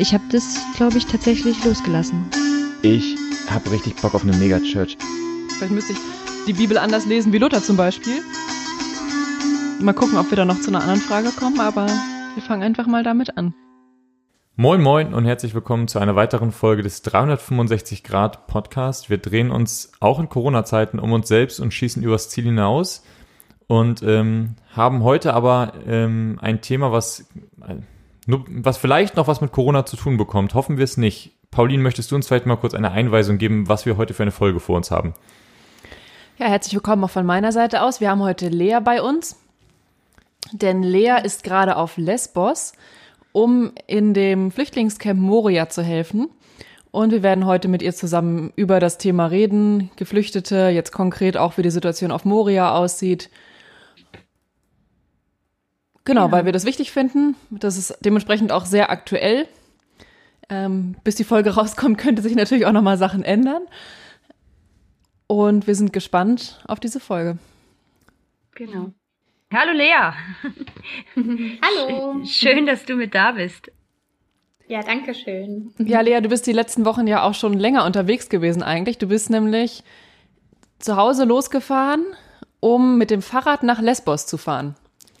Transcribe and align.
Ich 0.00 0.14
habe 0.14 0.22
das, 0.30 0.64
glaube 0.76 0.96
ich, 0.96 1.06
tatsächlich 1.06 1.64
losgelassen. 1.64 2.30
Ich 2.82 3.16
habe 3.50 3.72
richtig 3.72 3.96
Bock 3.96 4.14
auf 4.14 4.22
eine 4.22 4.36
Megachurch. 4.36 4.96
Vielleicht 5.56 5.72
müsste 5.72 5.94
ich 5.94 5.98
die 6.46 6.52
Bibel 6.52 6.78
anders 6.78 7.04
lesen 7.04 7.32
wie 7.32 7.38
Luther 7.38 7.60
zum 7.60 7.76
Beispiel. 7.76 8.22
Mal 9.80 9.94
gucken, 9.94 10.16
ob 10.16 10.30
wir 10.30 10.36
da 10.36 10.44
noch 10.44 10.60
zu 10.60 10.70
einer 10.70 10.82
anderen 10.82 11.00
Frage 11.00 11.30
kommen, 11.30 11.58
aber 11.58 11.86
wir 11.86 12.42
fangen 12.44 12.62
einfach 12.62 12.86
mal 12.86 13.02
damit 13.02 13.36
an. 13.36 13.54
Moin 14.54 14.80
Moin 14.80 15.14
und 15.14 15.24
herzlich 15.24 15.52
willkommen 15.52 15.88
zu 15.88 15.98
einer 15.98 16.14
weiteren 16.14 16.52
Folge 16.52 16.84
des 16.84 17.02
365 17.02 18.04
Grad 18.04 18.46
Podcast. 18.46 19.10
Wir 19.10 19.18
drehen 19.18 19.50
uns 19.50 19.90
auch 19.98 20.20
in 20.20 20.28
Corona-Zeiten 20.28 21.00
um 21.00 21.10
uns 21.10 21.26
selbst 21.26 21.58
und 21.58 21.74
schießen 21.74 22.04
übers 22.04 22.28
Ziel 22.28 22.44
hinaus 22.44 23.04
und 23.66 24.04
ähm, 24.04 24.54
haben 24.76 25.02
heute 25.02 25.34
aber 25.34 25.72
ähm, 25.88 26.38
ein 26.40 26.60
Thema, 26.60 26.92
was, 26.92 27.28
äh, 27.66 27.78
was 28.28 28.76
vielleicht 28.76 29.16
noch 29.16 29.26
was 29.26 29.40
mit 29.40 29.52
Corona 29.52 29.86
zu 29.86 29.96
tun 29.96 30.16
bekommt. 30.16 30.54
Hoffen 30.54 30.76
wir 30.76 30.84
es 30.84 30.96
nicht. 30.96 31.32
Pauline, 31.50 31.82
möchtest 31.82 32.10
du 32.10 32.14
uns 32.14 32.28
vielleicht 32.28 32.46
mal 32.46 32.56
kurz 32.56 32.74
eine 32.74 32.90
Einweisung 32.90 33.38
geben, 33.38 33.68
was 33.68 33.86
wir 33.86 33.96
heute 33.96 34.14
für 34.14 34.22
eine 34.22 34.32
Folge 34.32 34.60
vor 34.60 34.76
uns 34.76 34.90
haben? 34.90 35.14
Ja, 36.38 36.46
herzlich 36.46 36.74
willkommen 36.74 37.02
auch 37.04 37.10
von 37.10 37.26
meiner 37.26 37.52
Seite 37.52 37.82
aus. 37.82 38.00
Wir 38.00 38.10
haben 38.10 38.22
heute 38.22 38.48
Lea 38.48 38.78
bei 38.84 39.02
uns, 39.02 39.36
denn 40.52 40.82
Lea 40.82 41.16
ist 41.24 41.42
gerade 41.42 41.76
auf 41.76 41.96
Lesbos 41.96 42.74
um 43.32 43.72
in 43.86 44.14
dem 44.14 44.50
Flüchtlingscamp 44.50 45.20
Moria 45.20 45.68
zu 45.68 45.82
helfen. 45.82 46.28
Und 46.90 47.12
wir 47.12 47.22
werden 47.22 47.46
heute 47.46 47.68
mit 47.68 47.82
ihr 47.82 47.94
zusammen 47.94 48.52
über 48.56 48.80
das 48.80 48.98
Thema 48.98 49.26
reden, 49.26 49.90
Geflüchtete, 49.96 50.68
jetzt 50.68 50.90
konkret 50.90 51.36
auch, 51.36 51.58
wie 51.58 51.62
die 51.62 51.70
Situation 51.70 52.10
auf 52.10 52.24
Moria 52.24 52.74
aussieht. 52.74 53.30
Genau, 56.08 56.24
ja. 56.28 56.32
weil 56.32 56.46
wir 56.46 56.52
das 56.52 56.64
wichtig 56.64 56.90
finden. 56.90 57.36
Das 57.50 57.76
ist 57.76 57.98
dementsprechend 58.00 58.50
auch 58.50 58.64
sehr 58.64 58.88
aktuell. 58.88 59.46
Ähm, 60.48 60.96
bis 61.04 61.16
die 61.16 61.24
Folge 61.24 61.50
rauskommt, 61.54 61.98
könnte 61.98 62.22
sich 62.22 62.34
natürlich 62.34 62.64
auch 62.64 62.72
nochmal 62.72 62.96
Sachen 62.96 63.22
ändern. 63.22 63.62
Und 65.26 65.66
wir 65.66 65.74
sind 65.74 65.92
gespannt 65.92 66.64
auf 66.66 66.80
diese 66.80 66.98
Folge. 66.98 67.36
Genau. 68.54 68.92
Hallo 69.52 69.72
Lea. 69.72 70.14
Hallo. 71.62 72.24
Schön, 72.24 72.64
dass 72.64 72.86
du 72.86 72.96
mit 72.96 73.14
da 73.14 73.32
bist. 73.32 73.70
Ja, 74.66 74.80
danke 74.80 75.14
schön. 75.14 75.74
Ja, 75.76 76.00
Lea, 76.00 76.22
du 76.22 76.30
bist 76.30 76.46
die 76.46 76.52
letzten 76.52 76.86
Wochen 76.86 77.06
ja 77.06 77.22
auch 77.22 77.34
schon 77.34 77.52
länger 77.52 77.84
unterwegs 77.84 78.30
gewesen 78.30 78.62
eigentlich. 78.62 78.96
Du 78.96 79.08
bist 79.08 79.28
nämlich 79.28 79.84
zu 80.78 80.96
Hause 80.96 81.24
losgefahren, 81.24 82.06
um 82.60 82.96
mit 82.96 83.10
dem 83.10 83.20
Fahrrad 83.20 83.62
nach 83.62 83.82
Lesbos 83.82 84.26
zu 84.26 84.38
fahren. 84.38 84.74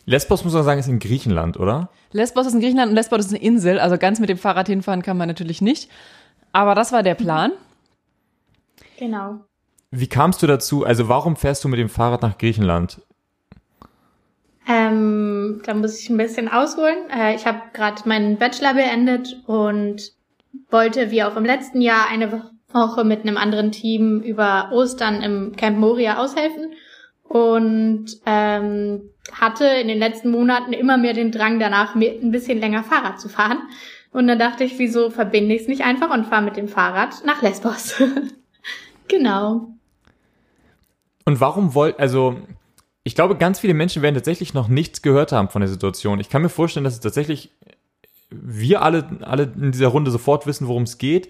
Lesbos 0.08 0.42
muss 0.42 0.54
man 0.54 0.64
sagen, 0.64 0.80
ist 0.80 0.88
in 0.88 1.00
Griechenland, 1.00 1.60
oder? 1.60 1.90
Lesbos 2.12 2.46
ist 2.46 2.54
in 2.54 2.60
Griechenland 2.60 2.88
und 2.88 2.94
Lesbos 2.94 3.26
ist 3.26 3.34
eine 3.34 3.42
Insel, 3.42 3.78
also 3.78 3.98
ganz 3.98 4.20
mit 4.20 4.30
dem 4.30 4.38
Fahrrad 4.38 4.66
hinfahren 4.66 5.02
kann 5.02 5.18
man 5.18 5.28
natürlich 5.28 5.60
nicht. 5.60 5.90
Aber 6.50 6.74
das 6.74 6.92
war 6.92 7.02
der 7.02 7.14
Plan. 7.14 7.52
Genau. 8.98 9.40
Wie 9.90 10.06
kamst 10.06 10.42
du 10.42 10.46
dazu? 10.46 10.82
Also 10.82 11.10
warum 11.10 11.36
fährst 11.36 11.62
du 11.62 11.68
mit 11.68 11.78
dem 11.78 11.90
Fahrrad 11.90 12.22
nach 12.22 12.38
Griechenland? 12.38 13.02
Ähm, 14.66 15.60
da 15.66 15.74
muss 15.74 16.00
ich 16.00 16.08
ein 16.08 16.16
bisschen 16.16 16.48
ausholen. 16.48 17.10
Äh, 17.10 17.34
ich 17.34 17.44
habe 17.44 17.60
gerade 17.74 18.08
meinen 18.08 18.38
Bachelor 18.38 18.72
beendet 18.72 19.42
und 19.46 20.12
wollte, 20.70 21.10
wie 21.10 21.22
auch 21.22 21.36
im 21.36 21.44
letzten 21.44 21.82
Jahr, 21.82 22.08
eine 22.10 22.50
Woche 22.72 23.04
mit 23.04 23.20
einem 23.20 23.36
anderen 23.36 23.72
Team 23.72 24.22
über 24.22 24.70
Ostern 24.72 25.20
im 25.20 25.54
Camp 25.54 25.76
Moria 25.78 26.18
aushelfen 26.18 26.72
und 27.28 28.06
ähm, 28.24 29.02
hatte 29.32 29.66
in 29.66 29.88
den 29.88 29.98
letzten 29.98 30.30
Monaten 30.30 30.72
immer 30.72 30.96
mehr 30.96 31.12
den 31.12 31.30
Drang 31.30 31.60
danach, 31.60 31.94
ein 31.94 32.30
bisschen 32.30 32.58
länger 32.58 32.82
Fahrrad 32.82 33.20
zu 33.20 33.28
fahren. 33.28 33.58
Und 34.10 34.26
dann 34.26 34.38
dachte 34.38 34.64
ich, 34.64 34.78
wieso 34.78 35.10
verbinde 35.10 35.54
ich 35.54 35.62
es 35.62 35.68
nicht 35.68 35.82
einfach 35.82 36.10
und 36.10 36.26
fahre 36.26 36.42
mit 36.42 36.56
dem 36.56 36.68
Fahrrad 36.68 37.24
nach 37.26 37.42
Lesbos. 37.42 38.02
genau. 39.08 39.74
Und 41.26 41.40
warum 41.40 41.74
wollt, 41.74 42.00
also 42.00 42.36
ich 43.04 43.14
glaube, 43.14 43.36
ganz 43.36 43.60
viele 43.60 43.74
Menschen 43.74 44.00
werden 44.00 44.14
tatsächlich 44.14 44.54
noch 44.54 44.68
nichts 44.68 45.02
gehört 45.02 45.32
haben 45.32 45.50
von 45.50 45.60
der 45.60 45.68
Situation. 45.68 46.20
Ich 46.20 46.30
kann 46.30 46.40
mir 46.40 46.48
vorstellen, 46.48 46.84
dass 46.84 46.94
es 46.94 47.00
tatsächlich 47.00 47.50
wir 48.30 48.82
alle, 48.82 49.18
alle 49.22 49.44
in 49.44 49.72
dieser 49.72 49.88
Runde 49.88 50.10
sofort 50.10 50.46
wissen, 50.46 50.68
worum 50.68 50.82
es 50.84 50.98
geht. 50.98 51.28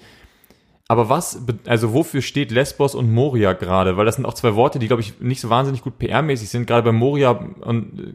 Aber 0.91 1.10
was, 1.10 1.43
also 1.66 1.93
wofür 1.93 2.22
steht 2.22 2.50
Lesbos 2.50 2.94
und 2.94 3.12
Moria 3.12 3.53
gerade? 3.53 3.99
Weil 3.99 4.06
das 4.06 4.16
sind 4.16 4.25
auch 4.25 4.32
zwei 4.32 4.54
Worte, 4.54 4.78
die, 4.78 4.87
glaube 4.87 5.03
ich, 5.03 5.21
nicht 5.21 5.43
so 5.43 5.50
wahnsinnig 5.50 5.82
gut 5.82 6.00
PR-mäßig 6.00 6.49
sind. 6.49 6.66
Gerade 6.66 6.82
bei 6.82 6.93
Moria 6.93 7.34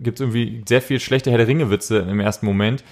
gibt 0.02 0.20
es 0.20 0.22
irgendwie 0.22 0.64
sehr 0.68 0.82
viel 0.82 1.00
schlechte 1.00 1.30
Herr 1.30 1.38
der 1.38 1.48
Ringe-Witze 1.48 2.00
im 2.00 2.20
ersten 2.20 2.48
Moment. 2.48 2.84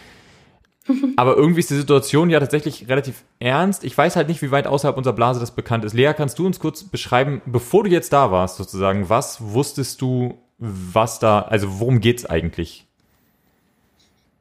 Aber 1.16 1.36
irgendwie 1.36 1.62
ist 1.62 1.72
die 1.72 1.76
Situation 1.76 2.30
ja 2.30 2.40
tatsächlich 2.40 2.88
relativ 2.90 3.24
ernst. 3.40 3.84
Ich 3.84 3.98
weiß 3.98 4.16
halt 4.16 4.28
nicht, 4.28 4.44
wie 4.44 4.52
weit 4.52 4.68
außerhalb 4.68 4.98
unserer 4.98 5.16
Blase 5.16 5.40
das 5.40 5.56
bekannt 5.56 5.84
ist. 5.84 5.94
Lea, 5.94 6.14
kannst 6.16 6.38
du 6.38 6.46
uns 6.46 6.60
kurz 6.60 6.84
beschreiben, 6.84 7.42
bevor 7.48 7.84
du 7.84 7.90
jetzt 7.90 8.14
da 8.14 8.32
warst, 8.32 8.58
sozusagen, 8.58 9.10
was 9.10 9.42
wusstest 9.42 10.02
du 10.02 10.38
was 10.62 11.18
da, 11.18 11.42
also 11.42 11.80
worum 11.80 12.00
geht's 12.00 12.26
eigentlich? 12.26 12.86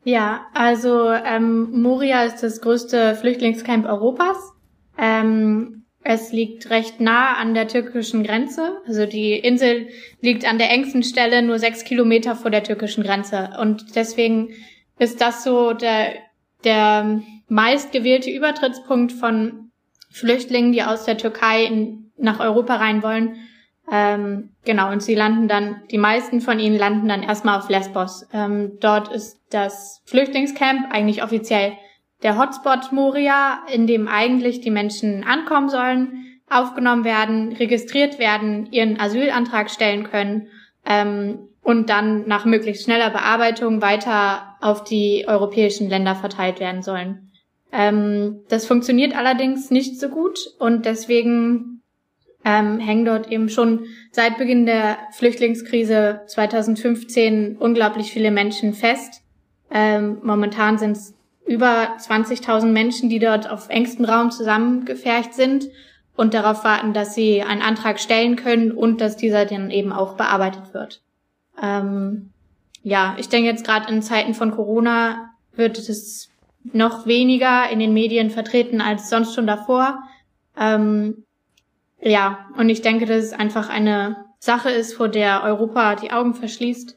Ja, 0.04 0.42
also 0.52 1.10
ähm, 1.10 1.80
Moria 1.80 2.24
ist 2.24 2.42
das 2.42 2.60
größte 2.60 3.16
Flüchtlingscamp 3.16 3.86
Europas. 3.86 4.52
Ähm, 5.00 5.80
es 6.02 6.32
liegt 6.32 6.70
recht 6.70 7.00
nah 7.00 7.34
an 7.34 7.54
der 7.54 7.68
türkischen 7.68 8.22
Grenze. 8.22 8.80
Also 8.86 9.06
die 9.06 9.32
Insel 9.34 9.88
liegt 10.20 10.46
an 10.46 10.58
der 10.58 10.70
engsten 10.70 11.02
Stelle 11.02 11.42
nur 11.42 11.58
sechs 11.58 11.84
Kilometer 11.84 12.36
vor 12.36 12.50
der 12.50 12.64
türkischen 12.64 13.04
Grenze. 13.04 13.50
Und 13.60 13.96
deswegen 13.96 14.50
ist 14.98 15.20
das 15.20 15.44
so 15.44 15.72
der, 15.72 16.14
der 16.64 17.20
meistgewählte 17.48 18.30
Übertrittspunkt 18.30 19.12
von 19.12 19.70
Flüchtlingen, 20.10 20.72
die 20.72 20.82
aus 20.82 21.04
der 21.04 21.18
Türkei 21.18 21.64
in, 21.64 22.12
nach 22.16 22.40
Europa 22.40 22.76
rein 22.76 23.02
wollen. 23.02 23.36
Ähm, 23.92 24.50
genau, 24.64 24.90
und 24.90 25.02
sie 25.02 25.14
landen 25.14 25.48
dann, 25.48 25.82
die 25.90 25.98
meisten 25.98 26.40
von 26.40 26.60
ihnen 26.60 26.78
landen 26.78 27.08
dann 27.08 27.22
erstmal 27.22 27.58
auf 27.58 27.68
Lesbos. 27.68 28.26
Ähm, 28.32 28.78
dort 28.80 29.12
ist 29.12 29.40
das 29.50 30.02
Flüchtlingscamp 30.06 30.92
eigentlich 30.92 31.22
offiziell 31.22 31.72
der 32.22 32.38
Hotspot 32.38 32.92
Moria, 32.92 33.60
in 33.72 33.86
dem 33.86 34.08
eigentlich 34.08 34.60
die 34.60 34.70
Menschen 34.70 35.24
ankommen 35.24 35.68
sollen, 35.68 36.26
aufgenommen 36.48 37.04
werden, 37.04 37.52
registriert 37.52 38.18
werden, 38.18 38.68
ihren 38.72 39.00
Asylantrag 39.00 39.70
stellen 39.70 40.04
können 40.04 40.48
ähm, 40.84 41.38
und 41.62 41.88
dann 41.88 42.26
nach 42.26 42.44
möglichst 42.44 42.84
schneller 42.84 43.10
Bearbeitung 43.10 43.80
weiter 43.80 44.56
auf 44.60 44.84
die 44.84 45.24
europäischen 45.26 45.88
Länder 45.88 46.14
verteilt 46.14 46.60
werden 46.60 46.82
sollen. 46.82 47.30
Ähm, 47.72 48.40
das 48.48 48.66
funktioniert 48.66 49.16
allerdings 49.16 49.70
nicht 49.70 50.00
so 50.00 50.08
gut 50.08 50.38
und 50.58 50.86
deswegen 50.86 51.82
ähm, 52.44 52.78
hängen 52.78 53.04
dort 53.04 53.30
eben 53.30 53.48
schon 53.48 53.86
seit 54.10 54.38
Beginn 54.38 54.66
der 54.66 54.98
Flüchtlingskrise 55.12 56.22
2015 56.26 57.56
unglaublich 57.58 58.12
viele 58.12 58.30
Menschen 58.30 58.72
fest. 58.72 59.22
Ähm, 59.70 60.18
momentan 60.22 60.78
sind 60.78 60.92
es 60.92 61.14
über 61.46 61.96
20.000 61.98 62.66
Menschen, 62.66 63.08
die 63.08 63.18
dort 63.18 63.48
auf 63.50 63.68
engstem 63.68 64.04
Raum 64.04 64.30
zusammengefercht 64.30 65.34
sind 65.34 65.68
und 66.16 66.34
darauf 66.34 66.64
warten, 66.64 66.92
dass 66.92 67.14
sie 67.14 67.42
einen 67.42 67.62
Antrag 67.62 67.98
stellen 67.98 68.36
können 68.36 68.72
und 68.72 69.00
dass 69.00 69.16
dieser 69.16 69.46
dann 69.46 69.70
eben 69.70 69.92
auch 69.92 70.14
bearbeitet 70.16 70.74
wird. 70.74 71.02
Ähm, 71.60 72.30
ja, 72.82 73.16
ich 73.18 73.28
denke 73.28 73.48
jetzt 73.48 73.64
gerade 73.64 73.92
in 73.92 74.02
Zeiten 74.02 74.34
von 74.34 74.50
Corona 74.50 75.30
wird 75.54 75.78
es 75.78 76.30
noch 76.62 77.06
weniger 77.06 77.68
in 77.70 77.78
den 77.78 77.94
Medien 77.94 78.30
vertreten 78.30 78.80
als 78.80 79.08
sonst 79.10 79.34
schon 79.34 79.46
davor. 79.46 80.02
Ähm, 80.58 81.24
ja, 82.00 82.46
und 82.56 82.68
ich 82.68 82.82
denke, 82.82 83.06
dass 83.06 83.24
es 83.24 83.32
einfach 83.32 83.68
eine 83.68 84.24
Sache 84.38 84.70
ist, 84.70 84.94
vor 84.94 85.08
der 85.08 85.42
Europa 85.42 85.96
die 85.96 86.12
Augen 86.12 86.34
verschließt, 86.34 86.96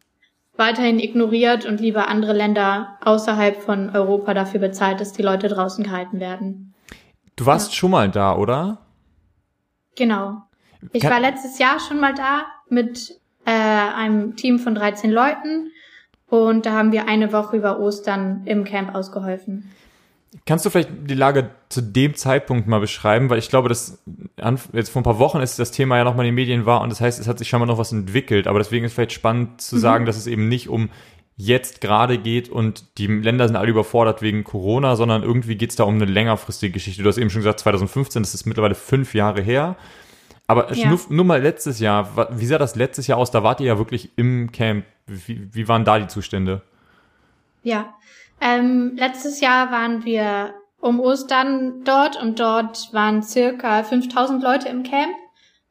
weiterhin 0.55 0.99
ignoriert 0.99 1.65
und 1.65 1.79
lieber 1.79 2.07
andere 2.07 2.33
Länder 2.33 2.97
außerhalb 3.03 3.61
von 3.61 3.89
Europa 3.89 4.33
dafür 4.33 4.59
bezahlt, 4.59 5.01
dass 5.01 5.13
die 5.13 5.23
Leute 5.23 5.47
draußen 5.47 5.83
gehalten 5.83 6.19
werden. 6.19 6.73
Du 7.35 7.45
warst 7.45 7.71
ja. 7.71 7.75
schon 7.75 7.91
mal 7.91 8.09
da, 8.09 8.35
oder? 8.35 8.77
Genau. 9.95 10.43
Ich 10.91 11.01
Kann 11.01 11.11
war 11.11 11.19
letztes 11.19 11.57
Jahr 11.59 11.79
schon 11.79 11.99
mal 11.99 12.13
da 12.13 12.45
mit 12.69 13.19
äh, 13.45 13.51
einem 13.51 14.35
Team 14.35 14.59
von 14.59 14.75
13 14.75 15.11
Leuten 15.11 15.71
und 16.27 16.65
da 16.65 16.71
haben 16.71 16.91
wir 16.91 17.07
eine 17.07 17.31
Woche 17.31 17.57
über 17.57 17.79
Ostern 17.79 18.41
im 18.45 18.63
Camp 18.63 18.93
ausgeholfen. 18.93 19.71
Kannst 20.45 20.65
du 20.65 20.69
vielleicht 20.69 20.89
die 21.05 21.13
Lage 21.13 21.51
zu 21.69 21.81
dem 21.81 22.15
Zeitpunkt 22.15 22.67
mal 22.67 22.79
beschreiben? 22.79 23.29
Weil 23.29 23.39
ich 23.39 23.49
glaube, 23.49 23.69
dass 23.69 24.03
jetzt 24.73 24.89
vor 24.89 25.01
ein 25.01 25.05
paar 25.05 25.19
Wochen 25.19 25.39
ist 25.41 25.59
das 25.59 25.71
Thema 25.71 25.97
ja 25.97 26.03
nochmal 26.03 26.25
in 26.25 26.31
den 26.31 26.35
Medien 26.35 26.65
war 26.65 26.81
und 26.81 26.89
das 26.89 27.01
heißt, 27.01 27.19
es 27.19 27.27
hat 27.27 27.37
sich 27.37 27.49
schon 27.49 27.59
mal 27.59 27.65
noch 27.65 27.77
was 27.77 27.91
entwickelt. 27.91 28.47
Aber 28.47 28.59
deswegen 28.59 28.85
ist 28.85 28.93
vielleicht 28.93 29.13
spannend 29.13 29.61
zu 29.61 29.75
mhm. 29.75 29.79
sagen, 29.79 30.05
dass 30.05 30.17
es 30.17 30.27
eben 30.27 30.47
nicht 30.47 30.69
um 30.69 30.89
jetzt 31.35 31.81
gerade 31.81 32.17
geht 32.17 32.49
und 32.49 32.97
die 32.97 33.07
Länder 33.07 33.47
sind 33.47 33.55
alle 33.55 33.69
überfordert 33.69 34.21
wegen 34.21 34.43
Corona, 34.43 34.95
sondern 34.95 35.23
irgendwie 35.23 35.55
geht 35.55 35.71
es 35.71 35.75
da 35.75 35.83
um 35.83 35.95
eine 35.95 36.05
längerfristige 36.05 36.73
Geschichte. 36.73 37.03
Du 37.03 37.09
hast 37.09 37.17
eben 37.17 37.29
schon 37.29 37.41
gesagt, 37.41 37.59
2015, 37.59 38.21
das 38.21 38.33
ist 38.33 38.45
mittlerweile 38.45 38.75
fünf 38.75 39.13
Jahre 39.13 39.41
her. 39.41 39.75
Aber 40.45 40.73
ja. 40.73 40.89
nur, 40.89 40.99
nur, 41.09 41.25
mal 41.25 41.41
letztes 41.41 41.79
Jahr, 41.79 42.29
wie 42.37 42.45
sah 42.45 42.57
das 42.57 42.75
letztes 42.75 43.07
Jahr 43.07 43.17
aus? 43.17 43.31
Da 43.31 43.43
wart 43.43 43.61
ihr 43.61 43.67
ja 43.67 43.77
wirklich 43.77 44.11
im 44.17 44.51
Camp. 44.51 44.85
Wie, 45.07 45.47
wie 45.53 45.67
waren 45.67 45.85
da 45.85 45.99
die 45.99 46.07
Zustände? 46.07 46.61
Ja, 47.63 47.93
ähm, 48.43 48.93
letztes 48.97 49.39
Jahr 49.39 49.71
waren 49.71 50.03
wir 50.03 50.53
um 50.79 50.99
Ostern 50.99 51.83
dort 51.85 52.21
und 52.21 52.39
dort 52.39 52.93
waren 52.93 53.23
circa 53.23 53.83
5000 53.83 54.43
Leute 54.43 54.67
im 54.67 54.83
Camp. 54.83 55.15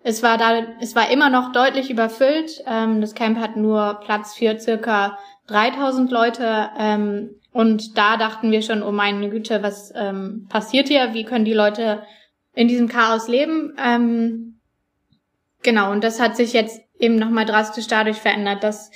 Es 0.02 0.22
war 0.22 0.38
da, 0.38 0.64
es 0.80 0.96
war 0.96 1.10
immer 1.10 1.28
noch 1.28 1.52
deutlich 1.52 1.90
überfüllt. 1.90 2.64
Ähm, 2.66 3.00
das 3.00 3.14
Camp 3.14 3.38
hat 3.38 3.56
nur 3.56 4.00
Platz 4.02 4.34
für 4.34 4.58
circa 4.58 5.18
3000 5.48 6.10
Leute. 6.10 6.70
Ähm, 6.78 7.36
und 7.52 7.98
da 7.98 8.16
dachten 8.16 8.50
wir 8.50 8.62
schon, 8.62 8.82
oh 8.82 8.90
meine 8.90 9.28
Güte, 9.28 9.62
was 9.62 9.92
ähm, 9.94 10.46
passiert 10.48 10.88
hier? 10.88 11.12
Wie 11.12 11.24
können 11.24 11.44
die 11.44 11.52
Leute 11.52 12.02
in 12.54 12.68
diesem 12.68 12.88
Chaos 12.88 13.28
leben? 13.28 13.76
Ähm, 13.78 14.60
genau, 15.62 15.92
und 15.92 16.02
das 16.02 16.20
hat 16.20 16.36
sich 16.36 16.54
jetzt 16.54 16.80
eben 16.98 17.16
nochmal 17.16 17.44
drastisch 17.44 17.86
dadurch 17.86 18.16
verändert, 18.16 18.64
dass 18.64 18.90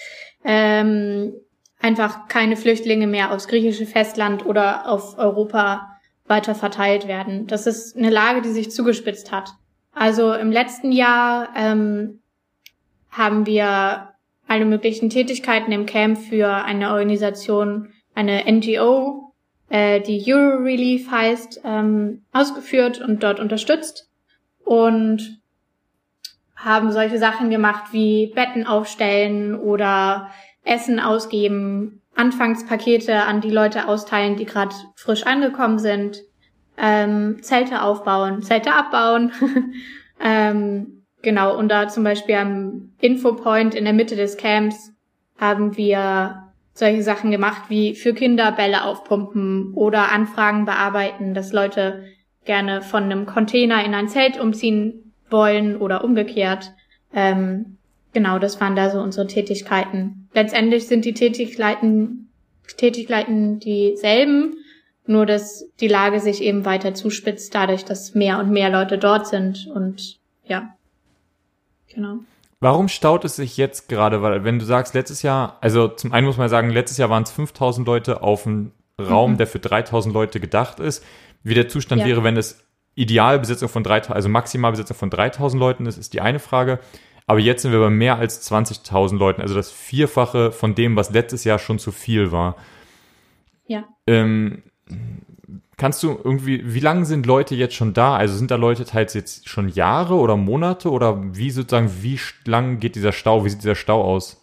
ähm, 0.44 1.34
einfach 1.80 2.28
keine 2.28 2.56
Flüchtlinge 2.56 3.06
mehr 3.06 3.32
aufs 3.32 3.48
griechische 3.48 3.86
Festland 3.86 4.44
oder 4.46 4.88
auf 4.88 5.18
Europa 5.18 5.96
weiter 6.26 6.54
verteilt 6.54 7.06
werden. 7.06 7.46
Das 7.46 7.66
ist 7.66 7.96
eine 7.96 8.10
Lage, 8.10 8.42
die 8.42 8.50
sich 8.50 8.70
zugespitzt 8.70 9.30
hat. 9.32 9.50
Also 9.92 10.34
im 10.34 10.50
letzten 10.50 10.92
Jahr 10.92 11.48
ähm, 11.56 12.20
haben 13.10 13.46
wir 13.46 14.12
alle 14.48 14.64
möglichen 14.64 15.10
Tätigkeiten 15.10 15.72
im 15.72 15.86
Camp 15.86 16.18
für 16.18 16.48
eine 16.48 16.92
Organisation, 16.92 17.92
eine 18.14 18.44
NGO, 18.50 19.32
äh, 19.68 20.00
die 20.00 20.22
Eurorelief 20.32 21.10
heißt, 21.10 21.62
ähm, 21.64 22.22
ausgeführt 22.32 23.00
und 23.00 23.22
dort 23.22 23.40
unterstützt 23.40 24.10
und 24.64 25.40
haben 26.54 26.90
solche 26.92 27.18
Sachen 27.18 27.50
gemacht 27.50 27.92
wie 27.92 28.32
Betten 28.34 28.66
aufstellen 28.66 29.54
oder 29.54 30.30
Essen 30.66 31.00
ausgeben, 31.00 32.02
Anfangspakete 32.14 33.22
an 33.22 33.40
die 33.40 33.50
Leute 33.50 33.88
austeilen, 33.88 34.36
die 34.36 34.46
gerade 34.46 34.74
frisch 34.96 35.24
angekommen 35.24 35.78
sind, 35.78 36.22
ähm, 36.76 37.42
Zelte 37.42 37.82
aufbauen, 37.82 38.42
Zelte 38.42 38.72
abbauen. 38.72 39.32
ähm, 40.20 41.04
genau, 41.22 41.56
und 41.56 41.68
da 41.68 41.88
zum 41.88 42.04
Beispiel 42.04 42.34
am 42.34 42.92
Infopoint 43.00 43.74
in 43.74 43.84
der 43.84 43.92
Mitte 43.92 44.16
des 44.16 44.36
Camps 44.36 44.92
haben 45.38 45.76
wir 45.76 46.42
solche 46.72 47.02
Sachen 47.02 47.30
gemacht 47.30 47.64
wie 47.68 47.94
für 47.94 48.12
Kinder 48.12 48.52
Bälle 48.52 48.84
aufpumpen 48.84 49.72
oder 49.74 50.12
Anfragen 50.12 50.64
bearbeiten, 50.66 51.32
dass 51.32 51.52
Leute 51.52 52.04
gerne 52.44 52.82
von 52.82 53.04
einem 53.04 53.26
Container 53.26 53.84
in 53.84 53.94
ein 53.94 54.08
Zelt 54.08 54.38
umziehen 54.38 55.12
wollen 55.30 55.76
oder 55.76 56.04
umgekehrt. 56.04 56.72
Ähm, 57.12 57.78
genau, 58.12 58.38
das 58.38 58.60
waren 58.60 58.76
da 58.76 58.90
so 58.90 59.00
unsere 59.00 59.26
Tätigkeiten. 59.26 60.25
Letztendlich 60.36 60.86
sind 60.86 61.06
die 61.06 61.14
Tätigkeiten, 61.14 62.28
Tätigkeiten 62.76 63.58
dieselben, 63.58 64.58
nur 65.06 65.24
dass 65.24 65.64
die 65.80 65.88
Lage 65.88 66.20
sich 66.20 66.42
eben 66.42 66.66
weiter 66.66 66.92
zuspitzt, 66.92 67.54
dadurch, 67.54 67.86
dass 67.86 68.14
mehr 68.14 68.38
und 68.38 68.50
mehr 68.50 68.68
Leute 68.68 68.98
dort 68.98 69.26
sind 69.26 69.66
und 69.66 70.18
ja, 70.44 70.76
genau. 71.88 72.18
Warum 72.60 72.88
staut 72.88 73.24
es 73.24 73.36
sich 73.36 73.56
jetzt 73.56 73.88
gerade? 73.88 74.20
Weil, 74.20 74.44
wenn 74.44 74.58
du 74.58 74.66
sagst, 74.66 74.92
letztes 74.92 75.22
Jahr, 75.22 75.56
also 75.62 75.88
zum 75.88 76.12
einen 76.12 76.26
muss 76.26 76.36
man 76.36 76.50
sagen, 76.50 76.68
letztes 76.68 76.98
Jahr 76.98 77.08
waren 77.08 77.22
es 77.22 77.30
5000 77.30 77.86
Leute 77.86 78.22
auf 78.22 78.46
einem 78.46 78.72
Raum, 79.00 79.32
mhm. 79.32 79.36
der 79.38 79.46
für 79.46 79.58
3000 79.58 80.12
Leute 80.12 80.38
gedacht 80.38 80.80
ist. 80.80 81.02
Wie 81.44 81.54
der 81.54 81.68
Zustand 81.68 82.02
ja. 82.02 82.08
wäre, 82.08 82.24
wenn 82.24 82.36
es 82.36 82.62
Idealbesetzung 82.94 83.70
von 83.70 83.82
3000, 83.82 84.14
also 84.14 84.28
Maximalbesetzung 84.28 84.98
von 84.98 85.08
3000 85.08 85.58
Leuten 85.58 85.86
ist, 85.86 85.96
ist 85.96 86.12
die 86.12 86.20
eine 86.20 86.40
Frage. 86.40 86.78
Aber 87.26 87.40
jetzt 87.40 87.62
sind 87.62 87.72
wir 87.72 87.80
bei 87.80 87.90
mehr 87.90 88.16
als 88.16 88.48
20.000 88.50 89.18
Leuten, 89.18 89.42
also 89.42 89.54
das 89.54 89.72
Vierfache 89.72 90.52
von 90.52 90.74
dem, 90.74 90.94
was 90.94 91.10
letztes 91.10 91.44
Jahr 91.44 91.58
schon 91.58 91.78
zu 91.78 91.90
viel 91.90 92.30
war. 92.30 92.56
Ja. 93.66 93.84
Ähm, 94.06 94.62
kannst 95.76 96.02
du 96.04 96.10
irgendwie, 96.22 96.72
wie 96.72 96.80
lange 96.80 97.04
sind 97.04 97.26
Leute 97.26 97.56
jetzt 97.56 97.74
schon 97.74 97.94
da? 97.94 98.16
Also 98.16 98.36
sind 98.36 98.52
da 98.52 98.56
Leute 98.56 98.84
teils 98.84 99.14
jetzt 99.14 99.48
schon 99.48 99.68
Jahre 99.68 100.14
oder 100.14 100.36
Monate 100.36 100.90
oder 100.90 101.20
wie 101.34 101.50
sozusagen, 101.50 101.90
wie 102.00 102.18
lang 102.44 102.78
geht 102.78 102.94
dieser 102.94 103.12
Stau? 103.12 103.44
Wie 103.44 103.50
sieht 103.50 103.62
dieser 103.62 103.74
Stau 103.74 104.02
aus? 104.02 104.42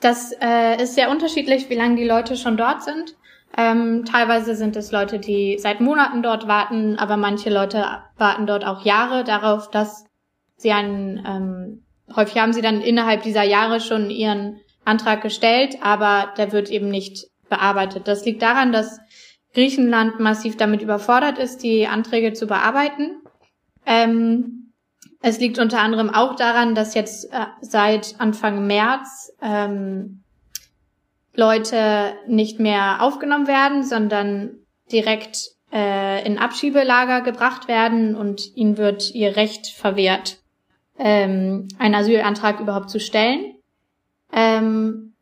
Das 0.00 0.32
äh, 0.40 0.82
ist 0.82 0.94
sehr 0.94 1.10
unterschiedlich, 1.10 1.68
wie 1.68 1.76
lange 1.76 1.96
die 1.96 2.04
Leute 2.04 2.36
schon 2.36 2.56
dort 2.56 2.82
sind. 2.82 3.14
Ähm, 3.56 4.04
teilweise 4.06 4.56
sind 4.56 4.74
es 4.76 4.90
Leute, 4.90 5.18
die 5.18 5.58
seit 5.58 5.80
Monaten 5.80 6.22
dort 6.22 6.48
warten, 6.48 6.98
aber 6.98 7.18
manche 7.18 7.50
Leute 7.50 7.84
warten 8.16 8.46
dort 8.46 8.64
auch 8.64 8.84
Jahre 8.84 9.24
darauf, 9.24 9.70
dass 9.70 10.06
sie 10.62 10.72
einen, 10.72 11.24
ähm, 11.26 11.82
häufig 12.14 12.38
haben 12.40 12.52
sie 12.52 12.62
dann 12.62 12.80
innerhalb 12.80 13.22
dieser 13.22 13.42
Jahre 13.42 13.80
schon 13.80 14.10
ihren 14.10 14.60
Antrag 14.84 15.22
gestellt, 15.22 15.76
aber 15.82 16.32
der 16.36 16.52
wird 16.52 16.70
eben 16.70 16.88
nicht 16.88 17.26
bearbeitet. 17.48 18.08
Das 18.08 18.24
liegt 18.24 18.42
daran, 18.42 18.72
dass 18.72 18.98
Griechenland 19.54 20.18
massiv 20.18 20.56
damit 20.56 20.82
überfordert 20.82 21.38
ist, 21.38 21.62
die 21.62 21.86
Anträge 21.86 22.32
zu 22.32 22.46
bearbeiten. 22.46 23.20
Ähm, 23.84 24.72
es 25.20 25.38
liegt 25.38 25.58
unter 25.58 25.80
anderem 25.80 26.10
auch 26.10 26.34
daran, 26.34 26.74
dass 26.74 26.94
jetzt 26.94 27.32
äh, 27.32 27.46
seit 27.60 28.16
Anfang 28.18 28.66
März 28.66 29.32
ähm, 29.40 30.22
Leute 31.34 32.14
nicht 32.26 32.58
mehr 32.58 33.02
aufgenommen 33.02 33.46
werden, 33.46 33.84
sondern 33.84 34.56
direkt 34.90 35.52
äh, 35.72 36.26
in 36.26 36.38
Abschiebelager 36.38 37.22
gebracht 37.22 37.68
werden 37.68 38.16
und 38.16 38.54
ihnen 38.56 38.76
wird 38.76 39.14
ihr 39.14 39.36
Recht 39.36 39.68
verwehrt, 39.68 40.41
ähm, 41.02 41.68
einen 41.78 41.94
Asylantrag 41.94 42.60
überhaupt 42.60 42.90
zu 42.90 43.00
stellen. 43.00 43.56
Ähm, 44.32 45.12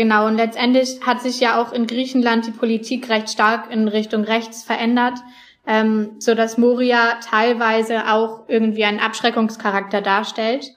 Genau, 0.00 0.26
und 0.26 0.36
letztendlich 0.36 1.02
hat 1.04 1.20
sich 1.20 1.40
ja 1.40 1.60
auch 1.60 1.74
in 1.74 1.86
Griechenland 1.86 2.46
die 2.46 2.52
Politik 2.52 3.10
recht 3.10 3.28
stark 3.28 3.70
in 3.70 3.86
Richtung 3.86 4.24
rechts 4.24 4.62
verändert, 4.62 5.18
ähm, 5.66 6.12
so 6.18 6.34
dass 6.34 6.56
Moria 6.56 7.20
teilweise 7.20 8.10
auch 8.10 8.48
irgendwie 8.48 8.84
einen 8.84 8.98
Abschreckungscharakter 8.98 10.00
darstellt, 10.00 10.72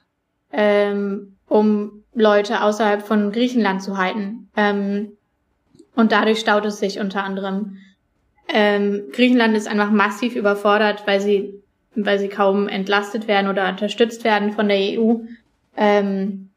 ähm, 0.52 1.36
um 1.48 2.04
Leute 2.12 2.62
außerhalb 2.62 3.00
von 3.00 3.32
Griechenland 3.32 3.82
zu 3.82 3.96
halten. 3.96 4.50
Ähm, 4.58 5.12
und 5.96 6.12
dadurch 6.12 6.40
staut 6.40 6.66
es 6.66 6.78
sich 6.78 7.00
unter 7.00 7.24
anderem. 7.24 7.78
Ähm, 8.46 9.04
Griechenland 9.12 9.56
ist 9.56 9.68
einfach 9.68 9.90
massiv 9.90 10.36
überfordert, 10.36 11.06
weil 11.06 11.22
sie, 11.22 11.62
weil 11.96 12.18
sie 12.18 12.28
kaum 12.28 12.68
entlastet 12.68 13.28
werden 13.28 13.48
oder 13.48 13.68
unterstützt 13.68 14.24
werden 14.24 14.52
von 14.52 14.68
der 14.68 14.78
EU. 14.78 15.16
Ähm, 15.76 16.50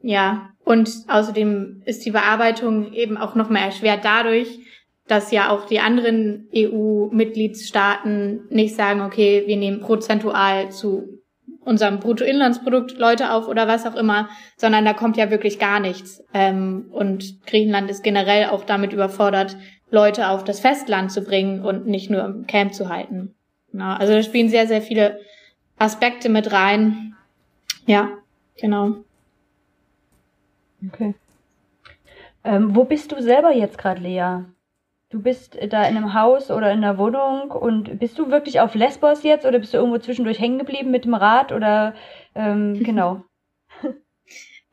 ja, 0.00 0.50
und 0.64 0.90
außerdem 1.08 1.82
ist 1.84 2.04
die 2.04 2.10
Bearbeitung 2.10 2.92
eben 2.92 3.16
auch 3.16 3.34
nochmal 3.34 3.62
erschwert 3.62 4.04
dadurch, 4.04 4.58
dass 5.08 5.32
ja 5.32 5.50
auch 5.50 5.66
die 5.66 5.80
anderen 5.80 6.48
EU-Mitgliedsstaaten 6.54 8.46
nicht 8.50 8.76
sagen, 8.76 9.00
okay, 9.00 9.42
wir 9.46 9.56
nehmen 9.56 9.80
prozentual 9.80 10.70
zu 10.70 11.18
unserem 11.64 11.98
Bruttoinlandsprodukt 12.00 12.98
Leute 12.98 13.32
auf 13.32 13.48
oder 13.48 13.68
was 13.68 13.86
auch 13.86 13.94
immer, 13.94 14.28
sondern 14.56 14.84
da 14.84 14.92
kommt 14.94 15.16
ja 15.16 15.30
wirklich 15.30 15.58
gar 15.58 15.80
nichts. 15.80 16.22
Ähm, 16.34 16.86
und 16.90 17.44
Griechenland 17.46 17.90
ist 17.90 18.02
generell 18.02 18.46
auch 18.46 18.64
damit 18.64 18.92
überfordert, 18.92 19.56
Leute 19.90 20.28
auf 20.28 20.44
das 20.44 20.60
Festland 20.60 21.12
zu 21.12 21.22
bringen 21.22 21.64
und 21.64 21.86
nicht 21.86 22.10
nur 22.10 22.24
im 22.24 22.46
Camp 22.46 22.74
zu 22.74 22.88
halten. 22.88 23.34
Genau. 23.72 23.94
Also 23.94 24.12
da 24.12 24.22
spielen 24.22 24.48
sehr, 24.48 24.66
sehr 24.66 24.82
viele 24.82 25.20
Aspekte 25.78 26.28
mit 26.28 26.52
rein. 26.52 27.16
Ja, 27.86 28.10
genau. 28.56 28.96
Okay. 30.86 31.14
Ähm, 32.44 32.74
wo 32.76 32.84
bist 32.84 33.12
du 33.12 33.22
selber 33.22 33.52
jetzt 33.52 33.78
gerade, 33.78 34.00
Lea? 34.00 34.44
Du 35.10 35.20
bist 35.20 35.56
da 35.56 35.84
in 35.84 35.96
einem 35.96 36.14
Haus 36.14 36.50
oder 36.50 36.72
in 36.72 36.78
einer 36.78 36.96
Wohnung 36.98 37.50
und 37.50 37.98
bist 37.98 38.18
du 38.18 38.30
wirklich 38.30 38.60
auf 38.60 38.74
Lesbos 38.74 39.22
jetzt 39.22 39.44
oder 39.44 39.58
bist 39.58 39.74
du 39.74 39.78
irgendwo 39.78 39.98
zwischendurch 39.98 40.38
hängen 40.38 40.58
geblieben 40.58 40.90
mit 40.90 41.04
dem 41.04 41.14
Rad 41.14 41.52
oder 41.52 41.94
ähm, 42.34 42.74
genau? 42.82 43.22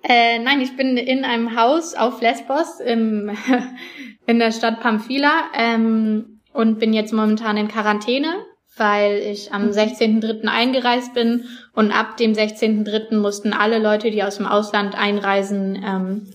Äh, 0.01 0.39
nein, 0.39 0.62
ich 0.62 0.77
bin 0.77 0.96
in 0.96 1.25
einem 1.25 1.58
Haus 1.58 1.94
auf 1.94 2.22
Lesbos 2.22 2.79
im, 2.79 3.32
in 4.27 4.39
der 4.39 4.51
Stadt 4.51 4.79
Pamphila 4.79 5.50
ähm, 5.53 6.39
und 6.53 6.79
bin 6.79 6.94
jetzt 6.94 7.12
momentan 7.12 7.58
in 7.58 7.68
Quarantäne 7.68 8.46
weil 8.79 9.17
ich 9.17 9.53
am 9.53 9.69
16.3. 9.69 10.41
Mhm. 10.41 10.50
eingereist 10.50 11.13
bin 11.13 11.45
und 11.74 11.91
ab 11.91 12.17
dem 12.17 12.33
16.3. 12.33 13.17
mussten 13.17 13.53
alle 13.53 13.79
Leute, 13.79 14.12
die 14.12 14.24
aus 14.24 14.38
dem 14.38 14.45
Ausland 14.45 14.98
einreisen, 14.98 15.83
ähm, 15.86 16.33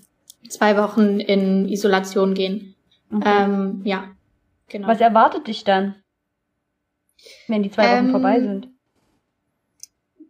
zwei 0.48 0.76
Wochen 0.76 1.20
in 1.20 1.68
Isolation 1.68 2.34
gehen. 2.34 2.74
Okay. 3.12 3.44
Ähm, 3.44 3.80
ja, 3.84 4.04
genau. 4.68 4.88
Was 4.88 5.00
erwartet 5.00 5.46
dich 5.46 5.64
dann, 5.64 5.96
wenn 7.48 7.62
die 7.62 7.70
zwei 7.70 7.96
Wochen 7.96 8.06
ähm, 8.06 8.10
vorbei 8.10 8.40
sind? 8.40 8.68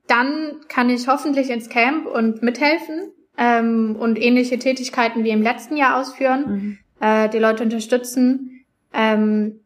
Dann 0.07 0.61
kann 0.69 0.91
ich 0.91 1.09
hoffentlich 1.09 1.51
ins 1.51 1.69
Camp 1.69 2.07
und 2.07 2.43
mithelfen 2.43 3.13
ähm, 3.39 3.97
und 3.99 4.21
ähnliche 4.21 4.59
Tätigkeiten 4.59 5.25
wie 5.25 5.31
im 5.31 5.43
letzten 5.43 5.77
Jahr 5.77 6.01
ausführen, 6.01 6.45
mhm. 6.47 6.79
äh, 7.01 7.29
die 7.29 7.39
Leute 7.39 7.63
unterstützen. 7.63 8.65
Ähm, 8.93 9.61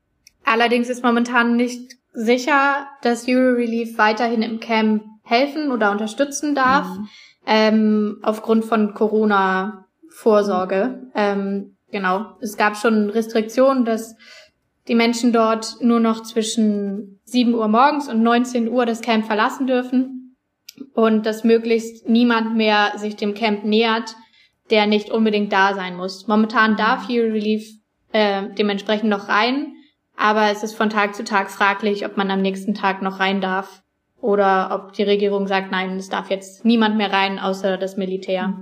allerdings 0.44 0.88
ist 0.88 1.02
momentan 1.02 1.56
nicht 1.56 1.97
sicher, 2.18 2.88
dass 3.02 3.28
Eurorelief 3.28 3.96
weiterhin 3.96 4.42
im 4.42 4.58
Camp 4.58 5.04
helfen 5.22 5.70
oder 5.70 5.92
unterstützen 5.92 6.56
darf, 6.56 6.88
mhm. 6.88 7.08
ähm, 7.46 8.18
aufgrund 8.22 8.64
von 8.64 8.94
Corona-Vorsorge. 8.94 11.10
Ähm, 11.14 11.76
genau, 11.92 12.36
es 12.40 12.56
gab 12.56 12.76
schon 12.76 13.10
Restriktionen, 13.10 13.84
dass 13.84 14.16
die 14.88 14.96
Menschen 14.96 15.32
dort 15.32 15.76
nur 15.80 16.00
noch 16.00 16.24
zwischen 16.24 17.20
7 17.24 17.54
Uhr 17.54 17.68
morgens 17.68 18.08
und 18.08 18.20
19 18.22 18.68
Uhr 18.68 18.84
das 18.84 19.00
Camp 19.00 19.26
verlassen 19.26 19.68
dürfen 19.68 20.36
und 20.94 21.24
dass 21.24 21.44
möglichst 21.44 22.08
niemand 22.08 22.56
mehr 22.56 22.94
sich 22.96 23.14
dem 23.14 23.34
Camp 23.34 23.64
nähert, 23.64 24.16
der 24.70 24.86
nicht 24.86 25.10
unbedingt 25.10 25.52
da 25.52 25.74
sein 25.74 25.96
muss. 25.96 26.26
Momentan 26.26 26.76
darf 26.76 27.08
Hero 27.08 27.32
Relief 27.32 27.70
äh, 28.12 28.48
dementsprechend 28.58 29.08
noch 29.08 29.28
rein, 29.28 29.74
aber 30.18 30.50
es 30.50 30.62
ist 30.64 30.76
von 30.76 30.90
Tag 30.90 31.14
zu 31.14 31.22
Tag 31.22 31.50
fraglich, 31.50 32.04
ob 32.04 32.16
man 32.16 32.30
am 32.30 32.42
nächsten 32.42 32.74
Tag 32.74 33.02
noch 33.02 33.20
rein 33.20 33.40
darf 33.40 33.82
oder 34.20 34.70
ob 34.72 34.92
die 34.92 35.04
Regierung 35.04 35.46
sagt, 35.46 35.70
nein, 35.70 35.96
es 35.96 36.08
darf 36.08 36.28
jetzt 36.28 36.64
niemand 36.64 36.96
mehr 36.96 37.12
rein, 37.12 37.38
außer 37.38 37.78
das 37.78 37.96
Militär. 37.96 38.52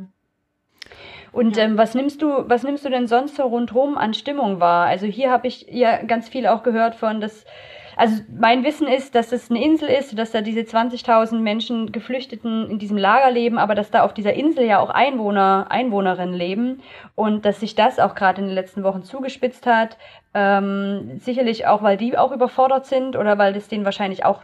Und 1.33 1.57
ähm, 1.59 1.79
was 1.79 1.95
nimmst 1.95 2.21
du, 2.21 2.29
was 2.47 2.63
nimmst 2.63 2.85
du 2.85 2.91
denn 2.91 3.07
sonst 3.07 3.37
so 3.37 3.43
rundherum 3.45 3.97
an 3.97 4.13
Stimmung 4.13 4.61
wahr? 4.61 4.87
Also 4.87 5.07
hier 5.07 5.31
habe 5.31 5.49
ich 5.49 5.67
ja 5.71 6.03
ganz 6.03 6.29
viel 6.29 6.47
auch 6.47 6.63
gehört 6.63 6.95
von, 6.95 7.21
dass 7.21 7.47
also 7.99 8.23
mein 8.39 8.63
Wissen 8.63 8.87
ist, 8.87 9.15
dass 9.15 9.33
es 9.33 9.51
eine 9.51 9.65
Insel 9.65 9.89
ist, 9.89 10.19
dass 10.19 10.31
da 10.31 10.43
diese 10.43 10.61
20.000 10.61 11.39
Menschen 11.39 11.93
Geflüchteten 11.93 12.71
in 12.71 12.79
diesem 12.79 12.99
Lager 12.99 13.31
leben, 13.31 13.57
aber 13.57 13.75
dass 13.75 13.91
da 13.91 14.05
auf 14.05 14.13
dieser 14.13 14.35
Insel 14.35 14.67
ja 14.67 14.81
auch 14.81 14.91
Einwohner, 14.91 15.69
Einwohnerinnen 15.71 16.35
leben 16.35 16.83
und 17.15 17.47
dass 17.47 17.61
sich 17.61 17.75
das 17.75 17.99
auch 17.99 18.15
gerade 18.15 18.43
in 18.43 18.49
den 18.49 18.55
letzten 18.55 18.83
Wochen 18.83 19.03
zugespitzt 19.03 19.65
hat. 19.65 19.97
Ähm, 20.38 21.19
sicherlich 21.21 21.66
auch, 21.66 21.83
weil 21.83 21.97
die 21.97 22.19
auch 22.19 22.31
überfordert 22.31 22.85
sind 22.85 23.16
oder 23.16 23.38
weil 23.38 23.55
das 23.55 23.69
denen 23.69 23.87
wahrscheinlich 23.87 24.26
auch 24.26 24.43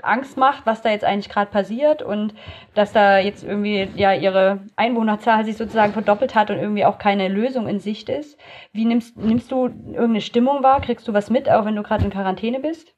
Angst 0.00 0.38
macht, 0.38 0.64
was 0.64 0.80
da 0.80 0.88
jetzt 0.88 1.04
eigentlich 1.04 1.28
gerade 1.28 1.50
passiert 1.50 2.00
und 2.00 2.32
dass 2.72 2.94
da 2.94 3.18
jetzt 3.18 3.44
irgendwie 3.44 3.86
ja 3.94 4.14
ihre 4.14 4.60
Einwohnerzahl 4.76 5.44
sich 5.44 5.58
sozusagen 5.58 5.92
verdoppelt 5.92 6.34
hat 6.34 6.50
und 6.50 6.56
irgendwie 6.56 6.86
auch 6.86 6.96
keine 6.96 7.28
Lösung 7.28 7.68
in 7.68 7.78
Sicht 7.78 8.08
ist. 8.08 8.38
Wie 8.72 8.86
nimmst, 8.86 9.18
nimmst 9.18 9.52
du 9.52 9.66
irgendeine 9.66 10.22
Stimmung 10.22 10.62
wahr? 10.62 10.80
Kriegst 10.80 11.06
du 11.08 11.12
was 11.12 11.28
mit, 11.28 11.50
auch 11.50 11.66
wenn 11.66 11.76
du 11.76 11.82
gerade 11.82 12.04
in 12.04 12.10
Quarantäne 12.10 12.60
bist? 12.60 12.94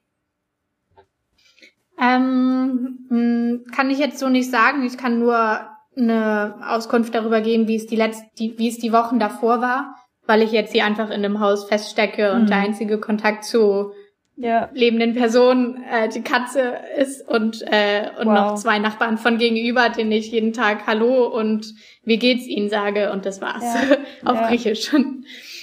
Ähm, 1.99 3.65
kann 3.75 3.89
ich 3.89 3.99
jetzt 3.99 4.19
so 4.19 4.29
nicht 4.29 4.49
sagen. 4.49 4.85
Ich 4.85 4.97
kann 4.97 5.19
nur 5.19 5.67
eine 5.97 6.55
Auskunft 6.65 7.13
darüber 7.13 7.41
geben, 7.41 7.67
wie 7.67 7.75
es 7.75 7.87
die 7.87 7.97
letzten, 7.97 8.29
wie 8.37 8.69
es 8.69 8.77
die 8.77 8.93
Wochen 8.93 9.19
davor 9.19 9.59
war, 9.59 9.95
weil 10.27 10.41
ich 10.41 10.51
jetzt 10.51 10.73
hier 10.73 10.85
einfach 10.85 11.09
in 11.09 11.23
dem 11.23 11.39
Haus 11.39 11.67
feststecke 11.67 12.33
und 12.33 12.43
mhm. 12.43 12.47
der 12.47 12.57
einzige 12.57 12.99
Kontakt 12.99 13.43
zu 13.43 13.93
ja. 14.35 14.69
lebenden 14.73 15.15
Personen 15.15 15.83
äh, 15.91 16.09
die 16.09 16.21
Katze 16.21 16.75
ist 16.97 17.27
und 17.27 17.63
äh, 17.63 18.11
und 18.19 18.27
wow. 18.27 18.33
noch 18.33 18.55
zwei 18.55 18.77
Nachbarn 18.77 19.17
von 19.17 19.37
gegenüber, 19.39 19.89
denen 19.89 20.11
ich 20.11 20.31
jeden 20.31 20.53
Tag 20.53 20.85
Hallo 20.85 21.25
und 21.25 21.73
wie 22.03 22.17
geht's 22.17 22.45
ihnen 22.45 22.69
sage 22.69 23.11
und 23.11 23.25
das 23.25 23.41
war's 23.41 23.63
ja. 23.63 23.97
auf 24.25 24.41
ja. 24.41 24.47
Griechisch. 24.47 24.91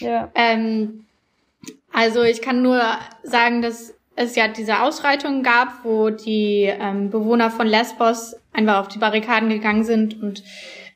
Ja. 0.00 0.28
Ähm, 0.34 1.06
also 1.92 2.24
ich 2.24 2.42
kann 2.42 2.62
nur 2.62 2.82
sagen, 3.22 3.62
dass 3.62 3.94
es 4.16 4.34
ja 4.34 4.48
diese 4.48 4.80
Ausschreitungen 4.80 5.44
gab, 5.44 5.84
wo 5.84 6.10
die 6.10 6.64
ähm, 6.64 7.10
Bewohner 7.10 7.50
von 7.50 7.68
Lesbos 7.68 8.36
einfach 8.52 8.80
auf 8.80 8.88
die 8.88 8.98
Barrikaden 8.98 9.48
gegangen 9.48 9.84
sind 9.84 10.20
und 10.20 10.42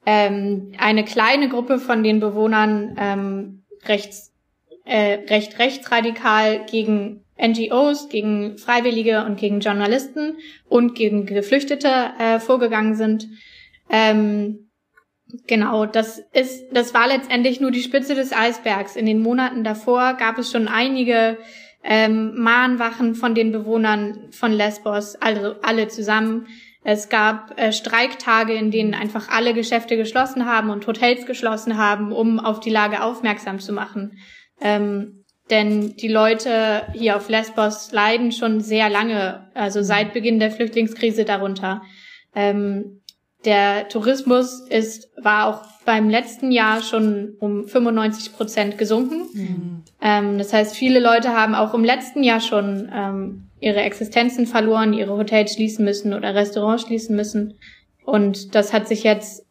ähm, 0.07 0.73
eine 0.79 1.05
kleine 1.05 1.49
Gruppe 1.49 1.79
von 1.79 2.03
den 2.03 2.21
Bewohnern 2.21 2.97
ähm, 2.99 3.63
rechts, 3.85 4.33
äh, 4.85 5.19
recht 5.29 5.59
rechtsradikal 5.59 6.65
gegen 6.71 7.25
NGOs, 7.41 8.09
gegen 8.09 8.59
Freiwillige 8.59 9.25
und 9.25 9.39
gegen 9.39 9.61
Journalisten 9.61 10.37
und 10.69 10.95
gegen 10.95 11.27
Geflüchtete 11.27 12.11
äh, 12.19 12.41
vorgegangen 12.41 12.95
sind. 12.95 13.29
Ähm, 13.91 14.71
genau, 15.47 15.87
das 15.87 16.23
ist, 16.33 16.67
das 16.73 16.95
war 16.95 17.07
letztendlich 17.07 17.61
nur 17.61 17.71
die 17.71 17.83
Spitze 17.83 18.15
des 18.15 18.33
Eisbergs. 18.33 18.97
In 18.97 19.07
den 19.07 19.21
Monaten 19.21 19.63
davor 19.63 20.15
gab 20.15 20.39
es 20.39 20.51
schon 20.51 20.69
einige 20.69 21.39
ähm, 21.85 22.35
Mahnwachen 22.37 23.15
von 23.15 23.35
den 23.35 23.53
Bewohnern 23.53 24.29
von 24.31 24.53
Lesbos, 24.53 25.17
also 25.17 25.55
alle 25.63 25.89
zusammen. 25.89 26.47
Es 26.91 27.11
gab 27.11 27.61
äh, 27.61 27.71
Streiktage, 27.71 28.55
in 28.55 28.71
denen 28.71 28.95
einfach 28.95 29.29
alle 29.29 29.53
Geschäfte 29.53 29.99
geschlossen 29.99 30.47
haben 30.47 30.71
und 30.71 30.87
Hotels 30.87 31.27
geschlossen 31.27 31.77
haben, 31.77 32.13
um 32.13 32.41
auf 32.41 32.61
die 32.61 32.71
Lage 32.71 33.03
aufmerksam 33.03 33.61
zu 33.61 33.75
machen. 33.75 34.17
Ähm, 34.59 35.23
denn 35.51 35.97
die 35.97 36.09
Leute 36.09 36.85
hier 36.95 37.17
auf 37.17 37.29
Lesbos 37.29 37.93
leiden 37.93 38.33
schon 38.33 38.63
sehr 38.63 38.89
lange, 38.89 39.51
also 39.53 39.83
seit 39.83 40.15
Beginn 40.15 40.39
der 40.39 40.51
Flüchtlingskrise 40.51 41.27
darunter. 41.27 41.83
Ähm, 42.35 43.03
der 43.45 43.91
Tourismus 43.91 44.67
ist, 44.71 45.11
war 45.23 45.47
auch 45.47 45.67
beim 45.85 46.09
letzten 46.09 46.51
Jahr 46.51 46.81
schon 46.81 47.35
um 47.39 47.69
95 47.69 48.33
Prozent 48.33 48.79
gesunken. 48.79 49.27
Mhm. 49.35 49.85
Ähm, 50.01 50.39
das 50.39 50.55
heißt, 50.55 50.75
viele 50.75 51.01
Leute 51.01 51.37
haben 51.37 51.55
auch 51.55 51.75
im 51.75 51.85
letzten 51.85 52.23
Jahr 52.23 52.41
schon 52.41 52.91
ähm, 52.91 53.48
ihre 53.61 53.81
Existenzen 53.81 54.47
verloren, 54.47 54.93
ihre 54.93 55.17
Hotels 55.17 55.55
schließen 55.55 55.85
müssen 55.85 56.15
oder 56.15 56.35
Restaurants 56.35 56.85
schließen 56.85 57.17
müssen. 57.17 57.55
Und 58.05 58.55
das 58.55 58.73
hat 58.73 58.89
sich 58.89 59.03
jetzt 59.03 59.45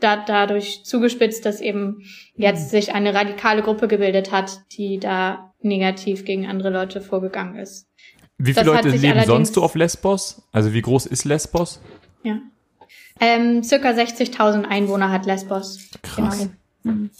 da, 0.00 0.16
dadurch 0.16 0.84
zugespitzt, 0.84 1.44
dass 1.46 1.60
eben 1.60 2.02
jetzt 2.34 2.64
mhm. 2.64 2.68
sich 2.68 2.94
eine 2.94 3.14
radikale 3.14 3.62
Gruppe 3.62 3.88
gebildet 3.88 4.32
hat, 4.32 4.60
die 4.72 4.98
da 4.98 5.52
negativ 5.60 6.24
gegen 6.24 6.46
andere 6.46 6.70
Leute 6.70 7.00
vorgegangen 7.00 7.56
ist. 7.56 7.86
Wie 8.38 8.54
viele 8.54 8.66
das 8.66 8.84
Leute 8.84 8.96
leben 8.96 9.22
sonst 9.24 9.54
so 9.54 9.62
auf 9.62 9.74
Lesbos? 9.74 10.42
Also 10.52 10.72
wie 10.72 10.80
groß 10.80 11.06
ist 11.06 11.24
Lesbos? 11.24 11.80
Ja. 12.22 12.38
Ähm, 13.20 13.62
circa 13.62 13.90
60.000 13.90 14.64
Einwohner 14.64 15.10
hat 15.10 15.26
Lesbos. 15.26 15.90
Krass. 16.02 16.38
Genau. 16.82 16.94
Mhm. 16.94 17.10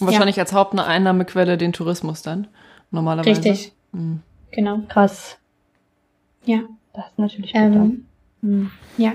Wahrscheinlich 0.00 0.36
ja. 0.36 0.42
als 0.42 0.52
Haupteinnahmequelle 0.52 1.56
den 1.56 1.72
Tourismus 1.72 2.22
dann, 2.22 2.48
normalerweise. 2.90 3.30
Richtig. 3.30 3.72
Mhm. 3.92 4.22
Genau. 4.50 4.80
Krass. 4.88 5.38
Ja. 6.44 6.60
Das 6.92 7.06
ist 7.06 7.18
natürlich 7.18 7.52
ähm, 7.54 8.06
mhm. 8.40 8.70
Ja. 8.96 9.12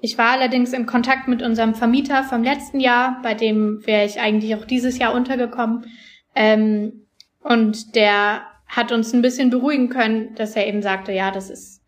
Ich 0.00 0.18
war 0.18 0.32
allerdings 0.32 0.72
in 0.72 0.86
Kontakt 0.86 1.28
mit 1.28 1.42
unserem 1.42 1.74
Vermieter 1.74 2.24
vom 2.24 2.42
letzten 2.42 2.80
Jahr, 2.80 3.20
bei 3.22 3.34
dem 3.34 3.86
wäre 3.86 4.04
ich 4.04 4.20
eigentlich 4.20 4.54
auch 4.54 4.64
dieses 4.64 4.98
Jahr 4.98 5.14
untergekommen. 5.14 5.86
Ähm, 6.34 7.06
und 7.40 7.94
der 7.94 8.42
hat 8.66 8.92
uns 8.92 9.12
ein 9.12 9.22
bisschen 9.22 9.50
beruhigen 9.50 9.88
können, 9.88 10.34
dass 10.34 10.56
er 10.56 10.66
eben 10.66 10.82
sagte, 10.82 11.12
ja, 11.12 11.30
das 11.30 11.50
ist 11.50 11.82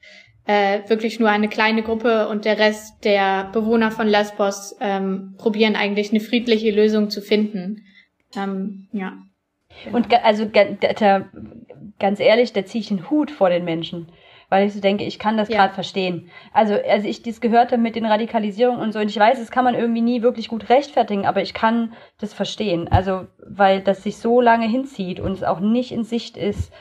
äh, 0.46 0.88
wirklich 0.88 1.18
nur 1.18 1.28
eine 1.28 1.48
kleine 1.48 1.82
Gruppe 1.82 2.28
und 2.28 2.44
der 2.44 2.58
Rest 2.58 3.04
der 3.04 3.50
Bewohner 3.52 3.90
von 3.90 4.06
Lesbos 4.06 4.76
ähm, 4.80 5.34
probieren 5.38 5.76
eigentlich 5.76 6.10
eine 6.10 6.20
friedliche 6.20 6.70
Lösung 6.70 7.10
zu 7.10 7.20
finden. 7.20 7.84
Ähm, 8.36 8.88
ja. 8.92 9.18
Und 9.92 10.12
also 10.24 10.46
ganz 11.98 12.20
ehrlich, 12.20 12.52
da 12.52 12.64
ziehe 12.64 12.82
ich 12.82 12.88
den 12.88 13.10
Hut 13.10 13.30
vor 13.30 13.50
den 13.50 13.64
Menschen, 13.64 14.08
weil 14.48 14.66
ich 14.66 14.74
so 14.74 14.80
denke, 14.80 15.04
ich 15.04 15.18
kann 15.18 15.36
das 15.36 15.48
ja. 15.48 15.56
gerade 15.56 15.74
verstehen. 15.74 16.30
Also 16.52 16.74
als 16.74 17.04
ich 17.04 17.22
das 17.22 17.40
gehört 17.40 17.72
habe 17.72 17.82
mit 17.82 17.96
den 17.96 18.06
Radikalisierungen 18.06 18.80
und 18.80 18.92
so, 18.92 18.98
und 18.98 19.08
ich 19.08 19.18
weiß, 19.18 19.38
das 19.38 19.50
kann 19.50 19.64
man 19.64 19.74
irgendwie 19.74 20.02
nie 20.02 20.22
wirklich 20.22 20.48
gut 20.48 20.68
rechtfertigen, 20.68 21.26
aber 21.26 21.42
ich 21.42 21.54
kann 21.54 21.94
das 22.18 22.34
verstehen. 22.34 22.88
Also 22.88 23.26
weil 23.46 23.80
das 23.80 24.02
sich 24.02 24.18
so 24.18 24.40
lange 24.40 24.68
hinzieht 24.68 25.20
und 25.20 25.32
es 25.32 25.42
auch 25.42 25.60
nicht 25.60 25.92
in 25.92 26.04
Sicht 26.04 26.36
ist, 26.36 26.72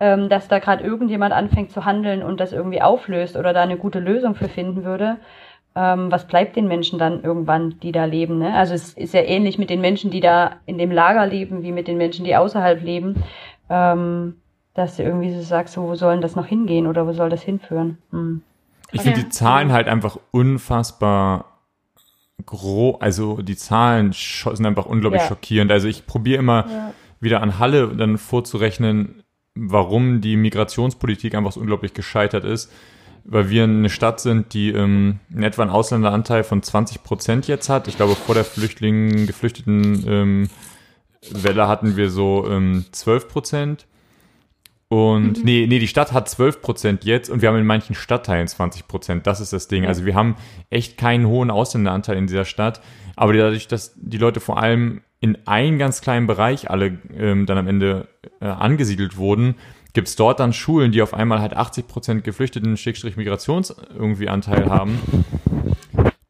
ähm, 0.00 0.28
dass 0.28 0.48
da 0.48 0.58
gerade 0.58 0.82
irgendjemand 0.82 1.32
anfängt 1.32 1.70
zu 1.70 1.84
handeln 1.84 2.22
und 2.22 2.40
das 2.40 2.52
irgendwie 2.52 2.82
auflöst 2.82 3.36
oder 3.36 3.52
da 3.52 3.62
eine 3.62 3.76
gute 3.76 4.00
Lösung 4.00 4.34
für 4.34 4.48
finden 4.48 4.84
würde, 4.84 5.18
ähm, 5.76 6.10
was 6.10 6.26
bleibt 6.26 6.56
den 6.56 6.68
Menschen 6.68 6.98
dann 6.98 7.22
irgendwann, 7.22 7.80
die 7.80 7.92
da 7.92 8.04
leben? 8.04 8.38
Ne? 8.38 8.54
Also 8.54 8.74
es 8.74 8.92
ist 8.94 9.14
ja 9.14 9.22
ähnlich 9.22 9.58
mit 9.58 9.70
den 9.70 9.80
Menschen, 9.80 10.10
die 10.10 10.20
da 10.20 10.56
in 10.66 10.78
dem 10.78 10.90
Lager 10.90 11.26
leben, 11.26 11.62
wie 11.62 11.72
mit 11.72 11.88
den 11.88 11.96
Menschen, 11.96 12.24
die 12.24 12.36
außerhalb 12.36 12.82
leben, 12.82 13.22
ähm, 13.68 14.36
dass 14.74 14.96
du 14.96 15.02
irgendwie 15.02 15.32
so 15.32 15.40
sagst, 15.40 15.76
wo 15.76 15.94
sollen 15.94 16.20
das 16.20 16.36
noch 16.36 16.46
hingehen 16.46 16.86
oder 16.86 17.06
wo 17.06 17.12
soll 17.12 17.30
das 17.30 17.42
hinführen? 17.42 17.98
Hm. 18.10 18.42
Ich 18.92 19.02
finde 19.02 19.18
ja. 19.18 19.24
die 19.24 19.30
Zahlen 19.30 19.72
halt 19.72 19.88
einfach 19.88 20.18
unfassbar 20.30 21.46
groß, 22.46 23.00
also 23.00 23.42
die 23.42 23.56
Zahlen 23.56 24.12
sind 24.12 24.66
einfach 24.66 24.86
unglaublich 24.86 25.22
ja. 25.22 25.28
schockierend. 25.28 25.72
Also 25.72 25.88
ich 25.88 26.06
probiere 26.06 26.38
immer 26.38 26.66
ja. 26.68 26.94
wieder 27.20 27.42
an 27.42 27.58
Halle 27.58 27.88
dann 27.88 28.18
vorzurechnen, 28.18 29.24
warum 29.54 30.20
die 30.20 30.36
Migrationspolitik 30.36 31.34
einfach 31.34 31.52
so 31.52 31.60
unglaublich 31.60 31.94
gescheitert 31.94 32.44
ist. 32.44 32.72
Weil 33.24 33.48
wir 33.48 33.64
eine 33.64 33.88
Stadt 33.88 34.20
sind, 34.20 34.52
die 34.52 34.70
ähm, 34.70 35.18
in 35.34 35.42
etwa 35.42 35.62
einen 35.62 35.70
Ausländeranteil 35.70 36.44
von 36.44 36.62
20 36.62 37.02
Prozent 37.02 37.48
jetzt 37.48 37.68
hat. 37.68 37.88
Ich 37.88 37.96
glaube, 37.96 38.14
vor 38.14 38.34
der 38.34 38.44
Flüchtlingen, 38.44 39.26
geflüchteten 39.26 40.04
ähm, 40.06 40.48
Welle 41.30 41.66
hatten 41.66 41.96
wir 41.96 42.10
so 42.10 42.46
ähm, 42.48 42.84
12 42.92 43.28
Prozent. 43.28 43.86
Und 44.88 45.38
mhm. 45.38 45.44
nee, 45.44 45.66
nee, 45.66 45.78
die 45.78 45.88
Stadt 45.88 46.12
hat 46.12 46.28
12 46.28 46.60
Prozent 46.60 47.04
jetzt 47.04 47.30
und 47.30 47.42
wir 47.42 47.48
haben 47.48 47.56
in 47.56 47.66
manchen 47.66 47.94
Stadtteilen 47.94 48.46
20 48.46 48.86
Prozent. 48.86 49.26
Das 49.26 49.40
ist 49.40 49.52
das 49.52 49.68
Ding. 49.68 49.86
Also 49.86 50.04
wir 50.04 50.14
haben 50.14 50.36
echt 50.70 50.98
keinen 50.98 51.26
hohen 51.26 51.50
Ausländeranteil 51.50 52.16
in 52.16 52.26
dieser 52.26 52.44
Stadt. 52.44 52.80
Aber 53.16 53.32
dadurch, 53.32 53.68
dass 53.68 53.94
die 53.96 54.18
Leute 54.18 54.40
vor 54.40 54.58
allem 54.58 55.00
in 55.20 55.38
einen 55.46 55.78
ganz 55.78 56.00
kleinen 56.00 56.26
Bereich 56.26 56.70
alle 56.70 56.98
ähm, 57.16 57.46
dann 57.46 57.58
am 57.58 57.66
Ende 57.66 58.08
äh, 58.40 58.46
angesiedelt 58.46 59.16
wurden, 59.16 59.54
gibt 59.94 60.08
es 60.08 60.16
dort 60.16 60.40
dann 60.40 60.52
Schulen, 60.52 60.92
die 60.92 61.00
auf 61.00 61.14
einmal 61.14 61.40
halt 61.40 61.56
80 61.56 61.88
Prozent 61.88 62.24
geflüchteten 62.24 62.76
Schickstrich 62.76 63.16
Migrations 63.16 63.74
irgendwie 63.96 64.28
Anteil 64.28 64.68
haben. 64.68 64.98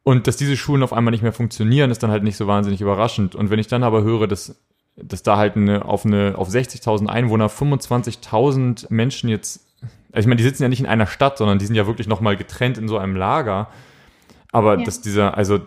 Und 0.03 0.27
dass 0.27 0.37
diese 0.37 0.55
Schulen 0.55 0.83
auf 0.83 0.93
einmal 0.93 1.11
nicht 1.11 1.23
mehr 1.23 1.33
funktionieren, 1.33 1.91
ist 1.91 2.01
dann 2.03 2.11
halt 2.11 2.23
nicht 2.23 2.37
so 2.37 2.47
wahnsinnig 2.47 2.79
überraschend. 2.79 3.35
Und 3.35 3.49
wenn 3.49 3.59
ich 3.59 3.67
dann 3.67 3.83
aber 3.83 4.03
höre, 4.03 4.27
dass 4.27 4.55
dass 4.97 5.23
da 5.23 5.37
halt 5.37 5.55
eine, 5.57 5.85
auf, 5.85 6.05
eine, 6.05 6.35
auf 6.37 6.49
60.000 6.49 7.07
Einwohner 7.07 7.47
25.000 7.49 8.87
Menschen 8.89 9.29
jetzt, 9.29 9.67
also 10.11 10.21
ich 10.21 10.27
meine, 10.27 10.37
die 10.37 10.43
sitzen 10.43 10.63
ja 10.63 10.69
nicht 10.69 10.79
in 10.79 10.85
einer 10.85 11.07
Stadt, 11.07 11.37
sondern 11.37 11.59
die 11.59 11.65
sind 11.65 11.75
ja 11.75 11.85
wirklich 11.87 12.07
nochmal 12.07 12.37
getrennt 12.37 12.77
in 12.77 12.87
so 12.87 12.97
einem 12.97 13.15
Lager. 13.15 13.67
Aber 14.51 14.77
Ja. 14.77 14.85
dass 14.85 15.01
dieser, 15.01 15.37
also, 15.37 15.59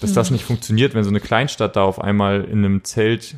dass 0.00 0.14
das 0.14 0.30
nicht 0.30 0.44
funktioniert, 0.44 0.94
wenn 0.94 1.04
so 1.04 1.10
eine 1.10 1.20
Kleinstadt 1.20 1.76
da 1.76 1.82
auf 1.82 2.00
einmal 2.00 2.44
in 2.44 2.64
einem 2.64 2.84
Zelt 2.84 3.36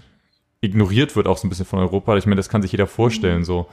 ignoriert 0.60 1.16
wird, 1.16 1.26
auch 1.26 1.36
so 1.36 1.46
ein 1.46 1.50
bisschen 1.50 1.66
von 1.66 1.78
Europa. 1.78 2.16
Ich 2.16 2.26
meine, 2.26 2.36
das 2.36 2.48
kann 2.48 2.62
sich 2.62 2.72
jeder 2.72 2.86
vorstellen, 2.86 3.44
so. 3.44 3.66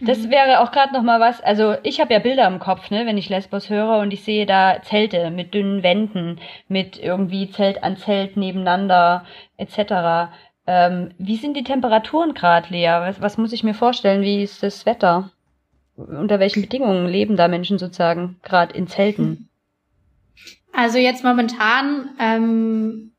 Das 0.00 0.28
wäre 0.28 0.60
auch 0.60 0.72
gerade 0.72 0.92
noch 0.92 1.02
mal 1.02 1.20
was. 1.20 1.40
Also 1.40 1.76
ich 1.82 2.00
habe 2.00 2.12
ja 2.12 2.18
Bilder 2.18 2.46
im 2.46 2.58
Kopf, 2.58 2.90
ne, 2.90 3.06
wenn 3.06 3.18
ich 3.18 3.28
Lesbos 3.28 3.70
höre 3.70 3.98
und 3.98 4.12
ich 4.12 4.24
sehe 4.24 4.46
da 4.46 4.82
Zelte 4.82 5.30
mit 5.30 5.54
dünnen 5.54 5.82
Wänden, 5.82 6.40
mit 6.68 6.98
irgendwie 6.98 7.50
Zelt 7.50 7.82
an 7.82 7.96
Zelt 7.96 8.36
nebeneinander 8.36 9.24
etc. 9.56 10.32
Ähm, 10.66 11.10
wie 11.18 11.36
sind 11.36 11.56
die 11.56 11.64
Temperaturen 11.64 12.34
gerade, 12.34 12.68
Lea? 12.70 12.86
Was, 12.86 13.20
was 13.20 13.38
muss 13.38 13.52
ich 13.52 13.64
mir 13.64 13.74
vorstellen? 13.74 14.22
Wie 14.22 14.42
ist 14.42 14.62
das 14.62 14.86
Wetter? 14.86 15.30
Unter 15.96 16.40
welchen 16.40 16.62
Bedingungen 16.62 17.06
leben 17.06 17.36
da 17.36 17.48
Menschen 17.48 17.78
sozusagen 17.78 18.36
gerade 18.42 18.74
in 18.74 18.86
Zelten? 18.86 19.48
Also 20.72 20.98
jetzt 20.98 21.22
momentan 21.22 22.10
ähm, 22.18 23.11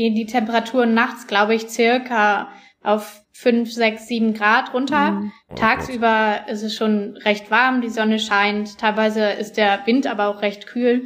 gehen 0.00 0.14
die 0.14 0.24
Temperaturen 0.24 0.94
nachts, 0.94 1.26
glaube 1.26 1.54
ich, 1.54 1.68
circa 1.68 2.48
auf 2.82 3.20
5, 3.32 3.70
6, 3.70 4.08
7 4.08 4.32
Grad 4.32 4.72
runter. 4.72 5.10
Mhm. 5.10 5.32
Tagsüber 5.56 6.46
ist 6.48 6.62
es 6.62 6.74
schon 6.74 7.18
recht 7.18 7.50
warm, 7.50 7.82
die 7.82 7.90
Sonne 7.90 8.18
scheint. 8.18 8.78
Teilweise 8.78 9.26
ist 9.32 9.58
der 9.58 9.80
Wind 9.84 10.06
aber 10.06 10.28
auch 10.28 10.40
recht 10.40 10.66
kühl. 10.66 11.04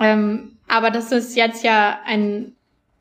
Ähm, 0.00 0.58
aber 0.66 0.90
das 0.90 1.12
ist 1.12 1.36
jetzt 1.36 1.62
ja 1.62 2.00
ein, 2.04 2.56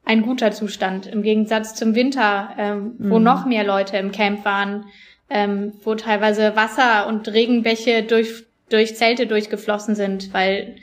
ein 0.06 0.22
guter 0.22 0.52
Zustand 0.52 1.08
im 1.08 1.24
Gegensatz 1.24 1.74
zum 1.74 1.96
Winter, 1.96 2.50
ähm, 2.60 2.94
wo 3.00 3.18
Mhm. 3.18 3.24
noch 3.24 3.46
mehr 3.48 3.64
Leute 3.64 3.98
im 3.98 4.12
Camp 4.12 4.46
waren, 4.46 4.86
ähm, 5.32 5.74
wo 5.84 5.96
teilweise 5.96 6.56
Wasser 6.56 7.08
und 7.08 7.28
Regenbäche 7.28 8.04
durch, 8.04 8.44
durch 8.70 8.96
Zelte 8.96 9.26
durchgeflossen 9.26 9.96
sind, 9.96 10.32
weil 10.32 10.76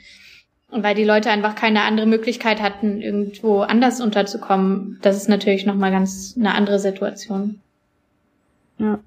weil 0.71 0.95
die 0.95 1.03
Leute 1.03 1.29
einfach 1.29 1.55
keine 1.55 1.83
andere 1.83 2.07
Möglichkeit 2.07 2.61
hatten, 2.61 3.01
irgendwo 3.01 3.61
anders 3.61 4.01
unterzukommen. 4.01 4.99
Das 5.01 5.17
ist 5.17 5.29
natürlich 5.29 5.65
nochmal 5.65 5.91
ganz 5.91 6.35
eine 6.37 6.55
andere 6.55 6.79
Situation. 6.79 7.59
Ja. 8.77 8.99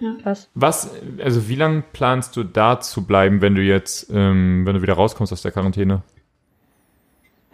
Ja. 0.00 0.14
Krass. 0.22 0.50
Was, 0.54 0.90
also 1.22 1.48
wie 1.48 1.54
lange 1.54 1.84
planst 1.92 2.36
du 2.36 2.42
da 2.42 2.80
zu 2.80 3.06
bleiben, 3.06 3.40
wenn 3.40 3.54
du 3.54 3.62
jetzt, 3.62 4.10
ähm, 4.12 4.66
wenn 4.66 4.74
du 4.74 4.82
wieder 4.82 4.94
rauskommst 4.94 5.32
aus 5.32 5.42
der 5.42 5.52
Quarantäne? 5.52 6.02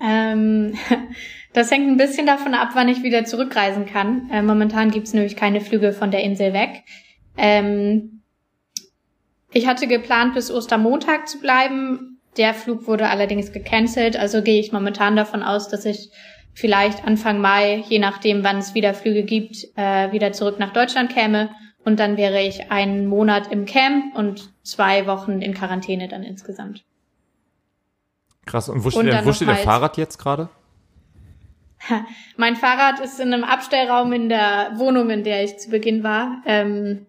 Ähm, 0.01 0.75
das 1.53 1.71
hängt 1.71 1.87
ein 1.89 1.97
bisschen 1.97 2.27
davon 2.27 2.55
ab, 2.55 2.71
wann 2.75 2.89
ich 2.89 3.03
wieder 3.03 3.25
zurückreisen 3.25 3.87
kann. 3.87 4.31
Äh, 4.31 4.43
momentan 4.43 4.91
gibt's 4.91 5.13
nämlich 5.13 5.37
keine 5.37 5.61
Flüge 5.61 5.93
von 5.93 6.11
der 6.11 6.23
Insel 6.23 6.53
weg. 6.53 6.83
Ähm, 7.37 8.23
ich 9.53 9.67
hatte 9.67 9.87
geplant, 9.87 10.35
bis 10.35 10.51
Ostermontag 10.51 11.29
zu 11.29 11.41
bleiben. 11.41 12.20
Der 12.37 12.55
Flug 12.55 12.87
wurde 12.87 13.09
allerdings 13.09 13.53
gecancelt, 13.53 14.17
also 14.17 14.43
gehe 14.43 14.61
ich 14.61 14.73
momentan 14.73 15.17
davon 15.17 15.43
aus, 15.43 15.69
dass 15.69 15.85
ich 15.85 16.11
vielleicht 16.55 17.05
Anfang 17.05 17.41
Mai, 17.41 17.85
je 17.89 17.99
nachdem, 17.99 18.45
wann 18.45 18.59
es 18.59 18.75
wieder 18.75 18.95
Flüge 18.95 19.23
gibt, 19.25 19.67
äh, 19.77 20.13
wieder 20.13 20.33
zurück 20.33 20.59
nach 20.59 20.73
Deutschland 20.73 21.13
käme. 21.13 21.51
Und 21.85 21.99
dann 21.99 22.17
wäre 22.17 22.41
ich 22.43 22.71
einen 22.71 23.07
Monat 23.07 23.51
im 23.51 23.65
Camp 23.65 24.15
und 24.17 24.51
zwei 24.63 25.07
Wochen 25.07 25.41
in 25.41 25.55
Quarantäne 25.55 26.09
dann 26.09 26.23
insgesamt. 26.23 26.85
Krass. 28.47 28.69
Und 28.69 28.81
wo 28.85 28.87
Und 28.87 28.93
steht, 28.93 29.05
denn, 29.07 29.11
dann 29.13 29.25
wo 29.27 29.33
steht 29.33 29.49
dein 29.49 29.57
halt- 29.57 29.65
Fahrrad 29.65 29.97
jetzt 29.97 30.19
gerade? 30.19 30.51
Mein 32.37 32.57
Fahrrad 32.57 33.01
ist 33.01 33.19
in 33.21 33.33
einem 33.33 33.45
Abstellraum 33.45 34.13
in 34.13 34.29
der 34.29 34.73
Wohnung, 34.77 35.09
in 35.11 35.25
der 35.25 35.43
ich 35.45 35.59
zu 35.59 35.71
Beginn 35.71 36.03
war. 36.03 36.43
Ähm, 36.45 37.07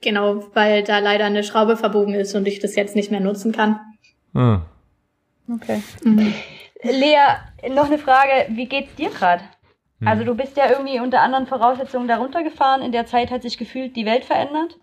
genau, 0.00 0.46
weil 0.54 0.82
da 0.82 0.98
leider 0.98 1.26
eine 1.26 1.44
Schraube 1.44 1.76
verbogen 1.76 2.14
ist 2.14 2.34
und 2.34 2.48
ich 2.48 2.58
das 2.60 2.74
jetzt 2.76 2.96
nicht 2.96 3.10
mehr 3.10 3.20
nutzen 3.20 3.52
kann. 3.52 3.78
Ah. 4.36 4.60
Okay. 5.50 5.82
Mhm. 6.04 6.34
Lea, 6.82 7.70
noch 7.70 7.86
eine 7.86 7.98
Frage. 7.98 8.46
Wie 8.50 8.66
geht's 8.66 8.94
dir 8.96 9.10
gerade? 9.10 9.42
Hm. 10.00 10.08
Also 10.08 10.24
du 10.24 10.34
bist 10.34 10.56
ja 10.56 10.68
irgendwie 10.70 11.00
unter 11.00 11.22
anderen 11.22 11.46
Voraussetzungen 11.46 12.06
da 12.06 12.18
runtergefahren. 12.18 12.82
In 12.82 12.92
der 12.92 13.06
Zeit 13.06 13.30
hat 13.30 13.42
sich 13.42 13.56
gefühlt 13.56 13.96
die 13.96 14.04
Welt 14.04 14.24
verändert. 14.24 14.78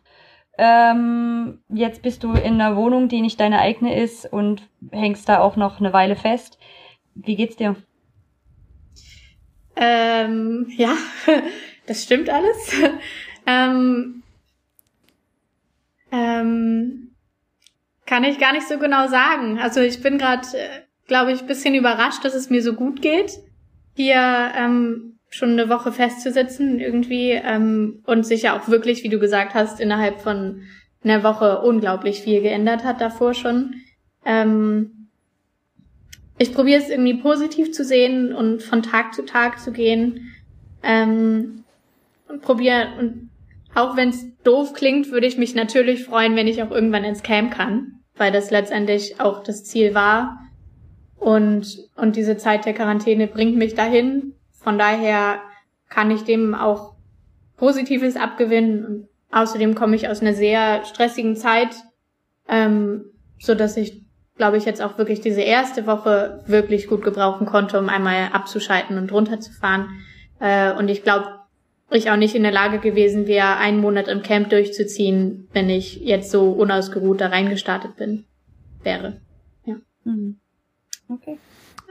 Ähm, 0.57 1.61
jetzt 1.69 2.01
bist 2.01 2.23
du 2.23 2.33
in 2.33 2.61
einer 2.61 2.75
Wohnung, 2.75 3.09
die 3.09 3.21
nicht 3.21 3.39
deine 3.39 3.59
eigene 3.59 3.99
ist 3.99 4.31
und 4.31 4.69
hängst 4.91 5.29
da 5.29 5.39
auch 5.39 5.55
noch 5.55 5.79
eine 5.79 5.93
Weile 5.93 6.15
fest. 6.15 6.57
Wie 7.15 7.35
geht's 7.35 7.55
dir? 7.55 7.75
Ähm, 9.75 10.67
ja, 10.75 10.95
das 11.87 12.03
stimmt 12.03 12.29
alles. 12.29 12.75
ähm, 13.47 14.23
ähm, 16.11 17.12
kann 18.13 18.25
ich 18.25 18.37
gar 18.37 18.53
nicht 18.53 18.67
so 18.67 18.77
genau 18.77 19.07
sagen. 19.07 19.57
Also 19.57 19.81
ich 19.81 20.03
bin 20.03 20.19
gerade, 20.19 20.47
äh, 20.55 20.81
glaube 21.07 21.31
ich, 21.31 21.47
bisschen 21.47 21.73
überrascht, 21.73 22.23
dass 22.23 22.35
es 22.35 22.51
mir 22.51 22.61
so 22.61 22.73
gut 22.73 23.01
geht, 23.01 23.39
hier 23.95 24.51
ähm, 24.55 25.17
schon 25.29 25.53
eine 25.53 25.67
Woche 25.67 25.91
festzusitzen 25.91 26.79
irgendwie 26.79 27.31
ähm, 27.31 28.03
und 28.05 28.23
sich 28.23 28.43
ja 28.43 28.55
auch 28.55 28.67
wirklich, 28.67 29.03
wie 29.03 29.09
du 29.09 29.17
gesagt 29.17 29.55
hast, 29.55 29.79
innerhalb 29.79 30.21
von 30.21 30.61
einer 31.03 31.23
Woche 31.23 31.61
unglaublich 31.61 32.21
viel 32.21 32.41
geändert 32.41 32.83
hat 32.83 33.01
davor 33.01 33.33
schon. 33.33 33.81
Ähm, 34.23 35.07
ich 36.37 36.53
probiere 36.53 36.83
es 36.83 36.89
irgendwie 36.91 37.15
positiv 37.15 37.71
zu 37.71 37.83
sehen 37.83 38.31
und 38.31 38.61
von 38.61 38.83
Tag 38.83 39.15
zu 39.15 39.25
Tag 39.25 39.59
zu 39.59 39.71
gehen. 39.71 40.35
Ähm, 40.83 41.63
und 42.27 42.43
probiere, 42.43 42.89
und 42.99 43.31
auch 43.73 43.97
wenn 43.97 44.09
es 44.09 44.23
doof 44.43 44.73
klingt, 44.73 45.09
würde 45.09 45.25
ich 45.25 45.39
mich 45.39 45.55
natürlich 45.55 46.03
freuen, 46.03 46.35
wenn 46.35 46.45
ich 46.45 46.61
auch 46.61 46.69
irgendwann 46.69 47.05
ins 47.05 47.23
Camp 47.23 47.55
kann, 47.55 47.92
weil 48.15 48.31
das 48.31 48.51
letztendlich 48.51 49.19
auch 49.19 49.43
das 49.43 49.63
Ziel 49.63 49.93
war. 49.93 50.39
Und, 51.17 51.89
und 51.95 52.15
diese 52.15 52.37
Zeit 52.37 52.65
der 52.65 52.73
Quarantäne 52.73 53.27
bringt 53.27 53.55
mich 53.55 53.75
dahin. 53.75 54.33
Von 54.51 54.77
daher 54.77 55.39
kann 55.89 56.11
ich 56.11 56.23
dem 56.23 56.53
auch 56.53 56.93
Positives 57.57 58.15
abgewinnen. 58.15 58.85
Und 58.85 59.07
außerdem 59.31 59.75
komme 59.75 59.95
ich 59.95 60.09
aus 60.09 60.21
einer 60.21 60.33
sehr 60.33 60.83
stressigen 60.85 61.35
Zeit, 61.35 61.75
ähm, 62.47 63.05
so 63.39 63.55
dass 63.55 63.77
ich 63.77 64.03
glaube 64.35 64.57
ich, 64.57 64.65
jetzt 64.65 64.81
auch 64.81 64.97
wirklich 64.97 65.21
diese 65.21 65.41
erste 65.41 65.85
Woche 65.85 66.43
wirklich 66.47 66.87
gut 66.87 67.03
gebrauchen 67.03 67.45
konnte, 67.45 67.79
um 67.79 67.89
einmal 67.89 68.29
abzuschalten 68.33 68.97
und 68.97 69.11
runterzufahren. 69.11 69.89
Äh, 70.39 70.73
und 70.73 70.89
ich 70.89 71.03
glaube, 71.03 71.27
ich 71.91 72.09
auch 72.09 72.17
nicht 72.17 72.35
in 72.35 72.43
der 72.43 72.51
Lage 72.51 72.79
gewesen 72.79 73.27
wäre, 73.27 73.57
einen 73.57 73.79
Monat 73.79 74.07
im 74.07 74.23
Camp 74.23 74.49
durchzuziehen, 74.49 75.47
wenn 75.53 75.69
ich 75.69 75.97
jetzt 76.01 76.31
so 76.31 76.51
unausgeruht 76.51 77.21
da 77.21 77.27
reingestartet 77.27 77.95
bin, 77.95 78.25
wäre. 78.83 79.19
Mhm. 80.05 80.37
Okay. 81.07 81.37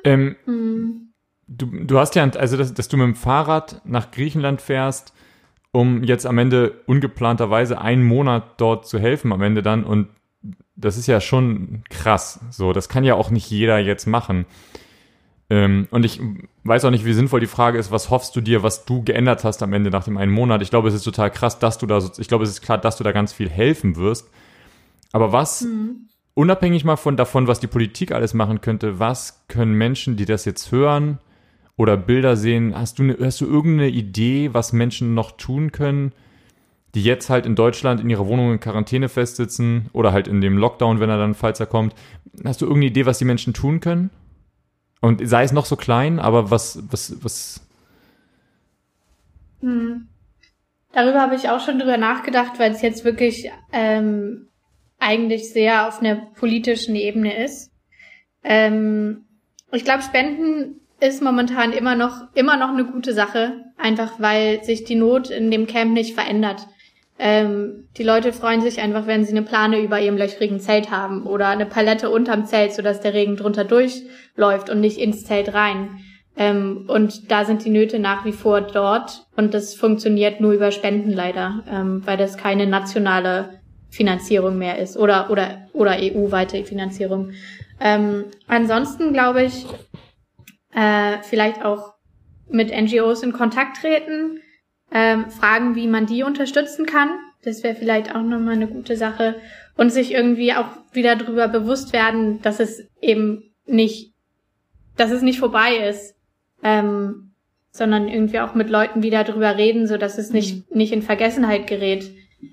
Ähm, 0.04 0.36
Hm. 0.44 1.12
du, 1.46 1.66
du 1.66 1.98
hast 1.98 2.14
ja, 2.14 2.28
also 2.28 2.56
dass, 2.56 2.74
dass 2.74 2.88
du 2.88 2.96
mit 2.96 3.06
dem 3.06 3.14
Fahrrad 3.14 3.80
nach 3.84 4.10
Griechenland 4.10 4.60
fährst, 4.60 5.14
um 5.70 6.02
jetzt 6.04 6.26
am 6.26 6.38
Ende 6.38 6.82
ungeplanterweise 6.86 7.80
einen 7.80 8.02
Monat 8.02 8.60
dort 8.60 8.86
zu 8.86 8.98
helfen, 8.98 9.32
am 9.32 9.42
Ende 9.42 9.62
dann. 9.62 9.84
Und 9.84 10.08
das 10.76 10.98
ist 10.98 11.06
ja 11.06 11.20
schon 11.20 11.84
krass. 11.88 12.40
So, 12.50 12.72
das 12.72 12.88
kann 12.88 13.04
ja 13.04 13.14
auch 13.14 13.30
nicht 13.30 13.50
jeder 13.50 13.78
jetzt 13.78 14.06
machen. 14.06 14.46
Ähm, 15.52 15.86
und 15.90 16.06
ich 16.06 16.18
weiß 16.64 16.86
auch 16.86 16.90
nicht, 16.90 17.04
wie 17.04 17.12
sinnvoll 17.12 17.40
die 17.40 17.46
Frage 17.46 17.78
ist, 17.78 17.90
was 17.90 18.08
hoffst 18.08 18.34
du 18.34 18.40
dir, 18.40 18.62
was 18.62 18.86
du 18.86 19.02
geändert 19.02 19.44
hast 19.44 19.62
am 19.62 19.74
Ende 19.74 19.90
nach 19.90 20.04
dem 20.04 20.16
einen 20.16 20.32
Monat. 20.32 20.62
Ich 20.62 20.70
glaube, 20.70 20.88
es 20.88 20.94
ist 20.94 21.02
total 21.02 21.30
krass, 21.30 21.58
dass 21.58 21.76
du 21.76 21.84
da, 21.84 22.00
so, 22.00 22.10
ich 22.16 22.26
glaube, 22.28 22.44
es 22.44 22.50
ist 22.50 22.62
klar, 22.62 22.78
dass 22.78 22.96
du 22.96 23.04
da 23.04 23.12
ganz 23.12 23.34
viel 23.34 23.50
helfen 23.50 23.96
wirst. 23.96 24.30
Aber 25.12 25.30
was, 25.32 25.60
Hm. 25.60 26.08
unabhängig 26.32 26.86
mal 26.86 26.96
von 26.96 27.18
davon, 27.18 27.48
was 27.48 27.60
die 27.60 27.66
Politik 27.66 28.12
alles 28.12 28.32
machen 28.32 28.62
könnte, 28.62 28.98
was 28.98 29.44
können 29.48 29.74
Menschen, 29.74 30.16
die 30.16 30.24
das 30.24 30.46
jetzt 30.46 30.72
hören 30.72 31.18
oder 31.76 31.98
Bilder 31.98 32.36
sehen, 32.36 32.72
hast 32.74 32.98
du, 32.98 33.02
ne, 33.02 33.18
hast 33.20 33.42
du 33.42 33.46
irgendeine 33.46 33.90
Idee, 33.90 34.54
was 34.54 34.72
Menschen 34.72 35.12
noch 35.12 35.32
tun 35.32 35.70
können, 35.70 36.12
die 36.94 37.02
jetzt 37.02 37.28
halt 37.28 37.44
in 37.44 37.56
Deutschland 37.56 38.00
in 38.00 38.08
ihrer 38.08 38.26
Wohnung 38.26 38.52
in 38.52 38.60
Quarantäne 38.60 39.10
festsitzen 39.10 39.90
oder 39.92 40.12
halt 40.12 40.28
in 40.28 40.40
dem 40.40 40.56
Lockdown, 40.56 40.98
wenn 40.98 41.10
er 41.10 41.18
dann, 41.18 41.34
falls 41.34 41.60
er 41.60 41.66
kommt. 41.66 41.94
Hast 42.42 42.62
du 42.62 42.64
irgendeine 42.64 42.86
Idee, 42.90 43.04
was 43.04 43.18
die 43.18 43.26
Menschen 43.26 43.52
tun 43.52 43.80
können? 43.80 44.08
Und 45.02 45.20
sei 45.28 45.42
es 45.42 45.52
noch 45.52 45.66
so 45.66 45.76
klein, 45.76 46.18
aber 46.18 46.50
was, 46.50 46.78
was, 46.90 47.22
was, 47.22 47.60
Hm. 49.60 50.08
Darüber 50.92 51.20
habe 51.20 51.34
ich 51.34 51.48
auch 51.48 51.60
schon 51.60 51.78
drüber 51.78 51.96
nachgedacht, 51.96 52.58
weil 52.58 52.72
es 52.72 52.82
jetzt 52.82 53.04
wirklich 53.04 53.50
ähm, 53.72 54.48
eigentlich 54.98 55.52
sehr 55.52 55.88
auf 55.88 56.00
einer 56.00 56.16
politischen 56.16 56.94
Ebene 56.94 57.44
ist. 57.44 57.72
Ähm, 58.44 59.24
ich 59.72 59.84
glaube, 59.84 60.02
Spenden 60.02 60.80
ist 61.00 61.22
momentan 61.22 61.72
immer 61.72 61.94
noch 61.94 62.28
immer 62.34 62.56
noch 62.56 62.68
eine 62.68 62.84
gute 62.84 63.14
Sache, 63.14 63.64
einfach 63.78 64.20
weil 64.20 64.62
sich 64.62 64.84
die 64.84 64.94
Not 64.94 65.30
in 65.30 65.50
dem 65.50 65.66
Camp 65.66 65.92
nicht 65.92 66.14
verändert. 66.14 66.68
Ähm, 67.24 67.84
die 67.96 68.02
Leute 68.02 68.32
freuen 68.32 68.62
sich 68.62 68.80
einfach, 68.80 69.06
wenn 69.06 69.24
sie 69.24 69.30
eine 69.30 69.42
Plane 69.42 69.80
über 69.80 70.00
ihrem 70.00 70.16
löchrigen 70.16 70.58
Zelt 70.58 70.90
haben 70.90 71.24
oder 71.24 71.46
eine 71.46 71.66
Palette 71.66 72.10
unterm 72.10 72.46
Zelt, 72.46 72.72
sodass 72.72 73.00
der 73.00 73.14
Regen 73.14 73.36
drunter 73.36 73.62
durchläuft 73.62 74.68
und 74.68 74.80
nicht 74.80 74.98
ins 74.98 75.24
Zelt 75.24 75.54
rein. 75.54 76.00
Ähm, 76.36 76.86
und 76.88 77.30
da 77.30 77.44
sind 77.44 77.64
die 77.64 77.70
Nöte 77.70 78.00
nach 78.00 78.24
wie 78.24 78.32
vor 78.32 78.60
dort 78.60 79.24
und 79.36 79.54
das 79.54 79.76
funktioniert 79.76 80.40
nur 80.40 80.50
über 80.50 80.72
Spenden 80.72 81.12
leider, 81.12 81.62
ähm, 81.70 82.02
weil 82.04 82.16
das 82.16 82.36
keine 82.36 82.66
nationale 82.66 83.60
Finanzierung 83.88 84.58
mehr 84.58 84.80
ist 84.80 84.96
oder 84.96 85.30
oder 85.30 85.68
oder 85.72 85.98
EU-weite 86.00 86.64
Finanzierung. 86.64 87.30
Ähm, 87.78 88.24
ansonsten 88.48 89.12
glaube 89.12 89.44
ich, 89.44 89.64
äh, 90.74 91.18
vielleicht 91.22 91.64
auch 91.64 91.94
mit 92.48 92.72
NGOs 92.72 93.22
in 93.22 93.32
Kontakt 93.32 93.76
treten, 93.76 94.40
ähm, 94.92 95.30
fragen, 95.30 95.74
wie 95.74 95.86
man 95.86 96.06
die 96.06 96.22
unterstützen 96.22 96.86
kann. 96.86 97.10
Das 97.44 97.62
wäre 97.62 97.74
vielleicht 97.74 98.14
auch 98.14 98.22
nochmal 98.22 98.54
eine 98.54 98.68
gute 98.68 98.96
Sache. 98.96 99.36
Und 99.76 99.90
sich 99.90 100.12
irgendwie 100.12 100.52
auch 100.52 100.66
wieder 100.92 101.16
darüber 101.16 101.48
bewusst 101.48 101.92
werden, 101.92 102.42
dass 102.42 102.60
es 102.60 102.86
eben 103.00 103.54
nicht, 103.66 104.12
dass 104.96 105.10
es 105.10 105.22
nicht 105.22 105.38
vorbei 105.38 105.76
ist, 105.88 106.14
ähm, 106.62 107.32
sondern 107.70 108.06
irgendwie 108.06 108.40
auch 108.40 108.54
mit 108.54 108.68
Leuten 108.68 109.02
wieder 109.02 109.24
drüber 109.24 109.56
reden, 109.56 109.86
so 109.86 109.96
dass 109.96 110.18
es 110.18 110.30
nicht, 110.30 110.70
mhm. 110.70 110.76
nicht 110.76 110.92
in 110.92 111.02
Vergessenheit 111.02 111.66
gerät. 111.66 112.10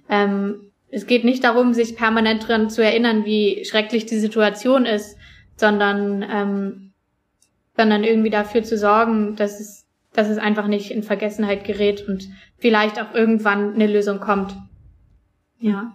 Ähm, 0.10 0.72
es 0.92 1.06
geht 1.06 1.24
nicht 1.24 1.44
darum, 1.44 1.74
sich 1.74 1.96
permanent 1.96 2.48
dran 2.48 2.70
zu 2.70 2.84
erinnern, 2.84 3.26
wie 3.26 3.64
schrecklich 3.66 4.06
die 4.06 4.18
Situation 4.18 4.86
ist, 4.86 5.18
sondern, 5.56 6.26
ähm, 6.32 6.94
sondern 7.76 8.04
irgendwie 8.04 8.30
dafür 8.30 8.64
zu 8.64 8.78
sorgen, 8.78 9.36
dass 9.36 9.60
es, 9.60 9.86
dass 10.20 10.28
es 10.28 10.38
einfach 10.38 10.68
nicht 10.68 10.92
in 10.92 11.02
Vergessenheit 11.02 11.64
gerät 11.64 12.06
und 12.06 12.28
vielleicht 12.58 13.02
auch 13.02 13.14
irgendwann 13.14 13.74
eine 13.74 13.88
Lösung 13.88 14.20
kommt. 14.20 14.54
Ja. 15.62 15.94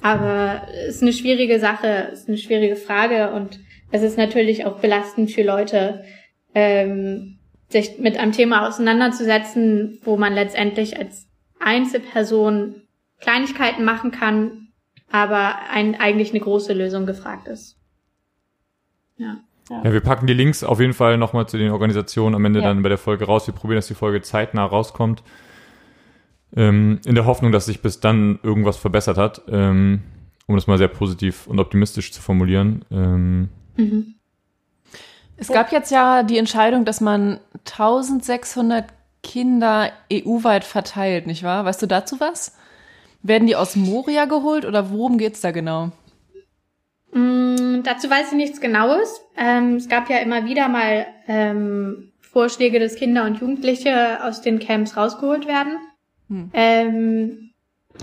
Aber 0.00 0.62
es 0.86 0.96
ist 0.96 1.02
eine 1.02 1.12
schwierige 1.12 1.58
Sache, 1.58 2.08
es 2.12 2.20
ist 2.20 2.28
eine 2.28 2.38
schwierige 2.38 2.76
Frage 2.76 3.32
und 3.32 3.58
es 3.90 4.02
ist 4.02 4.16
natürlich 4.16 4.64
auch 4.64 4.78
belastend 4.78 5.32
für 5.32 5.42
Leute, 5.42 6.04
ähm, 6.54 7.40
sich 7.68 7.98
mit 7.98 8.16
einem 8.16 8.30
Thema 8.30 8.68
auseinanderzusetzen, 8.68 9.98
wo 10.04 10.16
man 10.16 10.34
letztendlich 10.34 10.96
als 10.96 11.26
Einzelperson 11.58 12.82
Kleinigkeiten 13.18 13.82
machen 13.82 14.12
kann, 14.12 14.68
aber 15.10 15.68
ein, 15.68 15.96
eigentlich 15.96 16.30
eine 16.30 16.40
große 16.40 16.74
Lösung 16.74 17.06
gefragt 17.06 17.48
ist. 17.48 17.76
Ja. 19.16 19.40
Ja. 19.70 19.92
wir 19.92 20.00
packen 20.00 20.26
die 20.26 20.34
Links 20.34 20.62
auf 20.62 20.78
jeden 20.80 20.92
Fall 20.92 21.16
nochmal 21.16 21.48
zu 21.48 21.56
den 21.56 21.70
Organisationen 21.70 22.34
am 22.34 22.44
Ende 22.44 22.60
ja. 22.60 22.66
dann 22.66 22.82
bei 22.82 22.88
der 22.88 22.98
Folge 22.98 23.24
raus. 23.24 23.46
Wir 23.46 23.54
probieren, 23.54 23.76
dass 23.76 23.86
die 23.86 23.94
Folge 23.94 24.20
zeitnah 24.20 24.64
rauskommt. 24.64 25.22
Ähm, 26.56 27.00
in 27.04 27.14
der 27.14 27.26
Hoffnung, 27.26 27.50
dass 27.50 27.66
sich 27.66 27.80
bis 27.80 28.00
dann 28.00 28.38
irgendwas 28.42 28.76
verbessert 28.76 29.16
hat. 29.16 29.42
Ähm, 29.48 30.02
um 30.46 30.54
das 30.54 30.66
mal 30.66 30.78
sehr 30.78 30.88
positiv 30.88 31.46
und 31.46 31.58
optimistisch 31.58 32.12
zu 32.12 32.20
formulieren. 32.20 32.84
Ähm, 32.90 33.48
mhm. 33.76 34.14
Es 35.36 35.48
gab 35.48 35.72
jetzt 35.72 35.90
ja 35.90 36.22
die 36.22 36.38
Entscheidung, 36.38 36.84
dass 36.84 37.00
man 37.00 37.40
1600 37.66 38.86
Kinder 39.22 39.90
EU-weit 40.12 40.64
verteilt, 40.64 41.26
nicht 41.26 41.42
wahr? 41.42 41.64
Weißt 41.64 41.82
du 41.82 41.86
dazu 41.86 42.20
was? 42.20 42.54
Werden 43.22 43.46
die 43.46 43.56
aus 43.56 43.74
Moria 43.74 44.26
geholt 44.26 44.64
oder 44.64 44.90
worum 44.90 45.18
geht's 45.18 45.40
da 45.40 45.50
genau? 45.50 45.92
Mm, 47.14 47.82
dazu 47.84 48.10
weiß 48.10 48.32
ich 48.32 48.36
nichts 48.36 48.60
Genaues. 48.60 49.20
Ähm, 49.36 49.76
es 49.76 49.88
gab 49.88 50.10
ja 50.10 50.18
immer 50.18 50.44
wieder 50.44 50.68
mal 50.68 51.06
ähm, 51.28 52.12
Vorschläge, 52.20 52.80
dass 52.80 52.96
Kinder 52.96 53.24
und 53.24 53.40
Jugendliche 53.40 54.22
aus 54.24 54.42
den 54.42 54.58
Camps 54.58 54.96
rausgeholt 54.96 55.46
werden. 55.46 55.78
Hm. 56.28 56.50
Ähm, 56.52 57.50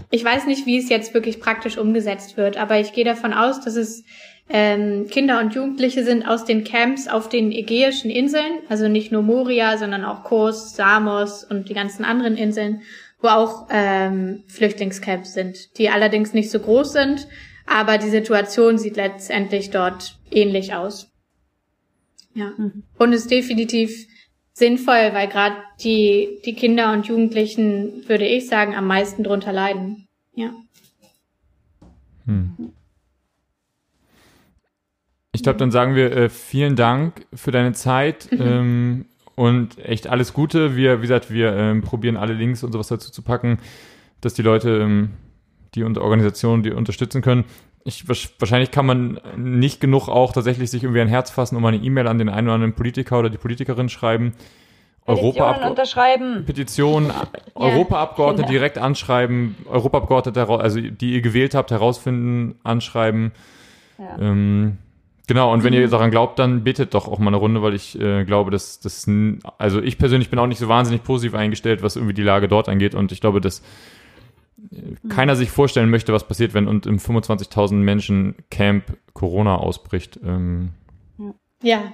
ich 0.09 0.23
weiß 0.23 0.45
nicht, 0.47 0.65
wie 0.65 0.77
es 0.77 0.87
jetzt 0.87 1.13
wirklich 1.13 1.41
praktisch 1.41 1.77
umgesetzt 1.77 2.37
wird, 2.37 2.55
aber 2.55 2.79
ich 2.79 2.93
gehe 2.93 3.03
davon 3.03 3.33
aus, 3.33 3.59
dass 3.59 3.75
es 3.75 4.05
ähm, 4.49 5.07
Kinder 5.09 5.39
und 5.39 5.53
Jugendliche 5.53 6.05
sind 6.05 6.25
aus 6.25 6.45
den 6.45 6.63
Camps 6.63 7.09
auf 7.09 7.27
den 7.27 7.51
Ägäischen 7.51 8.09
Inseln, 8.09 8.59
also 8.69 8.87
nicht 8.87 9.11
nur 9.11 9.21
Moria, 9.21 9.77
sondern 9.77 10.05
auch 10.05 10.23
Kos, 10.23 10.73
Samos 10.75 11.43
und 11.43 11.67
die 11.67 11.73
ganzen 11.73 12.05
anderen 12.05 12.37
Inseln, 12.37 12.81
wo 13.21 13.27
auch 13.27 13.67
ähm, 13.69 14.43
Flüchtlingscamps 14.47 15.33
sind, 15.33 15.77
die 15.77 15.89
allerdings 15.89 16.33
nicht 16.33 16.49
so 16.49 16.59
groß 16.59 16.93
sind, 16.93 17.27
aber 17.65 17.97
die 17.97 18.09
Situation 18.09 18.77
sieht 18.77 18.95
letztendlich 18.95 19.69
dort 19.69 20.19
ähnlich 20.29 20.73
aus. 20.73 21.11
Ja. 22.33 22.53
Mhm. 22.57 22.83
Und 22.97 23.13
ist 23.13 23.31
definitiv 23.31 24.07
sinnvoll, 24.53 25.11
weil 25.13 25.27
gerade 25.27 25.55
die, 25.83 26.39
die 26.45 26.53
Kinder 26.53 26.93
und 26.93 27.07
Jugendlichen, 27.07 28.07
würde 28.07 28.25
ich 28.25 28.47
sagen, 28.47 28.75
am 28.75 28.85
meisten 28.85 29.23
drunter 29.23 29.51
leiden. 29.51 30.07
Ja. 30.33 30.51
Hm. 32.25 32.71
Ich 35.33 35.43
glaube, 35.43 35.57
dann 35.57 35.71
sagen 35.71 35.95
wir 35.95 36.11
äh, 36.11 36.29
vielen 36.29 36.75
Dank 36.75 37.25
für 37.33 37.51
deine 37.51 37.73
Zeit 37.73 38.29
mhm. 38.31 38.41
ähm, 38.41 39.05
und 39.35 39.79
echt 39.79 40.07
alles 40.07 40.33
Gute. 40.33 40.75
Wir, 40.75 40.99
wie 40.99 41.03
gesagt, 41.03 41.31
wir 41.31 41.53
ähm, 41.53 41.81
probieren 41.81 42.17
alle 42.17 42.33
Links 42.33 42.63
und 42.63 42.73
sowas 42.73 42.87
dazu 42.87 43.11
zu 43.11 43.21
packen, 43.21 43.57
dass 44.19 44.33
die 44.33 44.41
Leute, 44.41 44.81
ähm, 44.81 45.11
die 45.75 45.83
und 45.83 45.97
Organisationen, 45.97 46.63
die 46.63 46.71
unterstützen 46.71 47.21
können. 47.21 47.45
Ich, 47.83 48.07
wahrscheinlich 48.07 48.71
kann 48.71 48.85
man 48.85 49.19
nicht 49.37 49.81
genug 49.81 50.07
auch 50.07 50.33
tatsächlich 50.33 50.69
sich 50.69 50.83
irgendwie 50.83 51.01
ein 51.01 51.07
Herz 51.07 51.31
fassen 51.31 51.55
und 51.55 51.63
mal 51.63 51.73
eine 51.73 51.83
E-Mail 51.83 52.07
an 52.07 52.19
den 52.19 52.29
einen 52.29 52.47
oder 52.47 52.55
anderen 52.55 52.73
Politiker 52.73 53.17
oder 53.19 53.29
die 53.29 53.39
Politikerin 53.39 53.89
schreiben. 53.89 54.33
Petitionen 55.07 55.71
unterschreiben. 55.71 56.45
Petitionen, 56.45 57.07
ja, 57.09 57.27
Europaabgeordnete 57.55 58.43
genau. 58.43 58.51
direkt 58.51 58.77
anschreiben, 58.77 59.55
Europaabgeordnete, 59.67 60.47
also 60.47 60.79
die 60.79 61.13
ihr 61.13 61.21
gewählt 61.21 61.55
habt, 61.55 61.71
herausfinden, 61.71 62.55
anschreiben. 62.63 63.31
Ja. 63.97 64.17
Ähm, 64.19 64.77
Genau, 65.27 65.53
und 65.53 65.63
wenn 65.63 65.71
ihr 65.71 65.87
mhm. 65.87 65.91
daran 65.91 66.11
glaubt, 66.11 66.39
dann 66.39 66.65
betet 66.65 66.93
doch 66.93 67.07
auch 67.07 67.17
mal 67.17 67.29
eine 67.29 67.37
Runde, 67.37 67.61
weil 67.61 67.73
ich 67.73 67.97
äh, 67.97 68.25
glaube, 68.25 68.51
dass 68.51 68.81
das, 68.81 69.09
also 69.57 69.81
ich 69.81 69.97
persönlich 69.97 70.29
bin 70.29 70.37
auch 70.39 70.47
nicht 70.47 70.59
so 70.59 70.67
wahnsinnig 70.67 71.03
positiv 71.03 71.35
eingestellt, 71.35 71.83
was 71.83 71.95
irgendwie 71.95 72.13
die 72.13 72.21
Lage 72.21 72.49
dort 72.49 72.67
angeht 72.67 72.95
und 72.95 73.13
ich 73.13 73.21
glaube, 73.21 73.39
dass. 73.39 73.61
Keiner 75.09 75.35
sich 75.35 75.51
vorstellen 75.51 75.89
möchte, 75.89 76.13
was 76.13 76.27
passiert, 76.27 76.53
wenn 76.53 76.67
und 76.67 76.85
im 76.85 76.97
25.000 76.97 77.73
Menschen 77.73 78.35
Camp 78.49 78.97
Corona 79.13 79.57
ausbricht. 79.57 80.19
Ähm, 80.23 80.69
ja. 81.61 81.93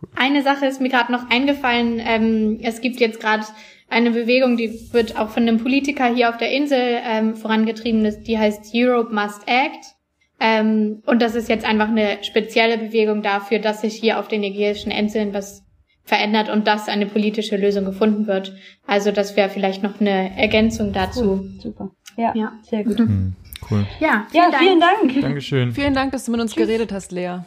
Cool. 0.00 0.08
Eine 0.16 0.42
Sache 0.42 0.66
ist 0.66 0.80
mir 0.80 0.88
gerade 0.88 1.12
noch 1.12 1.30
eingefallen. 1.30 2.00
Ähm, 2.04 2.58
es 2.62 2.80
gibt 2.80 2.98
jetzt 2.98 3.20
gerade 3.20 3.44
eine 3.88 4.10
Bewegung, 4.10 4.56
die 4.56 4.92
wird 4.92 5.16
auch 5.16 5.28
von 5.28 5.44
einem 5.44 5.58
Politiker 5.58 6.06
hier 6.12 6.30
auf 6.30 6.38
der 6.38 6.50
Insel 6.50 7.00
ähm, 7.04 7.36
vorangetrieben, 7.36 8.24
die 8.24 8.38
heißt 8.38 8.72
Europe 8.74 9.14
Must 9.14 9.42
Act. 9.46 9.94
Ähm, 10.40 11.02
und 11.06 11.22
das 11.22 11.36
ist 11.36 11.48
jetzt 11.48 11.64
einfach 11.64 11.88
eine 11.88 12.24
spezielle 12.24 12.78
Bewegung 12.78 13.22
dafür, 13.22 13.60
dass 13.60 13.82
sich 13.82 13.94
hier 13.94 14.18
auf 14.18 14.26
den 14.26 14.42
Ägäischen 14.42 14.90
Inseln 14.90 15.32
was 15.34 15.62
verändert 16.04 16.48
und 16.48 16.66
dass 16.66 16.88
eine 16.88 17.06
politische 17.06 17.56
Lösung 17.56 17.84
gefunden 17.84 18.26
wird. 18.26 18.54
Also 18.86 19.12
das 19.12 19.36
wäre 19.36 19.48
vielleicht 19.48 19.82
noch 19.82 20.00
eine 20.00 20.36
Ergänzung 20.36 20.92
dazu. 20.92 21.22
Cool. 21.22 21.50
Super. 21.60 21.90
Ja, 22.16 22.32
ja, 22.34 22.52
sehr 22.62 22.84
gut. 22.84 22.98
Mhm. 22.98 23.34
Cool. 23.70 23.86
Ja, 24.00 24.26
vielen, 24.30 24.44
ja, 24.44 24.50
Dank. 24.50 24.62
vielen 24.62 24.80
Dank. 24.80 25.20
Dankeschön. 25.20 25.72
Vielen 25.72 25.94
Dank, 25.94 26.12
dass 26.12 26.24
du 26.24 26.32
mit 26.32 26.40
uns 26.40 26.52
Tschüss. 26.52 26.66
geredet 26.66 26.92
hast, 26.92 27.12
Lea. 27.12 27.38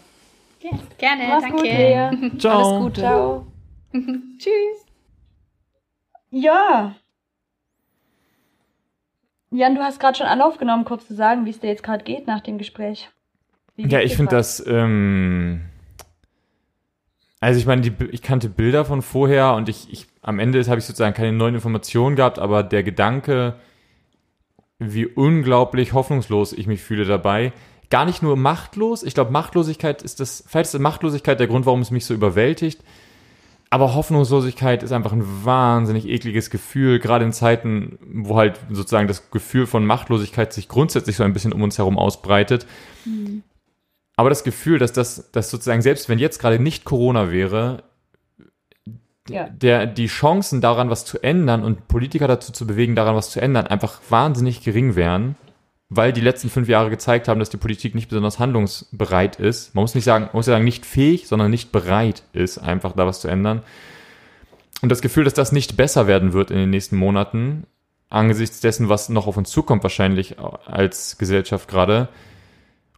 Gerne, 0.98 1.24
Mach's 1.28 1.41
danke. 1.44 1.58
Gut, 1.58 1.63
Lea. 1.63 2.10
Ciao. 2.39 2.58
Alles 2.58 2.84
Gute. 2.84 3.02
Ciao. 3.02 3.48
Tschüss. 4.38 4.86
Ja. 6.32 6.96
Jan, 9.52 9.76
du 9.76 9.82
hast 9.82 10.00
gerade 10.00 10.18
schon 10.18 10.28
Anlauf 10.28 10.58
genommen, 10.58 10.86
kurz 10.86 11.08
zu 11.08 11.13
sagen, 11.13 11.46
wie 11.46 11.52
es 11.52 11.60
dir 11.60 11.68
jetzt 11.68 11.84
gerade 11.84 12.04
geht 12.04 12.28
nach 12.28 12.41
dem 12.41 12.58
Gespräch. 12.58 13.10
Ja, 13.78 14.00
ich 14.00 14.15
finde 14.15 14.36
das. 14.36 14.65
Ähm, 14.65 15.62
also 17.45 17.60
ich 17.60 17.67
meine, 17.67 17.84
die, 17.84 17.93
ich 18.05 18.23
kannte 18.23 18.49
Bilder 18.49 18.86
von 18.86 19.03
vorher 19.03 19.53
und 19.53 19.69
ich, 19.69 19.88
ich 19.91 20.08
am 20.23 20.39
Ende 20.39 20.60
habe 20.65 20.79
ich 20.79 20.86
sozusagen 20.86 21.13
keine 21.13 21.31
neuen 21.31 21.53
Informationen 21.53 22.15
gehabt, 22.15 22.39
aber 22.39 22.63
der 22.63 22.81
Gedanke, 22.81 23.53
wie 24.79 25.05
unglaublich 25.05 25.93
hoffnungslos 25.93 26.53
ich 26.53 26.65
mich 26.65 26.81
fühle 26.81 27.05
dabei, 27.05 27.53
gar 27.91 28.05
nicht 28.05 28.23
nur 28.23 28.36
machtlos. 28.36 29.03
Ich 29.03 29.13
glaube, 29.13 29.31
Machtlosigkeit 29.31 30.01
ist 30.01 30.19
das, 30.19 30.43
vielleicht 30.47 30.73
ist 30.73 30.79
Machtlosigkeit 30.79 31.39
der 31.39 31.45
Grund, 31.45 31.67
warum 31.67 31.81
es 31.81 31.91
mich 31.91 32.08
so 32.08 32.15
überwältigt. 32.15 32.81
Aber 33.69 33.93
Hoffnungslosigkeit 33.93 34.81
ist 34.81 34.91
einfach 34.91 35.13
ein 35.13 35.45
wahnsinnig 35.45 36.08
ekliges 36.08 36.49
Gefühl, 36.49 36.97
gerade 36.97 37.25
in 37.25 37.31
Zeiten, 37.31 37.99
wo 38.12 38.38
halt 38.38 38.60
sozusagen 38.71 39.08
das 39.08 39.29
Gefühl 39.29 39.67
von 39.67 39.86
Machtlosigkeit 39.86 40.51
sich 40.51 40.67
grundsätzlich 40.67 41.15
so 41.15 41.23
ein 41.23 41.34
bisschen 41.34 41.53
um 41.53 41.62
uns 41.62 41.77
herum 41.77 41.99
ausbreitet. 41.99 42.65
Mhm. 43.05 43.43
Aber 44.15 44.30
das 44.30 44.43
Gefühl, 44.43 44.80
dass 44.80 44.93
das, 44.93 45.32
dass 45.32 45.49
sozusagen 45.49 45.82
selbst 45.82 46.10
wenn 46.10 46.19
jetzt 46.19 46.39
gerade 46.39 46.60
nicht 46.60 46.86
Corona 46.86 47.32
wäre, 47.32 47.84
ja. 49.28 49.49
der, 49.49 49.88
die 49.88 50.08
Chancen 50.08 50.62
daran 50.62 50.89
was 50.89 51.06
zu 51.06 51.21
ändern 51.21 51.63
und 51.63 51.88
Politiker 51.88 52.28
dazu 52.28 52.51
zu 52.51 52.67
bewegen, 52.67 52.95
daran 52.95 53.15
was 53.15 53.32
zu 53.32 53.41
ändern, 53.41 53.67
einfach 53.67 53.99
wahnsinnig 54.10 54.63
gering 54.63 54.95
wären 54.95 55.36
weil 55.89 56.13
die 56.13 56.21
letzten 56.21 56.49
fünf 56.49 56.67
Jahre 56.67 56.89
gezeigt 56.89 57.28
haben, 57.28 57.39
dass 57.39 57.49
die 57.49 57.58
Politik 57.58 57.93
nicht 57.95 58.10
besonders 58.10 58.39
handlungsbereit 58.39 59.38
ist. 59.38 59.75
Man 59.75 59.84
muss 59.84 59.95
nicht 59.95 60.04
sagen, 60.04 60.25
man 60.25 60.34
muss 60.34 60.47
ja 60.47 60.54
sagen, 60.54 60.65
nicht 60.65 60.86
fähig, 60.86 61.28
sondern 61.28 61.51
nicht 61.51 61.71
bereit 61.71 62.23
ist, 62.34 62.58
einfach 62.58 62.93
da 62.93 63.06
was 63.06 63.21
zu 63.21 63.28
ändern. 63.28 63.62
Und 64.82 64.89
das 64.89 65.01
Gefühl, 65.01 65.23
dass 65.23 65.34
das 65.34 65.51
nicht 65.51 65.78
besser 65.78 66.08
werden 66.08 66.34
wird 66.34 66.51
in 66.51 66.58
den 66.58 66.69
nächsten 66.69 66.97
Monaten, 66.97 67.65
angesichts 68.10 68.62
dessen, 68.62 68.89
was 68.89 69.10
noch 69.10 69.28
auf 69.28 69.38
uns 69.38 69.49
zukommt, 69.51 69.84
wahrscheinlich 69.84 70.38
als 70.39 71.17
Gesellschaft 71.17 71.67
gerade. 71.67 72.10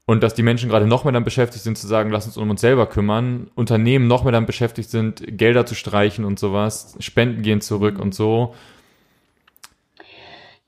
Und 0.09 0.23
dass 0.23 0.33
die 0.33 0.41
Menschen 0.41 0.69
gerade 0.69 0.87
noch 0.87 1.03
mehr 1.03 1.11
damit 1.11 1.25
beschäftigt 1.25 1.65
sind, 1.65 1.77
zu 1.77 1.85
sagen, 1.85 2.11
lass 2.11 2.25
uns 2.25 2.37
um 2.37 2.49
uns 2.49 2.61
selber 2.61 2.87
kümmern. 2.87 3.51
Unternehmen 3.55 4.07
noch 4.07 4.23
mehr 4.23 4.31
damit 4.31 4.47
beschäftigt 4.47 4.89
sind, 4.89 5.21
Gelder 5.37 5.65
zu 5.65 5.75
streichen 5.75 6.23
und 6.23 6.39
sowas. 6.39 6.95
Spenden 7.01 7.41
gehen 7.41 7.59
zurück 7.59 7.99
und 7.99 8.15
so. 8.15 8.55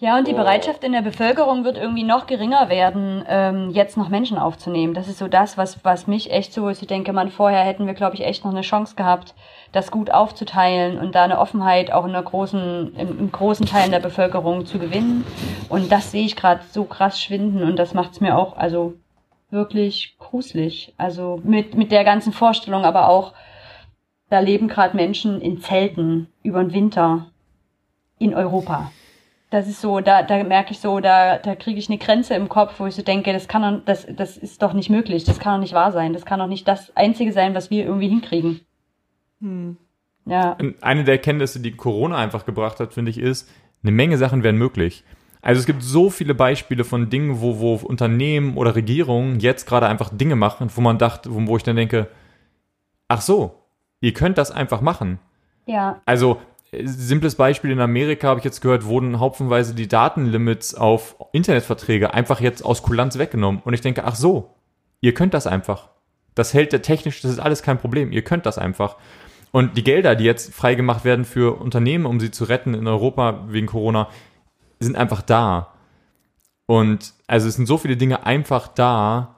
Ja, 0.02 0.18
und 0.18 0.28
die 0.28 0.34
Bereitschaft 0.34 0.84
in 0.84 0.92
der 0.92 1.02
Bevölkerung 1.02 1.64
wird 1.64 1.78
irgendwie 1.78 2.04
noch 2.04 2.28
geringer 2.28 2.68
werden, 2.70 3.24
ähm, 3.28 3.70
jetzt 3.72 3.96
noch 3.96 4.10
Menschen 4.10 4.38
aufzunehmen. 4.38 4.94
Das 4.94 5.08
ist 5.08 5.20
so 5.20 5.30
das, 5.30 5.58
was, 5.58 5.84
was 5.84 6.08
mich 6.08 6.32
echt 6.32 6.54
so, 6.54 6.70
ich 6.70 6.80
denke, 6.80 7.14
man 7.14 7.30
vorher 7.30 7.64
hätten 7.64 7.86
wir, 7.86 7.94
glaube 7.94 8.16
ich, 8.16 8.26
echt 8.26 8.44
noch 8.44 8.52
eine 8.52 8.62
Chance 8.62 8.96
gehabt, 8.96 9.36
das 9.72 9.90
gut 9.90 10.12
aufzuteilen 10.12 10.98
und 10.98 11.16
da 11.16 11.24
eine 11.24 11.40
Offenheit 11.40 11.92
auch 11.92 12.04
in 12.04 12.12
einer 12.12 12.24
großen, 12.24 12.96
in, 12.96 13.20
in 13.20 13.32
großen 13.32 13.66
Teilen 13.66 13.92
der 13.92 14.00
Bevölkerung 14.00 14.66
zu 14.66 14.80
gewinnen. 14.80 15.26
Und 15.70 15.92
das 15.92 16.12
sehe 16.12 16.26
ich 16.26 16.38
gerade 16.38 16.62
so 16.72 16.84
krass 16.84 17.22
schwinden 17.22 17.64
und 17.64 17.78
das 17.78 17.94
macht 17.94 18.12
es 18.12 18.22
mir 18.22 18.38
auch, 18.38 18.58
also 18.58 18.96
wirklich 19.50 20.16
gruselig. 20.20 20.94
Also 20.98 21.42
mit, 21.44 21.76
mit 21.76 21.92
der 21.92 22.04
ganzen 22.04 22.34
Vorstellung, 22.34 22.84
aber 22.84 23.10
auch, 23.10 23.34
da 24.30 24.40
leben 24.40 24.68
gerade 24.68 24.96
Menschen 24.96 25.42
in 25.42 25.60
Zelten 25.60 26.28
über 26.44 26.64
den 26.64 26.74
Winter 26.74 27.32
in 28.20 28.36
Europa 28.36 28.92
das 29.50 29.68
ist 29.68 29.82
so, 29.82 30.00
da, 30.00 30.22
da 30.22 30.44
merke 30.44 30.72
ich 30.72 30.80
so, 30.80 31.00
da, 31.00 31.38
da 31.38 31.56
kriege 31.56 31.80
ich 31.80 31.90
eine 31.90 31.98
Grenze 31.98 32.36
im 32.36 32.50
Kopf, 32.50 32.80
wo 32.80 32.86
ich 32.86 32.96
so 32.96 33.02
denke, 33.02 33.34
das 33.34 33.48
kann 33.48 33.62
doch, 33.62 33.84
das, 33.86 34.06
das 34.10 34.38
ist 34.38 34.62
doch 34.62 34.74
nicht 34.74 34.90
möglich, 34.90 35.24
das 35.24 35.40
kann 35.40 35.56
doch 35.56 35.62
nicht 35.62 35.74
wahr 35.74 35.92
sein, 35.92 36.14
das 36.14 36.26
kann 36.26 36.40
doch 36.40 36.48
nicht 36.48 36.68
das 36.68 36.96
Einzige 36.96 37.34
sein, 37.34 37.56
was 37.56 37.72
wir 37.72 37.86
irgendwie 37.86 38.10
hinkriegen. 38.10 38.62
Hm. 39.42 39.78
Ja. 40.26 40.58
Eine 40.82 41.04
der 41.04 41.16
Erkenntnisse, 41.16 41.60
die 41.60 41.72
Corona 41.72 42.18
einfach 42.18 42.46
gebracht 42.46 42.80
hat, 42.80 42.94
finde 42.94 43.10
ich, 43.10 43.18
ist, 43.18 43.50
eine 43.82 43.92
Menge 43.92 44.18
Sachen 44.18 44.44
werden 44.44 44.58
möglich. 44.58 45.04
Also 45.42 45.60
es 45.60 45.66
gibt 45.66 45.84
so 45.84 46.10
viele 46.10 46.36
Beispiele 46.36 46.84
von 46.84 47.10
Dingen, 47.10 47.40
wo, 47.42 47.60
wo 47.60 47.76
Unternehmen 47.76 48.58
oder 48.58 48.76
Regierungen 48.76 49.40
jetzt 49.40 49.66
gerade 49.66 49.88
einfach 49.88 50.10
Dinge 50.12 50.36
machen, 50.36 50.70
wo 50.76 50.82
man 50.82 50.98
dachte, 50.98 51.34
wo, 51.34 51.48
wo 51.48 51.58
ich 51.58 51.64
dann 51.64 51.78
denke, 51.78 52.08
ach 53.08 53.22
so, 53.22 53.56
ihr 54.02 54.14
könnt 54.14 54.38
das 54.38 54.52
einfach 54.52 54.82
machen. 54.82 55.20
Ja. 55.66 56.02
Also 56.06 56.42
simples 56.72 57.36
Beispiel 57.36 57.72
in 57.72 57.80
Amerika 57.80 58.28
habe 58.28 58.40
ich 58.40 58.46
jetzt 58.46 58.62
gehört, 58.62 58.86
wurden 58.86 59.20
hauptsächlich 59.20 59.76
die 59.76 59.88
Datenlimits 59.88 60.76
auf 60.76 61.16
Internetverträge 61.32 62.14
einfach 62.14 62.42
jetzt 62.42 62.64
aus 62.64 62.84
Kulanz 62.84 63.18
weggenommen. 63.18 63.62
Und 63.64 63.74
ich 63.74 63.82
denke, 63.82 64.04
ach 64.04 64.16
so, 64.16 64.54
ihr 65.02 65.14
könnt 65.14 65.34
das 65.34 65.48
einfach. 65.48 65.90
Das 66.36 66.54
hält 66.54 66.74
der 66.74 66.82
technisch, 66.82 67.22
das 67.22 67.32
ist 67.32 67.40
alles 67.40 67.64
kein 67.64 67.78
Problem. 67.78 68.12
Ihr 68.12 68.24
könnt 68.24 68.46
das 68.46 68.58
einfach. 68.58 68.98
Und 69.52 69.78
die 69.78 69.84
Gelder, 69.84 70.16
die 70.16 70.26
jetzt 70.26 70.54
freigemacht 70.54 71.06
werden 71.06 71.26
für 71.26 71.60
Unternehmen, 71.60 72.06
um 72.06 72.20
sie 72.20 72.30
zu 72.30 72.44
retten 72.44 72.76
in 72.76 72.88
Europa 72.88 73.46
wegen 73.48 73.66
Corona, 73.66 74.10
sind 74.80 74.96
einfach 74.96 75.22
da. 75.22 75.74
Und 76.66 77.14
also 77.28 77.48
es 77.48 77.56
sind 77.56 77.66
so 77.66 77.78
viele 77.78 77.98
Dinge 77.98 78.26
einfach 78.26 78.68
da. 78.68 79.36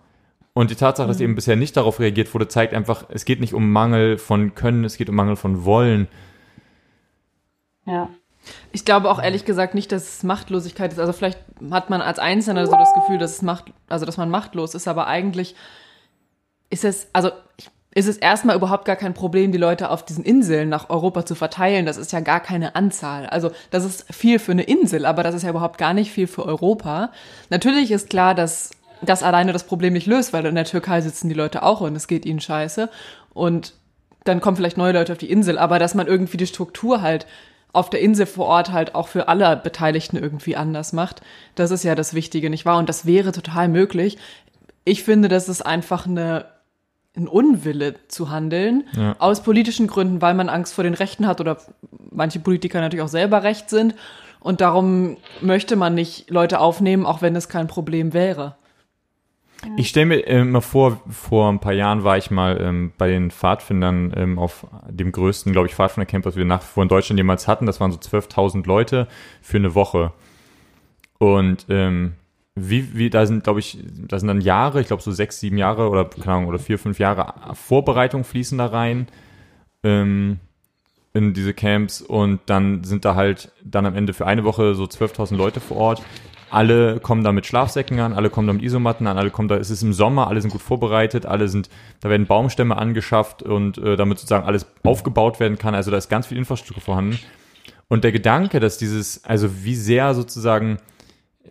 Und 0.54 0.70
die 0.70 0.76
Tatsache, 0.76 1.08
dass 1.08 1.18
mhm. 1.20 1.24
eben 1.24 1.36
bisher 1.36 1.56
nicht 1.56 1.78
darauf 1.78 2.00
reagiert 2.00 2.34
wurde, 2.34 2.48
zeigt 2.48 2.74
einfach, 2.74 3.06
es 3.10 3.26
geht 3.26 3.40
nicht 3.40 3.54
um 3.54 3.72
Mangel 3.72 4.18
von 4.18 4.54
Können, 4.54 4.84
es 4.84 4.98
geht 4.98 5.10
um 5.10 5.16
Mangel 5.16 5.38
von 5.38 5.64
Wollen. 5.64 6.08
Ja. 7.86 8.10
Ich 8.72 8.86
glaube 8.86 9.10
auch 9.10 9.22
ehrlich 9.22 9.46
gesagt 9.46 9.76
nicht, 9.76 9.92
dass 9.92 10.16
es 10.16 10.24
Machtlosigkeit 10.24 10.92
ist. 10.92 11.00
Also 11.00 11.14
vielleicht 11.14 11.40
hat 11.70 11.90
man 11.90 12.02
als 12.02 12.20
Einzelner 12.20 12.66
so 12.66 12.74
das 12.74 12.94
Gefühl, 12.96 13.18
dass 13.18 13.34
es 13.34 13.42
macht, 13.44 13.72
also 13.88 14.06
dass 14.06 14.18
man 14.18 14.30
machtlos 14.30 14.74
ist, 14.74 14.88
aber 14.88 15.08
eigentlich 15.08 15.56
ist 16.70 16.84
es, 16.84 17.08
also 17.14 17.32
ist 17.94 18.08
es 18.08 18.18
erstmal 18.18 18.56
überhaupt 18.56 18.86
gar 18.86 18.96
kein 18.96 19.14
Problem, 19.14 19.52
die 19.52 19.58
Leute 19.58 19.90
auf 19.90 20.06
diesen 20.06 20.24
Inseln 20.24 20.70
nach 20.70 20.90
Europa 20.90 21.26
zu 21.26 21.36
verteilen. 21.36 21.86
Das 21.86 21.98
ist 21.98 22.14
ja 22.14 22.22
gar 22.22 22.40
keine 22.40 22.76
Anzahl. 22.76 23.26
Also 23.26 23.52
das 23.70 23.84
ist 23.84 24.06
viel 24.14 24.40
für 24.40 24.54
eine 24.54 24.64
Insel, 24.64 25.06
aber 25.06 25.24
das 25.24 25.36
ist 25.36 25.44
ja 25.44 25.50
überhaupt 25.50 25.78
gar 25.78 25.94
nicht 25.94 26.12
viel 26.12 26.28
für 26.28 26.46
Europa. 26.46 27.12
Natürlich 27.50 27.92
ist 27.92 28.10
klar, 28.10 28.34
dass 28.34 28.72
das 29.02 29.24
alleine 29.24 29.52
das 29.52 29.66
Problem 29.66 29.94
nicht 29.94 30.08
löst, 30.08 30.32
weil 30.32 30.46
in 30.46 30.56
der 30.56 30.66
Türkei 30.66 31.02
sitzen 31.02 31.28
die 31.28 31.36
Leute 31.36 31.64
auch 31.64 31.82
und 31.82 31.96
es 31.96 32.08
geht 32.08 32.26
ihnen 32.26 32.40
scheiße. 32.40 32.90
Und 33.34 33.74
dann 34.24 34.40
kommen 34.40 34.56
vielleicht 34.56 34.78
neue 34.78 34.94
Leute 34.94 35.12
auf 35.12 35.18
die 35.18 35.32
Insel, 35.32 35.58
aber 35.58 35.80
dass 35.80 35.96
man 35.96 36.08
irgendwie 36.08 36.38
die 36.38 36.48
Struktur 36.48 37.02
halt 37.02 37.26
auf 37.74 37.90
der 37.90 38.02
Insel 38.02 38.26
vor 38.26 38.48
Ort 38.48 38.72
halt 38.72 38.96
auch 38.96 39.08
für 39.08 39.28
alle 39.28 39.58
Beteiligten 39.58 40.18
irgendwie 40.18 40.56
anders 40.56 40.94
macht. 40.94 41.22
Das 41.56 41.72
ist 41.72 41.84
ja 41.84 41.96
das 41.96 42.14
Wichtige, 42.14 42.50
nicht 42.50 42.66
wahr? 42.66 42.78
Und 42.78 42.90
das 42.90 43.06
wäre 43.06 43.32
total 43.32 43.70
möglich. 43.70 44.18
Ich 44.84 45.04
finde, 45.04 45.28
das 45.28 45.48
ist 45.48 45.66
einfach 45.66 46.06
eine, 46.06 46.46
ein 47.16 47.28
Unwille 47.28 47.96
zu 48.08 48.30
handeln, 48.30 48.86
ja. 48.96 49.16
aus 49.20 49.44
politischen 49.44 49.88
Gründen, 49.88 50.22
weil 50.22 50.34
man 50.34 50.50
Angst 50.50 50.74
vor 50.74 50.84
den 50.84 50.94
Rechten 50.94 51.28
hat 51.28 51.42
oder 51.42 51.58
manche 52.10 52.40
Politiker 52.40 52.80
natürlich 52.80 53.04
auch 53.04 53.10
selber 53.10 53.44
recht 53.44 53.70
sind. 53.70 53.96
Und 54.40 54.62
darum 54.62 55.18
möchte 55.42 55.76
man 55.76 55.94
nicht 55.94 56.30
Leute 56.30 56.60
aufnehmen, 56.60 57.06
auch 57.06 57.22
wenn 57.22 57.36
es 57.36 57.50
kein 57.50 57.68
Problem 57.68 58.14
wäre. 58.14 58.56
Ich 59.78 59.90
stelle 59.90 60.08
mir 60.08 60.28
äh, 60.28 60.42
immer 60.42 60.62
vor, 60.62 61.00
vor 61.08 61.50
ein 61.52 61.60
paar 61.60 61.74
Jahren 61.74 62.04
war 62.04 62.18
ich 62.18 62.32
mal 62.32 62.60
ähm, 62.60 62.94
bei 62.98 63.10
den 63.10 63.30
Pfadfindern 63.30 64.12
ähm, 64.16 64.40
auf 64.40 64.66
dem 64.90 65.12
größten, 65.12 65.52
glaube 65.52 65.68
ich, 65.68 65.76
Pfadfindercamp, 65.76 66.26
was 66.26 66.36
wir 66.36 66.46
nach 66.46 66.64
vor 66.64 66.82
in 66.82 66.90
Deutschland 66.90 67.20
jemals 67.20 67.48
hatten. 67.48 67.68
Das 67.68 67.80
waren 67.80 67.92
so 67.92 68.00
12.000 68.00 68.66
Leute 68.66 69.08
für 69.42 69.58
eine 69.58 69.76
Woche. 69.76 70.14
Und 71.20 71.68
ähm, 71.70 72.14
wie, 72.56 72.96
wie, 72.96 73.10
da 73.10 73.26
sind, 73.26 73.44
glaube 73.44 73.60
ich, 73.60 73.80
da 74.08 74.20
sind 74.20 74.28
dann 74.28 74.42
Jahre, 74.42 74.82
ich 74.82 74.88
glaube 74.88 75.02
so 75.02 75.12
sechs, 75.12 75.40
sieben 75.40 75.58
Jahre 75.58 75.90
oder 75.90 76.06
keine 76.06 76.38
Ahnung, 76.38 76.48
oder 76.48 76.60
vier, 76.60 76.78
fünf 76.78 77.00
Jahre 77.00 77.34
Vorbereitung 77.56 78.24
fließen 78.24 78.58
da 78.58 78.66
rein 78.68 79.08
ähm, 79.84 80.40
in 81.14 81.34
diese 81.34 81.54
Camps 81.54 82.02
und 82.02 82.42
dann 82.46 82.84
sind 82.84 83.06
da 83.06 83.16
halt 83.16 83.52
dann 83.64 83.86
am 83.86 83.96
Ende 83.96 84.14
für 84.14 84.28
eine 84.28 84.44
Woche 84.44 84.76
so 84.76 84.84
12.000 84.84 85.36
Leute 85.36 85.60
vor 85.60 85.78
Ort 85.78 86.04
alle 86.52 87.00
kommen 87.00 87.24
da 87.24 87.32
mit 87.32 87.46
Schlafsäcken 87.46 88.00
an, 88.00 88.14
alle 88.14 88.30
kommen 88.30 88.48
da 88.48 88.54
mit 88.54 88.62
Isomatten 88.62 89.08
an, 89.08 89.18
alle 89.18 89.32
kommen 89.32 89.48
da, 89.48 89.56
es 89.56 89.70
ist 89.70 89.84
im 89.84 89.94
Sommer, 89.94 90.28
alle 90.28 90.42
sind 90.42 90.52
gut 90.52 90.62
vorbereitet, 90.62 91.26
alle 91.26 91.48
sind, 91.48 91.70
da 92.02 92.10
werden 92.10 92.28
Baumstämme 92.28 92.78
angeschafft 92.78 93.42
und 93.42 93.78
äh, 93.78 93.96
damit 93.96 94.20
sozusagen 94.20 94.46
alles 94.46 94.66
aufgebaut 94.84 95.40
werden 95.40 95.58
kann. 95.58 95.74
Also 95.74 95.92
da 95.92 95.98
ist 95.98 96.10
ganz 96.10 96.28
viel 96.28 96.38
Infrastruktur 96.38 96.84
vorhanden. 96.84 97.20
Und 97.88 98.04
der 98.04 98.12
Gedanke, 98.12 98.60
dass 98.60 98.78
dieses, 98.78 99.24
also 99.24 99.64
wie 99.64 99.76
sehr 99.76 100.14
sozusagen 100.14 100.78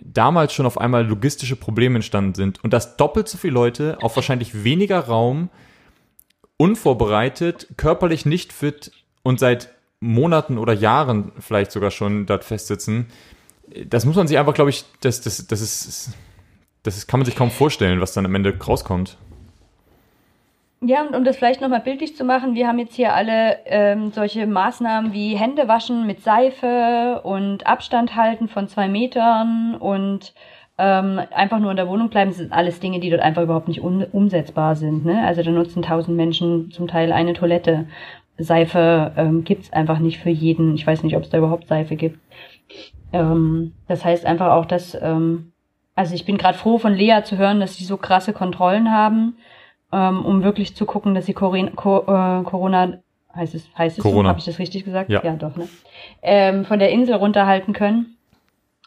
damals 0.03 0.53
schon 0.53 0.67
auf 0.67 0.79
einmal 0.79 1.07
logistische 1.07 1.57
Probleme 1.57 1.97
entstanden 1.97 2.35
sind 2.35 2.63
und 2.65 2.73
dass 2.73 2.97
doppelt 2.97 3.29
so 3.29 3.39
viele 3.39 3.55
Leute 3.55 3.99
auf 4.03 4.17
wahrscheinlich 4.17 4.65
weniger 4.65 5.01
Raum 5.01 5.51
unvorbereitet, 6.57 7.69
körperlich 7.77 8.27
nicht 8.27 8.53
fit 8.53 8.93
und 9.23 9.41
seit 9.41 9.75
Monaten 10.01 10.59
oder 10.59 10.73
Jahren 10.73 11.33
vielleicht 11.39 11.73
sogar 11.73 11.91
schon 11.91 12.27
dort 12.27 12.45
festsitzen, 12.45 13.07
das 13.87 14.05
muss 14.05 14.17
man 14.17 14.27
sich 14.27 14.39
einfach, 14.39 14.55
glaube 14.55 14.71
ich, 14.71 14.85
das, 15.01 15.21
das, 15.21 15.47
das 15.47 15.61
ist, 15.61 16.11
das 16.83 16.97
ist, 16.97 17.07
kann 17.07 17.21
man 17.21 17.25
sich 17.27 17.37
kaum 17.37 17.51
vorstellen, 17.51 18.01
was 18.01 18.13
dann 18.13 18.27
am 18.27 18.35
Ende 18.35 18.59
rauskommt. 18.59 19.17
Ja, 20.83 21.03
und 21.03 21.15
um 21.15 21.25
das 21.25 21.37
vielleicht 21.37 21.61
nochmal 21.61 21.81
bildlich 21.81 22.17
zu 22.17 22.25
machen, 22.25 22.55
wir 22.55 22.67
haben 22.67 22.79
jetzt 22.79 22.95
hier 22.95 23.15
alle 23.15 23.59
ähm, 23.67 24.13
solche 24.13 24.47
Maßnahmen 24.47 25.13
wie 25.13 25.37
Hände 25.37 25.69
waschen 25.69 26.07
mit 26.07 26.23
Seife 26.23 27.21
und 27.23 27.67
Abstand 27.67 28.17
halten 28.17 28.49
von 28.49 28.67
zwei 28.67 28.89
Metern 28.89 29.75
und 29.75 30.33
ähm, 30.79 31.21
einfach 31.33 31.59
nur 31.59 31.71
in 31.71 31.77
der 31.77 31.87
Wohnung 31.89 32.09
bleiben. 32.09 32.31
Das 32.31 32.39
sind 32.39 32.55
alles 32.55 32.81
Dinge, 32.81 32.99
die 32.99 33.11
dort 33.11 33.21
einfach 33.21 33.43
überhaupt 33.43 33.69
nicht 33.69 33.83
umsetzbar 33.83 34.75
sind. 34.75 35.05
Ne? 35.05 35.23
Also 35.27 35.43
da 35.43 35.51
nutzen 35.51 35.83
tausend 35.83 36.17
Menschen 36.17 36.71
zum 36.71 36.89
Teil 36.89 37.13
eine 37.13 37.35
Toilette. 37.35 37.87
Seife 38.39 39.13
ähm, 39.19 39.45
gibt's 39.45 39.71
einfach 39.75 39.99
nicht 39.99 40.19
für 40.19 40.31
jeden. 40.31 40.75
Ich 40.75 40.87
weiß 40.87 41.03
nicht, 41.03 41.15
ob 41.15 41.25
es 41.25 41.29
da 41.29 41.37
überhaupt 41.37 41.69
Seife 41.69 41.97
gibt. 41.97 42.19
Ähm, 43.13 43.75
das 43.87 44.03
heißt 44.03 44.25
einfach 44.25 44.53
auch, 44.53 44.65
dass, 44.65 44.95
ähm, 44.95 45.53
also 45.95 46.15
ich 46.15 46.25
bin 46.25 46.39
gerade 46.39 46.57
froh 46.57 46.79
von 46.79 46.95
Lea 46.95 47.21
zu 47.23 47.37
hören, 47.37 47.61
dass 47.61 47.77
sie 47.77 47.85
so 47.85 47.99
krasse 47.99 48.33
Kontrollen 48.33 48.91
haben, 48.91 49.37
ähm, 49.93 50.25
um 50.25 50.43
wirklich 50.43 50.75
zu 50.77 50.87
gucken, 50.87 51.15
dass 51.15 51.27
sie 51.27 51.35
Corin 51.35 51.75
Co 51.77 52.01
äh, 52.01 52.43
Corona, 52.45 52.99
heißt 53.35 53.55
es, 53.55 53.69
heißt 53.77 53.99
es 53.99 54.03
Corona. 54.03 54.23
so? 54.23 54.29
Habe 54.29 54.39
ich 54.39 54.45
das 54.45 54.59
richtig 54.59 54.85
gesagt? 54.85 55.11
Ja, 55.11 55.23
ja 55.25 55.35
doch, 55.35 55.57
ne? 55.57 55.69
Ähm, 56.23 56.65
von 56.65 56.79
der 56.79 56.91
Insel 56.91 57.15
runterhalten 57.15 57.73
können. 57.73 58.17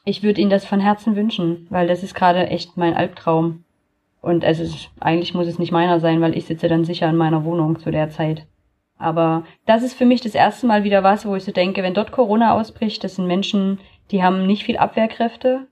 Ich 0.06 0.24
würde 0.24 0.42
ihnen 0.42 0.50
das 0.50 0.66
von 0.66 0.80
Herzen 0.80 1.16
wünschen, 1.16 1.68
weil 1.70 1.88
das 1.88 2.04
ist 2.04 2.14
gerade 2.14 2.48
echt 2.48 2.76
mein 2.78 2.94
Albtraum. 2.94 3.64
Und 4.22 4.44
es 4.44 4.60
ist, 4.60 4.90
eigentlich 5.00 5.34
muss 5.34 5.48
es 5.48 5.60
nicht 5.60 5.72
meiner 5.72 6.00
sein, 6.00 6.22
weil 6.22 6.38
ich 6.38 6.46
sitze 6.46 6.68
dann 6.68 6.86
sicher 6.86 7.10
in 7.10 7.18
meiner 7.18 7.44
Wohnung 7.44 7.80
zu 7.80 7.92
der 7.92 8.10
Zeit. 8.10 8.46
Aber 8.98 9.44
das 9.66 9.84
ist 9.84 9.96
für 9.96 10.06
mich 10.06 10.22
das 10.22 10.36
erste 10.36 10.66
Mal 10.66 10.86
wieder 10.86 11.04
was, 11.04 11.26
wo 11.26 11.36
ich 11.36 11.44
so 11.44 11.52
denke, 11.52 11.84
wenn 11.84 11.94
dort 11.94 12.14
Corona 12.14 12.54
ausbricht, 12.54 13.04
das 13.04 13.16
sind 13.16 13.28
Menschen, 13.28 13.80
die 14.12 14.24
haben 14.24 14.48
nicht 14.48 14.64
viel 14.64 14.78
Abwehrkräfte. 14.78 15.68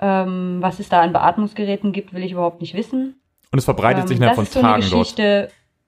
Ähm, 0.00 0.58
was 0.60 0.80
es 0.80 0.88
da 0.88 1.02
an 1.02 1.12
Beatmungsgeräten 1.12 1.92
gibt, 1.92 2.12
will 2.12 2.24
ich 2.24 2.32
überhaupt 2.32 2.60
nicht 2.60 2.74
wissen. 2.74 3.17
Und 3.50 3.58
es 3.58 3.64
verbreitet 3.64 4.02
ähm, 4.02 4.08
sich 4.08 4.16
innerhalb 4.18 4.36
von 4.36 4.48
Tagen 4.48 4.62
dort. 4.62 4.76
Das 4.78 4.84
ist 4.84 4.90
so 4.90 4.96
eine 4.96 5.02
Geschichte, 5.02 5.40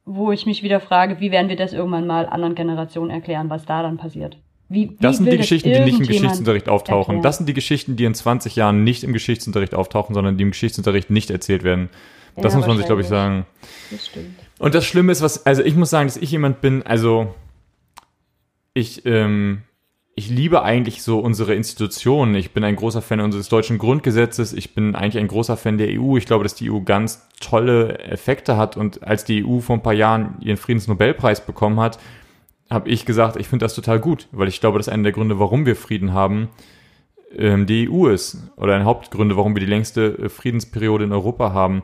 dort. 0.05 0.16
wo 0.16 0.33
ich 0.33 0.46
mich 0.46 0.62
wieder 0.62 0.81
frage, 0.81 1.20
wie 1.20 1.31
werden 1.31 1.49
wir 1.49 1.57
das 1.57 1.73
irgendwann 1.73 2.07
mal 2.07 2.27
anderen 2.27 2.55
Generationen 2.55 3.11
erklären, 3.11 3.51
was 3.51 3.66
da 3.66 3.83
dann 3.83 3.96
passiert. 3.96 4.38
Wie, 4.68 4.96
das 5.01 5.16
sind 5.16 5.31
die 5.31 5.37
Geschichten, 5.37 5.73
die 5.73 5.81
nicht 5.81 5.99
im 5.99 6.07
Geschichtsunterricht 6.07 6.68
auftauchen. 6.68 7.16
Erklären? 7.16 7.23
Das 7.23 7.38
sind 7.38 7.49
die 7.49 7.55
Geschichten, 7.55 7.96
die 7.96 8.05
in 8.05 8.14
20 8.14 8.55
Jahren 8.55 8.85
nicht 8.85 9.03
im 9.03 9.12
Geschichtsunterricht 9.12 9.75
auftauchen, 9.75 10.14
sondern 10.14 10.37
die 10.37 10.44
im 10.44 10.53
Geschichtsunterricht 10.53 11.11
nicht 11.11 11.31
erzählt 11.31 11.64
werden. 11.64 11.90
Das 12.37 12.53
ja, 12.53 12.59
muss 12.59 12.68
man 12.68 12.77
sich, 12.77 12.87
glaube 12.87 13.01
ich, 13.01 13.09
sagen. 13.09 13.46
Das 13.90 14.07
stimmt. 14.07 14.38
Und 14.61 14.75
das 14.75 14.85
Schlimme 14.85 15.11
ist, 15.11 15.23
was, 15.23 15.44
also 15.44 15.64
ich 15.64 15.75
muss 15.75 15.90
sagen, 15.90 16.07
dass 16.07 16.16
ich 16.16 16.31
jemand 16.31 16.61
bin, 16.61 16.85
also 16.85 17.35
ich, 18.73 19.05
ähm, 19.07 19.62
ich 20.14 20.29
liebe 20.29 20.62
eigentlich 20.62 21.03
so 21.03 21.18
unsere 21.20 21.55
Institutionen. 21.55 22.35
Ich 22.35 22.53
bin 22.53 22.64
ein 22.64 22.77
großer 22.77 23.01
Fan 23.01 23.20
unseres 23.20 23.49
deutschen 23.49 23.79
Grundgesetzes. 23.79 24.53
Ich 24.53 24.75
bin 24.75 24.94
eigentlich 24.94 25.23
ein 25.23 25.29
großer 25.29 25.57
Fan 25.57 25.79
der 25.79 25.88
EU. 25.99 26.16
Ich 26.16 26.27
glaube, 26.27 26.42
dass 26.42 26.55
die 26.55 26.70
EU 26.70 26.81
ganz 26.81 27.29
tolle 27.40 27.99
Effekte 28.01 28.57
hat. 28.57 28.77
Und 28.77 29.03
als 29.03 29.25
die 29.25 29.44
EU 29.44 29.61
vor 29.61 29.77
ein 29.77 29.83
paar 29.83 29.94
Jahren 29.94 30.37
ihren 30.40 30.57
Friedensnobelpreis 30.57 31.46
bekommen 31.46 31.81
hat, 31.81 31.99
habe 32.68 32.88
ich 32.88 33.07
gesagt, 33.07 33.37
ich 33.37 33.49
finde 33.49 33.64
das 33.64 33.75
total 33.75 33.99
gut, 33.99 34.29
weil 34.33 34.49
ich 34.49 34.61
glaube, 34.61 34.79
dass 34.79 34.88
einer 34.88 35.05
der 35.05 35.12
Gründe, 35.12 35.38
warum 35.38 35.66
wir 35.66 35.75
Frieden 35.75 36.12
haben, 36.12 36.49
ähm, 37.37 37.66
die 37.66 37.88
EU 37.88 38.09
ist. 38.09 38.51
Oder 38.57 38.75
ein 38.75 38.85
Hauptgründe, 38.85 39.37
warum 39.37 39.55
wir 39.55 39.61
die 39.61 39.66
längste 39.66 40.18
äh, 40.18 40.29
Friedensperiode 40.29 41.05
in 41.05 41.12
Europa 41.12 41.53
haben. 41.53 41.83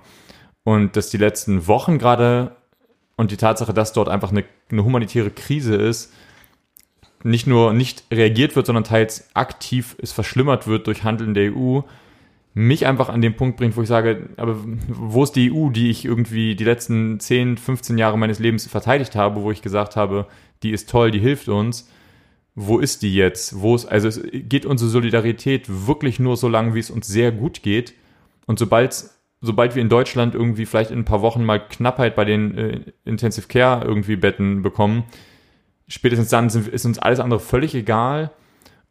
Und 0.65 0.97
dass 0.97 1.11
die 1.11 1.17
letzten 1.17 1.69
Wochen 1.69 1.99
gerade 1.99 2.57
und 3.17 3.31
die 3.31 3.37
Tatsache, 3.37 3.73
dass 3.73 3.93
dort 3.93 4.09
einfach 4.09 4.31
eine, 4.31 4.45
eine 4.71 4.85
humanitäre 4.85 5.31
Krise 5.31 5.77
ist, 5.77 6.13
nicht 7.27 7.47
nur 7.47 7.73
nicht 7.73 8.05
reagiert 8.11 8.57
wird, 8.57 8.67
sondern 8.67 8.85
teils 8.85 9.29
aktiv 9.35 9.97
es 10.01 10.13
verschlimmert 10.13 10.67
wird 10.67 10.87
durch 10.87 11.05
Handeln 11.05 11.35
der 11.35 11.55
EU, 11.55 11.81
mich 12.55 12.87
einfach 12.87 13.11
an 13.11 13.21
den 13.21 13.37
Punkt 13.37 13.59
bringt, 13.59 13.77
wo 13.77 13.83
ich 13.83 13.89
sage, 13.89 14.31
aber 14.39 14.57
wo 14.89 15.23
ist 15.23 15.33
die 15.33 15.53
EU, 15.53 15.69
die 15.69 15.91
ich 15.91 16.07
irgendwie 16.07 16.57
die 16.57 16.65
letzten 16.65 17.21
10, 17.21 17.59
15 17.59 17.99
Jahre 17.99 18.17
meines 18.17 18.39
Lebens 18.39 18.67
verteidigt 18.67 19.15
habe, 19.15 19.43
wo 19.43 19.51
ich 19.51 19.61
gesagt 19.61 19.95
habe, 19.95 20.27
die 20.63 20.71
ist 20.71 20.89
toll, 20.89 21.11
die 21.11 21.19
hilft 21.19 21.51
uns. 21.51 21.91
Wo 22.55 22.79
ist 22.79 23.03
die 23.03 23.15
jetzt? 23.15 23.61
Wo 23.61 23.75
ist, 23.75 23.85
also 23.85 24.09
es 24.09 24.23
geht 24.33 24.65
unsere 24.65 24.89
Solidarität 24.89 25.67
wirklich 25.69 26.19
nur 26.19 26.39
so 26.39 26.49
lange, 26.49 26.75
wie 26.75 26.79
es 26.79 26.91
uns 26.91 27.07
sehr 27.07 27.31
gut 27.31 27.63
geht. 27.63 27.93
Und 28.47 28.59
sobald, 28.59 29.05
sobald 29.43 29.75
wir 29.75 29.83
in 29.83 29.91
Deutschland 29.91 30.35
irgendwie 30.35 30.65
vielleicht 30.65 30.91
in 30.91 31.01
ein 31.01 31.05
paar 31.05 31.21
Wochen 31.21 31.45
mal 31.45 31.59
Knappheit 31.59 32.17
bei 32.17 32.25
den 32.25 32.57
äh, 32.57 32.81
Intensive 33.05 33.49
Care 33.49 33.85
irgendwie 33.85 34.17
Betten 34.17 34.63
bekommen, 34.63 35.05
spätestens 35.89 36.29
dann 36.29 36.51
sind, 36.51 36.69
ist 36.69 36.85
uns 36.85 36.99
alles 36.99 37.21
andere 37.21 37.41
völlig 37.41 37.75
egal 37.75 38.31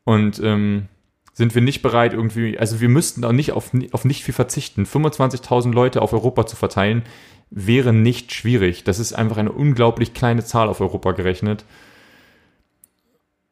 und 0.03 0.39
ähm, 0.41 0.87
sind 1.33 1.53
wir 1.53 1.61
nicht 1.61 1.81
bereit 1.81 2.13
irgendwie, 2.13 2.57
also 2.57 2.79
wir 2.79 2.87
müssten 2.87 3.25
auch 3.25 3.33
nicht 3.33 3.51
auf, 3.51 3.71
auf 3.91 4.05
nicht 4.05 4.23
viel 4.23 4.33
verzichten. 4.33 4.85
25.000 4.85 5.73
Leute 5.73 6.01
auf 6.01 6.13
Europa 6.13 6.45
zu 6.45 6.55
verteilen, 6.55 7.03
wäre 7.49 7.91
nicht 7.91 8.33
schwierig. 8.33 8.85
Das 8.85 8.99
ist 8.99 9.13
einfach 9.13 9.37
eine 9.37 9.51
unglaublich 9.51 10.13
kleine 10.13 10.45
Zahl 10.45 10.69
auf 10.69 10.79
Europa 10.79 11.11
gerechnet. 11.11 11.65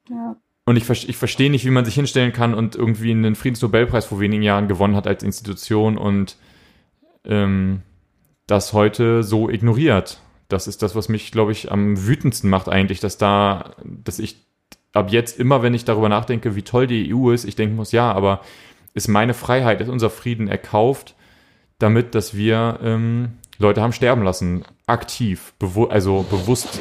Ja. 0.10 0.38
Und 0.66 0.78
ich, 0.78 0.90
ich 0.90 1.18
verstehe 1.18 1.50
nicht, 1.50 1.66
wie 1.66 1.72
man 1.72 1.84
sich 1.84 1.96
hinstellen 1.96 2.32
kann 2.32 2.54
und 2.54 2.76
irgendwie 2.76 3.12
einen 3.12 3.36
Friedensnobelpreis 3.36 4.06
vor 4.06 4.22
wenigen 4.22 4.44
Jahren 4.44 4.70
gewonnen 4.70 4.96
hat 4.96 5.08
als 5.08 5.22
Institution 5.22 5.98
und 5.98 6.38
ähm, 7.26 7.82
das 8.48 8.72
heute 8.72 9.24
so 9.24 9.50
ignoriert 9.50 10.23
das 10.48 10.68
ist 10.68 10.82
das, 10.82 10.96
was 10.96 11.10
mich, 11.10 11.32
glaube 11.32 11.52
ich, 11.52 11.72
am 11.72 12.06
wütendsten 12.06 12.50
macht 12.50 12.70
eigentlich, 12.70 13.00
dass 13.00 13.18
da, 13.18 13.76
dass 13.84 14.20
ich 14.20 14.38
ab 14.94 15.12
jetzt 15.12 15.40
immer, 15.40 15.64
wenn 15.64 15.74
ich 15.74 15.86
darüber 15.86 16.10
nachdenke, 16.10 16.56
wie 16.56 16.62
toll 16.62 16.88
die 16.88 17.14
EU 17.14 17.32
ist, 17.32 17.46
ich 17.46 17.56
denken 17.56 17.76
muss, 17.76 17.92
ja, 17.92 18.12
aber 18.12 18.42
ist 18.94 19.08
meine 19.08 19.34
Freiheit, 19.34 19.82
ist 19.82 19.90
unser 19.90 20.10
Frieden 20.10 20.48
erkauft, 20.48 21.16
damit, 21.80 22.16
dass 22.16 22.36
wir 22.36 22.80
ähm, 22.84 23.34
Leute 23.58 23.82
haben 23.82 23.94
sterben 23.94 24.24
lassen, 24.24 24.64
aktiv, 24.86 25.54
bewu 25.60 25.86
also 25.86 26.26
bewusst 26.30 26.80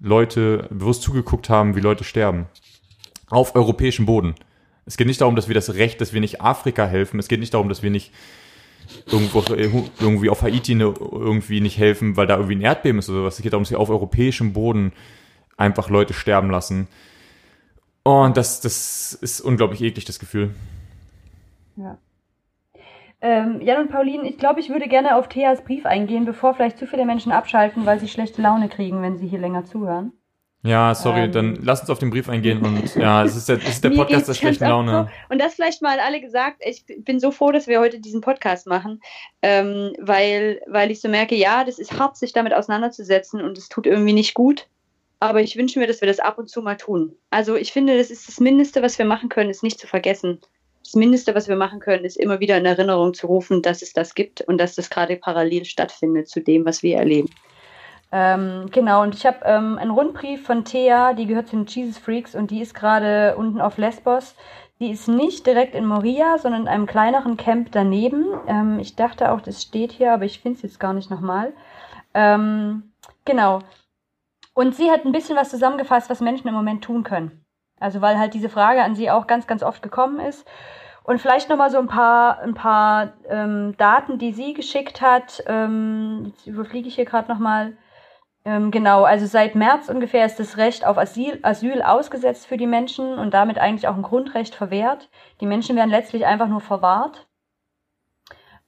Leute, 0.00 0.68
bewusst 0.70 1.02
zugeguckt 1.02 1.50
haben, 1.50 1.76
wie 1.76 1.80
Leute 1.80 2.04
sterben. 2.04 2.46
Auf 3.28 3.54
europäischem 3.54 4.06
Boden. 4.06 4.34
Es 4.86 4.96
geht 4.96 5.06
nicht 5.06 5.20
darum, 5.20 5.36
dass 5.36 5.48
wir 5.48 5.54
das 5.54 5.74
Recht, 5.74 6.00
dass 6.00 6.12
wir 6.12 6.20
nicht 6.20 6.40
Afrika 6.40 6.86
helfen. 6.86 7.20
Es 7.20 7.28
geht 7.28 7.38
nicht 7.38 7.54
darum, 7.54 7.68
dass 7.68 7.82
wir 7.82 7.90
nicht 7.90 8.12
irgendwo 9.06 9.42
irgendwie 10.00 10.30
auf 10.30 10.42
Haiti 10.42 10.74
ne, 10.74 10.94
irgendwie 10.98 11.60
nicht 11.60 11.78
helfen, 11.78 12.16
weil 12.16 12.26
da 12.26 12.36
irgendwie 12.36 12.56
ein 12.56 12.60
Erdbeben 12.60 12.98
ist 12.98 13.10
oder 13.10 13.24
was. 13.24 13.36
Es 13.36 13.42
geht 13.42 13.52
darum, 13.52 13.64
dass 13.64 13.70
wir 13.70 13.80
auf 13.80 13.90
europäischem 13.90 14.52
Boden 14.52 14.92
einfach 15.56 15.90
Leute 15.90 16.14
sterben 16.14 16.50
lassen. 16.50 16.88
Und 18.02 18.36
das, 18.36 18.60
das 18.60 19.12
ist 19.12 19.40
unglaublich 19.40 19.82
eklig, 19.82 20.04
das 20.04 20.18
Gefühl. 20.18 20.54
Ja. 21.76 21.98
Ähm, 23.22 23.60
Jan 23.60 23.82
und 23.82 23.90
Pauline, 23.90 24.26
ich 24.26 24.38
glaube, 24.38 24.60
ich 24.60 24.70
würde 24.70 24.88
gerne 24.88 25.16
auf 25.16 25.28
Theas 25.28 25.62
Brief 25.62 25.84
eingehen, 25.84 26.24
bevor 26.24 26.54
vielleicht 26.54 26.78
zu 26.78 26.86
viele 26.86 27.04
Menschen 27.04 27.32
abschalten, 27.32 27.84
weil 27.84 28.00
sie 28.00 28.08
schlechte 28.08 28.40
Laune 28.40 28.68
kriegen, 28.70 29.02
wenn 29.02 29.18
sie 29.18 29.28
hier 29.28 29.38
länger 29.38 29.64
zuhören. 29.64 30.12
Ja, 30.62 30.94
sorry, 30.94 31.24
ähm, 31.24 31.32
dann 31.32 31.58
lass 31.62 31.80
uns 31.80 31.88
auf 31.88 31.98
den 31.98 32.10
Brief 32.10 32.28
eingehen 32.28 32.60
und 32.62 32.94
ja, 32.94 33.24
es 33.24 33.34
ist 33.34 33.48
der, 33.48 33.56
es 33.56 33.68
ist 33.68 33.84
der 33.84 33.90
Podcast 33.96 34.28
der 34.28 34.34
schlechten 34.34 34.64
Laune. 34.64 35.08
So. 35.08 35.32
Und 35.32 35.40
das 35.40 35.54
vielleicht 35.54 35.80
mal 35.80 35.98
alle 35.98 36.20
gesagt, 36.20 36.60
ich 36.60 36.84
bin 36.98 37.18
so 37.18 37.30
froh, 37.30 37.50
dass 37.50 37.66
wir 37.66 37.80
heute 37.80 37.98
diesen 37.98 38.20
Podcast 38.20 38.66
machen, 38.66 39.00
ähm, 39.40 39.94
weil, 39.98 40.60
weil 40.66 40.90
ich 40.90 41.00
so 41.00 41.08
merke, 41.08 41.34
ja, 41.34 41.64
das 41.64 41.78
ist 41.78 41.98
hart, 41.98 42.18
sich 42.18 42.34
damit 42.34 42.52
auseinanderzusetzen 42.52 43.40
und 43.40 43.56
es 43.56 43.70
tut 43.70 43.86
irgendwie 43.86 44.12
nicht 44.12 44.34
gut. 44.34 44.66
Aber 45.18 45.40
ich 45.40 45.56
wünsche 45.56 45.78
mir, 45.78 45.86
dass 45.86 46.00
wir 46.00 46.08
das 46.08 46.18
ab 46.18 46.38
und 46.38 46.48
zu 46.48 46.62
mal 46.62 46.76
tun. 46.76 47.14
Also 47.30 47.54
ich 47.56 47.72
finde, 47.72 47.96
das 47.96 48.10
ist 48.10 48.28
das 48.28 48.40
Mindeste, 48.40 48.82
was 48.82 48.98
wir 48.98 49.04
machen 49.04 49.28
können, 49.28 49.50
ist 49.50 49.62
nicht 49.62 49.78
zu 49.78 49.86
vergessen. 49.86 50.40
Das 50.82 50.94
Mindeste, 50.94 51.34
was 51.34 51.48
wir 51.48 51.56
machen 51.56 51.80
können, 51.80 52.04
ist 52.04 52.16
immer 52.16 52.40
wieder 52.40 52.56
in 52.56 52.66
Erinnerung 52.66 53.14
zu 53.14 53.26
rufen, 53.26 53.62
dass 53.62 53.82
es 53.82 53.92
das 53.92 54.14
gibt 54.14 54.40
und 54.42 54.58
dass 54.58 54.74
das 54.74 54.90
gerade 54.90 55.16
parallel 55.16 55.64
stattfindet 55.64 56.28
zu 56.28 56.40
dem, 56.40 56.64
was 56.64 56.82
wir 56.82 56.96
erleben. 56.96 57.30
Ähm, 58.12 58.68
genau, 58.72 59.02
und 59.02 59.14
ich 59.14 59.24
habe 59.24 59.38
ähm, 59.44 59.78
einen 59.78 59.92
Rundbrief 59.92 60.44
von 60.44 60.64
Thea, 60.64 61.12
die 61.12 61.26
gehört 61.26 61.48
zu 61.48 61.56
den 61.56 61.66
Jesus 61.66 61.98
Freaks 61.98 62.34
und 62.34 62.50
die 62.50 62.60
ist 62.60 62.74
gerade 62.74 63.36
unten 63.36 63.60
auf 63.60 63.78
Lesbos. 63.78 64.34
Die 64.80 64.90
ist 64.90 65.08
nicht 65.08 65.46
direkt 65.46 65.74
in 65.74 65.86
Moria, 65.86 66.38
sondern 66.38 66.62
in 66.62 66.68
einem 66.68 66.86
kleineren 66.86 67.36
Camp 67.36 67.70
daneben. 67.70 68.26
Ähm, 68.46 68.78
ich 68.80 68.96
dachte 68.96 69.30
auch, 69.30 69.40
das 69.40 69.62
steht 69.62 69.92
hier, 69.92 70.12
aber 70.12 70.24
ich 70.24 70.40
finde 70.40 70.56
es 70.56 70.62
jetzt 70.62 70.80
gar 70.80 70.92
nicht 70.92 71.10
nochmal. 71.10 71.52
Ähm, 72.14 72.92
genau. 73.24 73.60
Und 74.54 74.74
sie 74.74 74.90
hat 74.90 75.04
ein 75.04 75.12
bisschen 75.12 75.36
was 75.36 75.50
zusammengefasst, 75.50 76.10
was 76.10 76.20
Menschen 76.20 76.48
im 76.48 76.54
Moment 76.54 76.82
tun 76.82 77.04
können. 77.04 77.44
Also 77.78 78.00
weil 78.00 78.18
halt 78.18 78.34
diese 78.34 78.48
Frage 78.48 78.82
an 78.82 78.94
sie 78.94 79.10
auch 79.10 79.26
ganz, 79.26 79.46
ganz 79.46 79.62
oft 79.62 79.82
gekommen 79.82 80.18
ist. 80.18 80.46
Und 81.04 81.20
vielleicht 81.20 81.48
nochmal 81.48 81.70
so 81.70 81.78
ein 81.78 81.86
paar, 81.86 82.40
ein 82.40 82.54
paar 82.54 83.12
ähm, 83.28 83.74
Daten, 83.76 84.18
die 84.18 84.32
sie 84.32 84.54
geschickt 84.54 85.00
hat. 85.00 85.42
Ähm, 85.46 86.24
jetzt 86.26 86.46
überfliege 86.46 86.88
ich 86.88 86.96
hier 86.96 87.04
gerade 87.04 87.30
nochmal. 87.30 87.76
Ähm, 88.44 88.70
genau, 88.70 89.04
also 89.04 89.26
seit 89.26 89.54
März 89.54 89.88
ungefähr 89.90 90.24
ist 90.24 90.40
das 90.40 90.56
Recht 90.56 90.86
auf 90.86 90.96
Asyl, 90.96 91.38
Asyl 91.42 91.82
ausgesetzt 91.82 92.46
für 92.46 92.56
die 92.56 92.66
Menschen 92.66 93.18
und 93.18 93.34
damit 93.34 93.58
eigentlich 93.58 93.86
auch 93.86 93.96
ein 93.96 94.02
Grundrecht 94.02 94.54
verwehrt. 94.54 95.10
Die 95.40 95.46
Menschen 95.46 95.76
werden 95.76 95.90
letztlich 95.90 96.24
einfach 96.24 96.48
nur 96.48 96.62
verwahrt, 96.62 97.26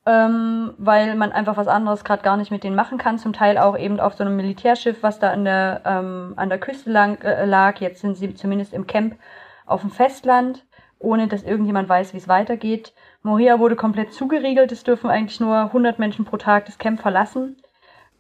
ähm, 0.04 0.74
weil 0.76 1.14
man 1.14 1.32
einfach 1.32 1.56
was 1.56 1.68
anderes 1.68 2.04
gerade 2.04 2.22
gar 2.22 2.37
nicht 2.37 2.50
mit 2.50 2.64
denen 2.64 2.76
machen 2.76 2.98
kann. 2.98 3.18
Zum 3.18 3.32
Teil 3.32 3.56
auch 3.56 3.78
eben 3.78 3.98
auf 3.98 4.14
so 4.14 4.24
einem 4.24 4.37
Militärschiff, 4.37 5.02
was 5.02 5.18
da 5.18 5.30
an 5.30 5.44
der, 5.44 5.82
ähm, 5.87 6.35
an 6.37 6.50
der 6.50 6.58
Küste 6.58 6.90
lang, 6.90 7.22
äh, 7.22 7.46
lag. 7.46 7.80
Jetzt 7.80 8.02
sind 8.02 8.16
sie 8.16 8.35
zumindest 8.35 8.74
im 8.74 8.87
Camp 8.87 9.16
auf 9.64 9.80
dem 9.80 9.90
Festland, 9.90 10.66
ohne 10.98 11.28
dass 11.28 11.44
irgendjemand 11.44 11.88
weiß, 11.88 12.12
wie 12.12 12.18
es 12.18 12.28
weitergeht. 12.28 12.92
Moria 13.22 13.58
wurde 13.58 13.76
komplett 13.76 14.12
zugeriegelt. 14.12 14.70
Es 14.70 14.85
dürfen 14.85 15.08
eigentlich 15.08 15.40
nur 15.40 15.56
100 15.56 15.98
Menschen 15.98 16.26
pro 16.26 16.37
Tag 16.37 16.66
das 16.66 16.78
Camp 16.78 17.00
verlassen. 17.00 17.56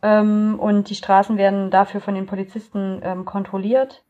Ähm, 0.02 0.58
und 0.58 0.90
die 0.90 0.94
Straßen 0.94 1.36
werden 1.36 1.70
dafür 1.70 2.00
von 2.00 2.14
den 2.14 2.26
Polizisten 2.26 3.00
ähm, 3.02 3.24
kontrolliert. 3.24 4.04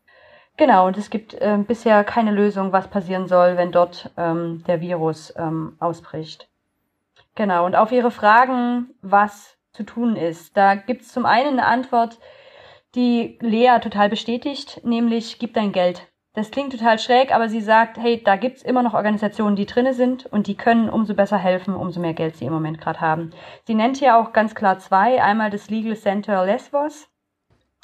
Genau, 0.57 0.87
und 0.87 0.97
es 0.97 1.09
gibt 1.09 1.33
äh, 1.35 1.57
bisher 1.65 2.03
keine 2.03 2.31
Lösung, 2.31 2.71
was 2.71 2.87
passieren 2.87 3.27
soll, 3.27 3.57
wenn 3.57 3.71
dort 3.71 4.11
ähm, 4.17 4.63
der 4.67 4.81
Virus 4.81 5.33
ähm, 5.37 5.75
ausbricht. 5.79 6.47
Genau, 7.35 7.65
und 7.65 7.75
auf 7.75 7.91
Ihre 7.91 8.11
Fragen, 8.11 8.93
was 9.01 9.57
zu 9.71 9.83
tun 9.83 10.15
ist, 10.15 10.55
da 10.55 10.75
gibt 10.75 11.01
es 11.01 11.07
zum 11.11 11.25
einen 11.25 11.59
eine 11.59 11.65
Antwort, 11.65 12.19
die 12.93 13.39
Lea 13.41 13.79
total 13.81 14.09
bestätigt, 14.09 14.81
nämlich 14.83 15.39
gib 15.39 15.55
dein 15.55 15.71
Geld. 15.71 16.07
Das 16.35 16.49
klingt 16.49 16.71
total 16.71 16.97
schräg, 16.97 17.33
aber 17.33 17.47
sie 17.47 17.61
sagt, 17.61 17.97
hey, 17.97 18.21
da 18.23 18.37
gibt's 18.37 18.63
immer 18.63 18.81
noch 18.81 18.95
Organisationen, 18.95 19.55
die 19.55 19.67
drinne 19.67 19.93
sind 19.93 20.25
und 20.25 20.47
die 20.47 20.55
können 20.55 20.89
umso 20.89 21.13
besser 21.13 21.37
helfen, 21.37 21.75
umso 21.75 21.99
mehr 21.99 22.15
Geld 22.15 22.37
sie 22.37 22.45
im 22.45 22.53
Moment 22.53 22.81
gerade 22.81 23.01
haben. 23.01 23.29
Sie 23.65 23.75
nennt 23.75 23.97
hier 23.97 24.17
auch 24.17 24.33
ganz 24.33 24.55
klar 24.55 24.79
zwei. 24.79 25.21
Einmal 25.21 25.51
das 25.51 25.69
Legal 25.69 25.95
Center 25.95 26.43
Lesbos. 26.43 27.07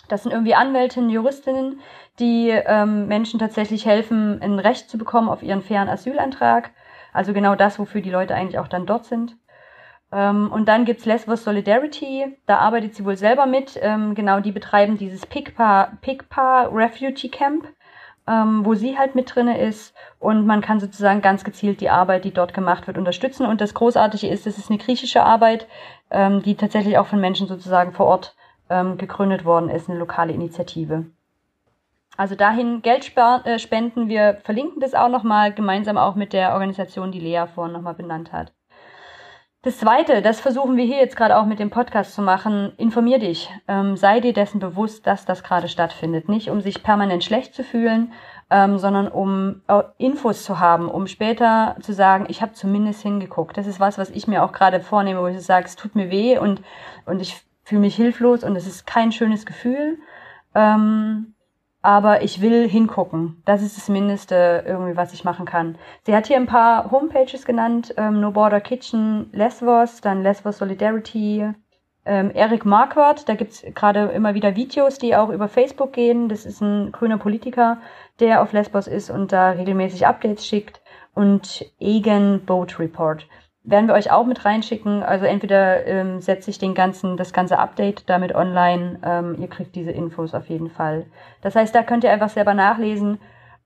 Das 0.08 0.24
sind 0.24 0.32
irgendwie 0.32 0.56
Anwältinnen, 0.56 1.12
Juristinnen, 1.12 1.80
die 2.18 2.50
ähm, 2.50 3.08
Menschen 3.08 3.40
tatsächlich 3.40 3.86
helfen, 3.86 4.42
ein 4.42 4.58
Recht 4.58 4.90
zu 4.90 4.98
bekommen 4.98 5.30
auf 5.30 5.44
ihren 5.44 5.62
fairen 5.62 5.88
Asylantrag. 5.88 6.72
Also 7.14 7.34
genau 7.34 7.54
das, 7.54 7.78
wofür 7.78 8.02
die 8.02 8.10
Leute 8.10 8.34
eigentlich 8.34 8.58
auch 8.58 8.68
dann 8.68 8.88
dort 8.88 9.06
sind. 9.06 9.38
Ähm, 10.12 10.52
und 10.52 10.68
dann 10.68 10.86
gibt's 10.86 11.06
Lesbos 11.06 11.44
Solidarity, 11.44 12.36
da 12.48 12.58
arbeitet 12.58 12.96
sie 12.96 13.06
wohl 13.06 13.16
selber 13.16 13.46
mit. 13.46 13.80
Ähm, 13.80 14.16
genau, 14.16 14.40
die 14.40 14.52
betreiben 14.52 14.98
dieses 14.98 15.28
PICPA, 15.28 15.98
PICPA 16.02 16.70
Refugee 16.72 17.30
Camp 17.30 17.68
ähm, 18.30 18.66
wo 18.66 18.76
sie 18.76 18.98
halt 18.98 19.16
mit 19.16 19.34
drinne 19.34 19.60
ist 19.60 19.96
und 20.20 20.46
man 20.46 20.62
kann 20.62 20.80
sozusagen 20.80 21.22
ganz 21.22 21.44
gezielt 21.44 21.82
die 21.82 21.90
Arbeit, 21.90 22.26
die 22.26 22.34
dort 22.34 22.54
gemacht 22.54 22.86
wird, 22.86 22.98
unterstützen. 22.98 23.46
Und 23.46 23.60
das 23.60 23.74
Großartige 23.74 24.28
ist, 24.28 24.46
es 24.46 24.58
ist 24.58 24.70
eine 24.70 24.78
griechische 24.78 25.24
Arbeit, 25.24 25.68
ähm, 26.12 26.44
die 26.44 26.56
tatsächlich 26.56 26.98
auch 26.98 27.08
von 27.08 27.20
Menschen 27.20 27.48
sozusagen 27.48 27.94
vor 27.94 28.06
Ort 28.06 28.36
ähm, 28.70 28.98
gegründet 28.98 29.46
worden 29.46 29.70
ist, 29.70 29.90
eine 29.90 29.98
lokale 29.98 30.34
Initiative. 30.34 31.06
Also 32.18 32.36
dahin 32.36 32.82
Geld 32.82 33.14
äh, 33.18 33.58
spenden. 33.60 34.10
Wir 34.10 34.40
verlinken 34.44 34.82
das 34.82 34.94
auch 34.94 35.10
nochmal 35.10 35.54
gemeinsam 35.54 35.98
auch 35.98 36.16
mit 36.16 36.34
der 36.34 36.54
Organisation, 36.54 37.12
die 37.12 37.20
Lea 37.20 37.46
vorhin 37.54 37.74
nochmal 37.74 37.94
benannt 37.96 38.32
hat. 38.34 38.52
Das 39.62 39.78
Zweite, 39.78 40.22
das 40.22 40.40
versuchen 40.40 40.78
wir 40.78 40.86
hier 40.86 41.00
jetzt 41.00 41.18
gerade 41.18 41.36
auch 41.36 41.46
mit 41.46 41.60
dem 41.60 41.70
Podcast 41.70 42.14
zu 42.14 42.22
machen, 42.22 42.72
informier 42.78 43.20
dich. 43.20 43.50
Ähm, 43.68 43.98
sei 43.98 44.22
dir 44.22 44.32
dessen 44.32 44.60
bewusst, 44.62 45.06
dass 45.06 45.26
das 45.26 45.44
gerade 45.44 45.68
stattfindet. 45.68 46.30
Nicht 46.30 46.50
um 46.50 46.62
sich 46.62 46.82
permanent 46.82 47.26
schlecht 47.26 47.54
zu 47.54 47.66
fühlen, 47.66 48.14
ähm, 48.50 48.78
sondern 48.78 49.10
um 49.10 49.62
äh, 49.68 49.84
Infos 49.98 50.46
zu 50.46 50.62
haben, 50.62 50.88
um 50.88 51.08
später 51.08 51.76
zu 51.82 51.92
sagen, 51.92 52.28
ich 52.30 52.42
habe 52.42 52.54
zumindest 52.54 53.02
hingeguckt. 53.02 53.58
Das 53.58 53.68
ist 53.68 53.82
was, 53.82 53.98
was 53.98 54.12
ich 54.12 54.28
mir 54.28 54.46
auch 54.46 54.54
gerade 54.54 54.80
vornehme, 54.80 55.22
wo 55.22 55.28
ich 55.28 55.42
sage, 55.42 55.66
es 55.66 55.76
tut 55.76 55.94
mir 55.94 56.10
weh 56.10 56.38
und, 56.38 56.62
und 57.06 57.22
ich 57.22 57.46
fühle 57.66 57.82
mich 57.82 57.98
hilflos 57.98 58.46
und 58.46 58.56
es 58.56 58.66
ist 58.66 58.88
kein 58.88 59.12
schönes 59.12 59.46
Gefühl. 59.46 60.00
Ähm, 60.56 61.34
aber 61.82 62.24
ich 62.24 62.42
will 62.42 62.68
hingucken. 62.68 63.42
Das 63.46 63.62
ist 63.62 63.78
das 63.78 63.90
Mindeste 63.90 64.64
irgendwie, 64.68 64.98
was 64.98 65.14
ich 65.14 65.24
machen 65.24 65.46
kann. 65.46 65.78
Sie 66.04 66.16
hat 66.16 66.28
hier 66.28 66.38
ein 66.38 66.46
paar 66.46 66.92
Homepages 66.92 67.46
genannt, 67.46 67.94
ähm, 67.98 68.20
No 68.20 68.32
Border 68.32 68.62
Kitchen, 68.62 69.30
Lesvos, 69.32 70.02
dann 70.02 70.24
Lesvos 70.24 70.58
Solidarity, 70.58 71.54
ähm, 72.06 72.32
Eric 72.32 72.66
Marquardt, 72.66 73.30
da 73.30 73.36
gibt's 73.36 73.64
gerade 73.76 74.06
immer 74.08 74.34
wieder 74.34 74.56
Videos, 74.56 74.98
die 74.98 75.16
auch 75.16 75.30
über 75.30 75.48
Facebook 75.48 75.94
gehen. 75.94 76.28
Das 76.28 76.46
ist 76.46 76.62
ein 76.62 76.92
grüner 76.92 77.18
Politiker, 77.18 77.78
der 78.20 78.42
auf 78.42 78.52
Lesbos 78.52 78.88
ist 78.88 79.10
und 79.10 79.32
da 79.32 79.52
regelmäßig 79.52 80.08
Updates 80.08 80.46
schickt. 80.46 80.82
Und 81.14 81.66
Egan 81.80 82.46
Boat 82.46 82.80
Report 82.80 83.28
werden 83.70 83.88
wir 83.88 83.94
euch 83.94 84.12
auch 84.12 84.26
mit 84.26 84.46
reinschicken. 84.46 85.04
Also 85.04 85.26
entweder 85.26 85.86
ähm, 85.86 86.22
setze 86.22 86.50
ich 86.50 86.60
den 86.60 86.74
ganzen, 86.74 87.18
das 87.18 87.34
ganze 87.34 87.60
Update 87.60 88.10
damit 88.10 88.34
online. 88.34 89.00
Ähm, 89.04 89.36
ihr 89.40 89.48
kriegt 89.48 89.76
diese 89.76 89.92
Infos 89.92 90.34
auf 90.34 90.48
jeden 90.48 90.70
Fall. 90.70 91.06
Das 91.42 91.56
heißt, 91.56 91.74
da 91.74 91.84
könnt 91.84 92.04
ihr 92.04 92.12
einfach 92.12 92.30
selber 92.30 92.54
nachlesen. 92.54 93.20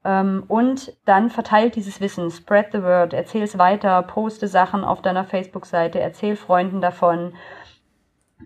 Ähm, 0.04 0.44
und 0.48 0.94
dann 1.06 1.30
verteilt 1.30 1.76
dieses 1.76 2.02
Wissen, 2.02 2.30
spread 2.30 2.68
the 2.74 2.84
word, 2.84 3.14
erzähl 3.14 3.44
es 3.44 3.58
weiter, 3.58 4.02
poste 4.04 4.48
Sachen 4.48 4.84
auf 4.84 5.02
deiner 5.02 5.24
Facebook-Seite, 5.24 6.00
erzähl 6.00 6.36
Freunden 6.36 6.82
davon, 6.82 7.34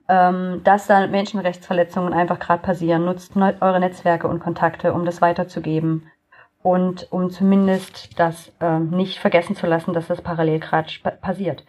ähm, 0.07 0.61
dass 0.63 0.85
da 0.85 1.07
Menschenrechtsverletzungen 1.07 2.13
einfach 2.13 2.39
gerade 2.39 2.61
passieren. 2.61 3.05
Nutzt 3.05 3.35
ne 3.35 3.55
eure 3.61 3.79
Netzwerke 3.79 4.27
und 4.27 4.39
Kontakte, 4.39 4.93
um 4.93 5.05
das 5.05 5.21
weiterzugeben 5.21 6.11
und 6.67 7.09
um 7.13 7.29
zumindest 7.29 8.19
das 8.19 8.51
äh, 8.59 8.79
nicht 8.79 9.19
vergessen 9.19 9.55
zu 9.55 9.67
lassen, 9.67 9.93
dass 9.93 10.07
das 10.07 10.21
parallel 10.21 10.59
gerade 10.59 10.89
passiert. 11.21 11.63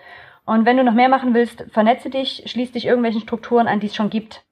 Und 0.44 0.66
wenn 0.66 0.76
du 0.76 0.82
noch 0.82 0.92
mehr 0.92 1.08
machen 1.08 1.34
willst, 1.34 1.66
vernetze 1.70 2.10
dich, 2.10 2.42
schließ 2.46 2.72
dich 2.72 2.86
irgendwelchen 2.86 3.20
Strukturen 3.20 3.68
an, 3.68 3.78
die 3.78 3.86
es 3.86 3.94
schon 3.94 4.10
gibt. 4.10 4.42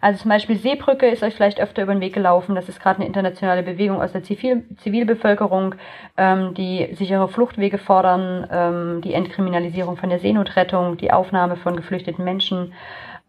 Also 0.00 0.22
zum 0.22 0.30
Beispiel 0.30 0.56
Seebrücke 0.56 1.06
ist 1.06 1.22
euch 1.22 1.34
vielleicht 1.34 1.60
öfter 1.60 1.84
über 1.84 1.94
den 1.94 2.00
Weg 2.00 2.14
gelaufen. 2.14 2.56
Das 2.56 2.68
ist 2.68 2.80
gerade 2.80 2.96
eine 2.96 3.06
internationale 3.06 3.62
Bewegung 3.62 4.02
aus 4.02 4.10
der 4.10 4.24
Zivil 4.24 4.64
Zivilbevölkerung, 4.78 5.76
ähm, 6.16 6.54
die 6.54 6.88
sichere 6.94 7.28
Fluchtwege 7.28 7.78
fordern, 7.78 8.48
ähm, 8.50 9.02
die 9.02 9.14
Entkriminalisierung 9.14 9.96
von 9.96 10.10
der 10.10 10.18
Seenotrettung, 10.18 10.96
die 10.96 11.12
Aufnahme 11.12 11.54
von 11.54 11.76
geflüchteten 11.76 12.24
Menschen. 12.24 12.72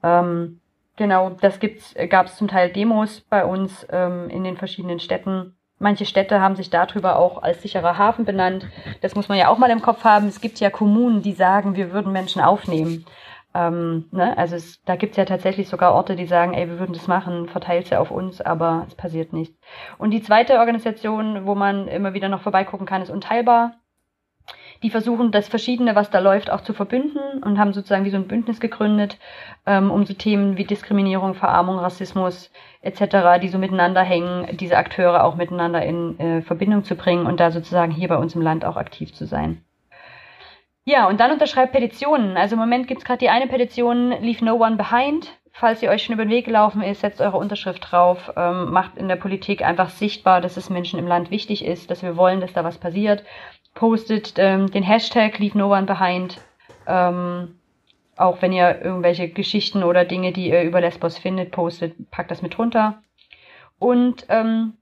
Ähm, 0.01 0.59
genau, 0.95 1.29
das 1.39 1.59
gab 2.09 2.25
es 2.25 2.35
zum 2.35 2.47
Teil 2.47 2.71
Demos 2.71 3.21
bei 3.21 3.45
uns 3.45 3.85
ähm, 3.91 4.31
in 4.31 4.43
den 4.43 4.57
verschiedenen 4.57 4.99
Städten. 4.99 5.55
Manche 5.83 6.05
Städte 6.05 6.39
haben 6.39 6.55
sich 6.55 6.69
darüber 6.69 7.17
auch 7.17 7.43
als 7.43 7.61
sicherer 7.61 7.97
Hafen 7.97 8.23
benannt. 8.23 8.65
Das 9.01 9.15
muss 9.15 9.27
man 9.27 9.37
ja 9.37 9.49
auch 9.49 9.57
mal 9.57 9.69
im 9.69 9.81
Kopf 9.81 10.05
haben. 10.05 10.29
Es 10.29 10.39
gibt 10.39 10.61
ja 10.61 10.69
Kommunen, 10.69 11.21
die 11.21 11.33
sagen, 11.33 11.75
wir 11.75 11.91
würden 11.91 12.13
Menschen 12.13 12.41
aufnehmen. 12.41 13.05
Ähm, 13.53 14.05
ne? 14.11 14.37
Also 14.37 14.55
es, 14.55 14.81
da 14.85 14.95
gibt 14.95 15.11
es 15.11 15.17
ja 15.17 15.25
tatsächlich 15.25 15.67
sogar 15.67 15.93
Orte, 15.93 16.15
die 16.15 16.25
sagen, 16.25 16.53
ey, 16.53 16.69
wir 16.69 16.79
würden 16.79 16.93
das 16.93 17.07
machen, 17.07 17.49
verteilt 17.49 17.87
sie 17.87 17.97
auf 17.97 18.11
uns, 18.11 18.39
aber 18.39 18.85
es 18.87 18.95
passiert 18.95 19.33
nicht. 19.33 19.55
Und 19.97 20.11
die 20.11 20.23
zweite 20.23 20.59
Organisation, 20.59 21.45
wo 21.45 21.53
man 21.53 21.89
immer 21.89 22.13
wieder 22.13 22.29
noch 22.29 22.41
vorbeigucken 22.43 22.87
kann, 22.87 23.01
ist 23.01 23.11
Unteilbar. 23.11 23.73
Die 24.83 24.89
versuchen 24.89 25.31
das 25.31 25.47
Verschiedene, 25.47 25.95
was 25.95 26.09
da 26.09 26.19
läuft, 26.19 26.51
auch 26.51 26.59
zu 26.59 26.73
verbünden 26.73 27.41
und 27.41 27.57
haben 27.57 27.71
sozusagen 27.71 28.03
wie 28.03 28.09
so 28.09 28.17
ein 28.17 28.27
Bündnis 28.27 28.59
gegründet, 28.59 29.17
ähm, 29.65 29.89
um 29.89 30.05
so 30.05 30.13
Themen 30.13 30.57
wie 30.57 30.65
Diskriminierung, 30.65 31.35
Verarmung, 31.35 31.79
Rassismus 31.79 32.51
etc., 32.81 33.39
die 33.41 33.47
so 33.47 33.57
miteinander 33.57 34.01
hängen, 34.01 34.57
diese 34.57 34.75
Akteure 34.75 35.23
auch 35.23 35.35
miteinander 35.35 35.81
in 35.83 36.19
äh, 36.19 36.41
Verbindung 36.41 36.83
zu 36.83 36.95
bringen 36.95 37.25
und 37.25 37.39
da 37.39 37.49
sozusagen 37.51 37.93
hier 37.93 38.09
bei 38.09 38.17
uns 38.17 38.35
im 38.35 38.41
Land 38.41 38.65
auch 38.65 38.75
aktiv 38.75 39.13
zu 39.13 39.25
sein. 39.25 39.63
Ja, 40.83 41.07
und 41.07 41.21
dann 41.21 41.31
unterschreibt 41.31 41.71
Petitionen. 41.71 42.35
Also 42.35 42.55
im 42.55 42.59
Moment 42.59 42.89
gibt's 42.89 43.05
gerade 43.05 43.19
die 43.19 43.29
eine 43.29 43.47
Petition, 43.47 44.09
Leave 44.21 44.43
No 44.43 44.55
One 44.55 44.75
Behind. 44.75 45.31
Falls 45.53 45.81
ihr 45.81 45.91
euch 45.91 46.03
schon 46.03 46.15
über 46.15 46.25
den 46.25 46.31
Weg 46.31 46.45
gelaufen 46.45 46.81
ist, 46.81 47.01
setzt 47.01 47.21
eure 47.21 47.37
Unterschrift 47.37 47.89
drauf, 47.89 48.33
ähm, 48.35 48.71
macht 48.71 48.97
in 48.97 49.07
der 49.07 49.15
Politik 49.15 49.63
einfach 49.63 49.89
sichtbar, 49.89 50.41
dass 50.41 50.57
es 50.57 50.69
Menschen 50.69 50.99
im 50.99 51.07
Land 51.07 51.31
wichtig 51.31 51.63
ist, 51.63 51.89
dass 51.89 52.01
wir 52.01 52.17
wollen, 52.17 52.41
dass 52.41 52.51
da 52.51 52.65
was 52.65 52.79
passiert 52.79 53.23
postet 53.73 54.33
ähm, 54.37 54.71
den 54.71 54.83
Hashtag 54.83 55.39
Leave 55.39 55.57
No 55.57 55.73
One 55.73 55.85
Behind. 55.85 56.39
Ähm, 56.87 57.55
auch 58.15 58.41
wenn 58.41 58.53
ihr 58.53 58.81
irgendwelche 58.81 59.29
Geschichten 59.29 59.83
oder 59.83 60.05
Dinge, 60.05 60.31
die 60.31 60.49
ihr 60.49 60.63
über 60.63 60.81
Lesbos 60.81 61.17
findet, 61.17 61.51
postet, 61.51 62.11
packt 62.11 62.31
das 62.31 62.41
mit 62.41 62.57
runter. 62.59 63.01
Und 63.79 64.25
ähm, 64.29 64.77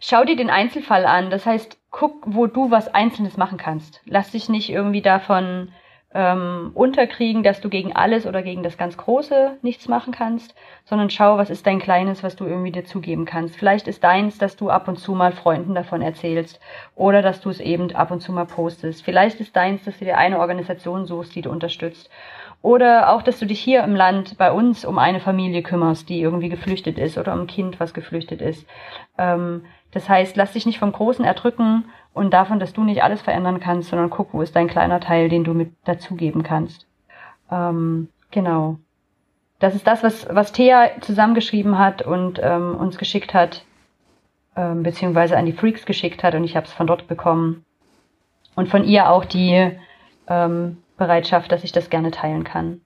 schau 0.00 0.24
dir 0.24 0.36
den 0.36 0.50
Einzelfall 0.50 1.04
an. 1.04 1.30
Das 1.30 1.46
heißt, 1.46 1.78
guck, 1.90 2.22
wo 2.26 2.46
du 2.46 2.70
was 2.70 2.94
Einzelnes 2.94 3.36
machen 3.36 3.58
kannst. 3.58 4.00
Lass 4.04 4.30
dich 4.30 4.48
nicht 4.48 4.70
irgendwie 4.70 5.02
davon 5.02 5.72
ähm, 6.14 6.70
unterkriegen, 6.74 7.42
dass 7.42 7.60
du 7.60 7.68
gegen 7.68 7.94
alles 7.94 8.26
oder 8.26 8.42
gegen 8.42 8.62
das 8.62 8.78
ganz 8.78 8.96
Große 8.96 9.58
nichts 9.60 9.88
machen 9.88 10.12
kannst, 10.12 10.54
sondern 10.84 11.10
schau, 11.10 11.36
was 11.36 11.50
ist 11.50 11.66
dein 11.66 11.80
Kleines, 11.80 12.22
was 12.22 12.34
du 12.34 12.46
irgendwie 12.46 12.72
dazugeben 12.72 13.26
kannst. 13.26 13.56
Vielleicht 13.56 13.86
ist 13.88 14.02
deins, 14.02 14.38
dass 14.38 14.56
du 14.56 14.70
ab 14.70 14.88
und 14.88 14.98
zu 14.98 15.12
mal 15.12 15.32
Freunden 15.32 15.74
davon 15.74 16.00
erzählst 16.00 16.60
oder 16.96 17.20
dass 17.20 17.42
du 17.42 17.50
es 17.50 17.60
eben 17.60 17.94
ab 17.94 18.10
und 18.10 18.20
zu 18.20 18.32
mal 18.32 18.46
postest. 18.46 19.04
Vielleicht 19.04 19.38
ist 19.40 19.54
deins, 19.54 19.84
dass 19.84 19.98
du 19.98 20.06
dir 20.06 20.16
eine 20.16 20.38
Organisation 20.38 21.04
suchst, 21.04 21.34
die 21.34 21.42
du 21.42 21.50
unterstützt. 21.50 22.08
Oder 22.60 23.12
auch, 23.12 23.22
dass 23.22 23.38
du 23.38 23.46
dich 23.46 23.60
hier 23.60 23.84
im 23.84 23.94
Land 23.94 24.36
bei 24.36 24.50
uns 24.50 24.84
um 24.84 24.98
eine 24.98 25.20
Familie 25.20 25.62
kümmerst, 25.62 26.08
die 26.08 26.20
irgendwie 26.20 26.48
geflüchtet 26.48 26.98
ist 26.98 27.16
oder 27.16 27.32
um 27.34 27.42
ein 27.42 27.46
Kind, 27.46 27.78
was 27.78 27.94
geflüchtet 27.94 28.40
ist. 28.40 28.66
Ähm, 29.16 29.64
das 29.92 30.08
heißt, 30.08 30.36
lass 30.36 30.52
dich 30.52 30.66
nicht 30.66 30.78
vom 30.78 30.92
Großen 30.92 31.24
erdrücken 31.24 31.84
und 32.18 32.30
davon, 32.32 32.58
dass 32.58 32.72
du 32.72 32.84
nicht 32.84 33.02
alles 33.02 33.22
verändern 33.22 33.60
kannst, 33.60 33.90
sondern 33.90 34.10
guck, 34.10 34.34
wo 34.34 34.42
ist 34.42 34.54
dein 34.56 34.68
kleiner 34.68 35.00
Teil, 35.00 35.28
den 35.28 35.44
du 35.44 35.54
mit 35.54 35.72
dazugeben 35.84 36.42
kannst. 36.42 36.86
Ähm, 37.50 38.08
genau. 38.30 38.78
Das 39.58 39.74
ist 39.74 39.86
das, 39.86 40.02
was, 40.02 40.28
was 40.30 40.52
Thea 40.52 40.90
zusammengeschrieben 41.00 41.78
hat 41.78 42.02
und 42.02 42.40
ähm, 42.42 42.76
uns 42.76 42.98
geschickt 42.98 43.34
hat, 43.34 43.64
ähm, 44.56 44.82
beziehungsweise 44.82 45.36
an 45.36 45.46
die 45.46 45.52
Freaks 45.52 45.86
geschickt 45.86 46.22
hat 46.22 46.34
und 46.34 46.44
ich 46.44 46.56
habe 46.56 46.66
es 46.66 46.72
von 46.72 46.86
dort 46.86 47.08
bekommen. 47.08 47.64
Und 48.54 48.68
von 48.68 48.84
ihr 48.84 49.08
auch 49.08 49.24
die 49.24 49.70
ähm, 50.26 50.78
Bereitschaft, 50.96 51.52
dass 51.52 51.64
ich 51.64 51.72
das 51.72 51.90
gerne 51.90 52.10
teilen 52.10 52.44
kann. 52.44 52.80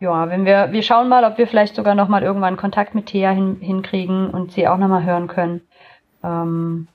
Ja, 0.00 0.28
wenn 0.28 0.44
wir, 0.44 0.72
wir 0.72 0.82
schauen 0.82 1.08
mal, 1.08 1.24
ob 1.24 1.38
wir 1.38 1.46
vielleicht 1.46 1.76
sogar 1.76 1.94
nochmal 1.94 2.22
irgendwann 2.22 2.56
Kontakt 2.56 2.94
mit 2.94 3.06
Thea 3.06 3.30
hin, 3.30 3.58
hinkriegen 3.60 4.30
und 4.30 4.52
sie 4.52 4.66
auch 4.66 4.76
nochmal 4.76 5.04
hören 5.04 5.28
können 5.28 5.60
ähm, 6.24 6.88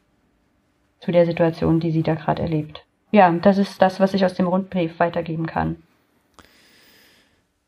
zu 1.00 1.12
der 1.12 1.26
Situation, 1.26 1.80
die 1.80 1.92
sie 1.92 2.04
da 2.04 2.16
gerade 2.16 2.42
erlebt. 2.42 2.84
Ja, 3.12 3.32
das 3.32 3.58
ist 3.58 3.82
das, 3.82 4.00
was 4.00 4.14
ich 4.14 4.26
aus 4.26 4.34
dem 4.34 4.48
Rundbrief 4.48 5.00
weitergeben 5.00 5.46
kann. 5.46 5.78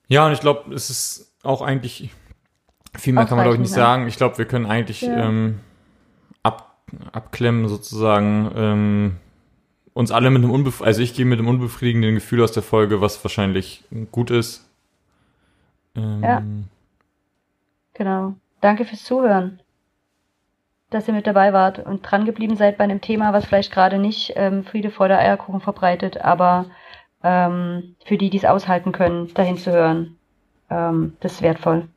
Ja, 0.07 0.25
und 0.25 0.33
ich 0.33 0.41
glaube, 0.41 0.73
es 0.73 0.89
ist 0.89 1.33
auch 1.43 1.61
eigentlich, 1.61 2.09
viel 2.97 3.13
mehr 3.13 3.25
kann 3.25 3.37
man, 3.37 3.45
glaube 3.45 3.55
ich, 3.55 3.61
nicht 3.61 3.73
sagen. 3.73 4.07
Ich 4.07 4.17
glaube, 4.17 4.37
wir 4.37 4.45
können 4.45 4.65
eigentlich 4.65 5.01
ja. 5.01 5.27
ähm, 5.29 5.59
ab, 6.43 6.75
abklemmen, 7.11 7.67
sozusagen, 7.69 8.51
ähm, 8.55 9.17
uns 9.93 10.11
alle 10.11 10.29
mit 10.29 10.43
einem 10.43 10.51
unbefriedigenden, 10.51 10.87
also 10.87 11.01
ich 11.01 11.13
gehe 11.13 11.25
mit 11.25 11.39
einem 11.39 11.47
unbefriedigenden 11.47 12.15
Gefühl 12.15 12.43
aus 12.43 12.51
der 12.51 12.63
Folge, 12.63 13.01
was 13.01 13.23
wahrscheinlich 13.23 13.83
gut 14.11 14.31
ist. 14.31 14.69
Ähm, 15.95 16.23
ja. 16.23 16.43
Genau. 17.93 18.35
Danke 18.61 18.85
fürs 18.85 19.03
Zuhören 19.03 19.59
dass 20.91 21.07
ihr 21.07 21.13
mit 21.13 21.25
dabei 21.25 21.53
wart 21.53 21.79
und 21.79 22.03
dran 22.03 22.25
geblieben 22.25 22.55
seid 22.55 22.77
bei 22.77 22.83
einem 22.83 23.01
Thema, 23.01 23.33
was 23.33 23.45
vielleicht 23.45 23.71
gerade 23.71 23.97
nicht 23.97 24.33
ähm, 24.35 24.63
Friede 24.63 24.91
vor 24.91 25.07
der 25.07 25.19
Eierkuchen 25.19 25.61
verbreitet, 25.61 26.17
aber 26.21 26.65
ähm, 27.23 27.95
für 28.05 28.17
die, 28.17 28.29
die 28.29 28.37
es 28.37 28.45
aushalten 28.45 28.91
können, 28.91 29.33
dahin 29.33 29.57
zu 29.57 29.71
hören, 29.71 30.17
ähm, 30.69 31.17
das 31.21 31.33
ist 31.33 31.41
wertvoll. 31.41 31.87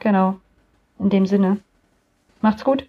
Genau. 0.00 0.36
In 0.98 1.08
dem 1.08 1.26
Sinne. 1.26 1.58
Macht's 2.40 2.64
gut. 2.64 2.86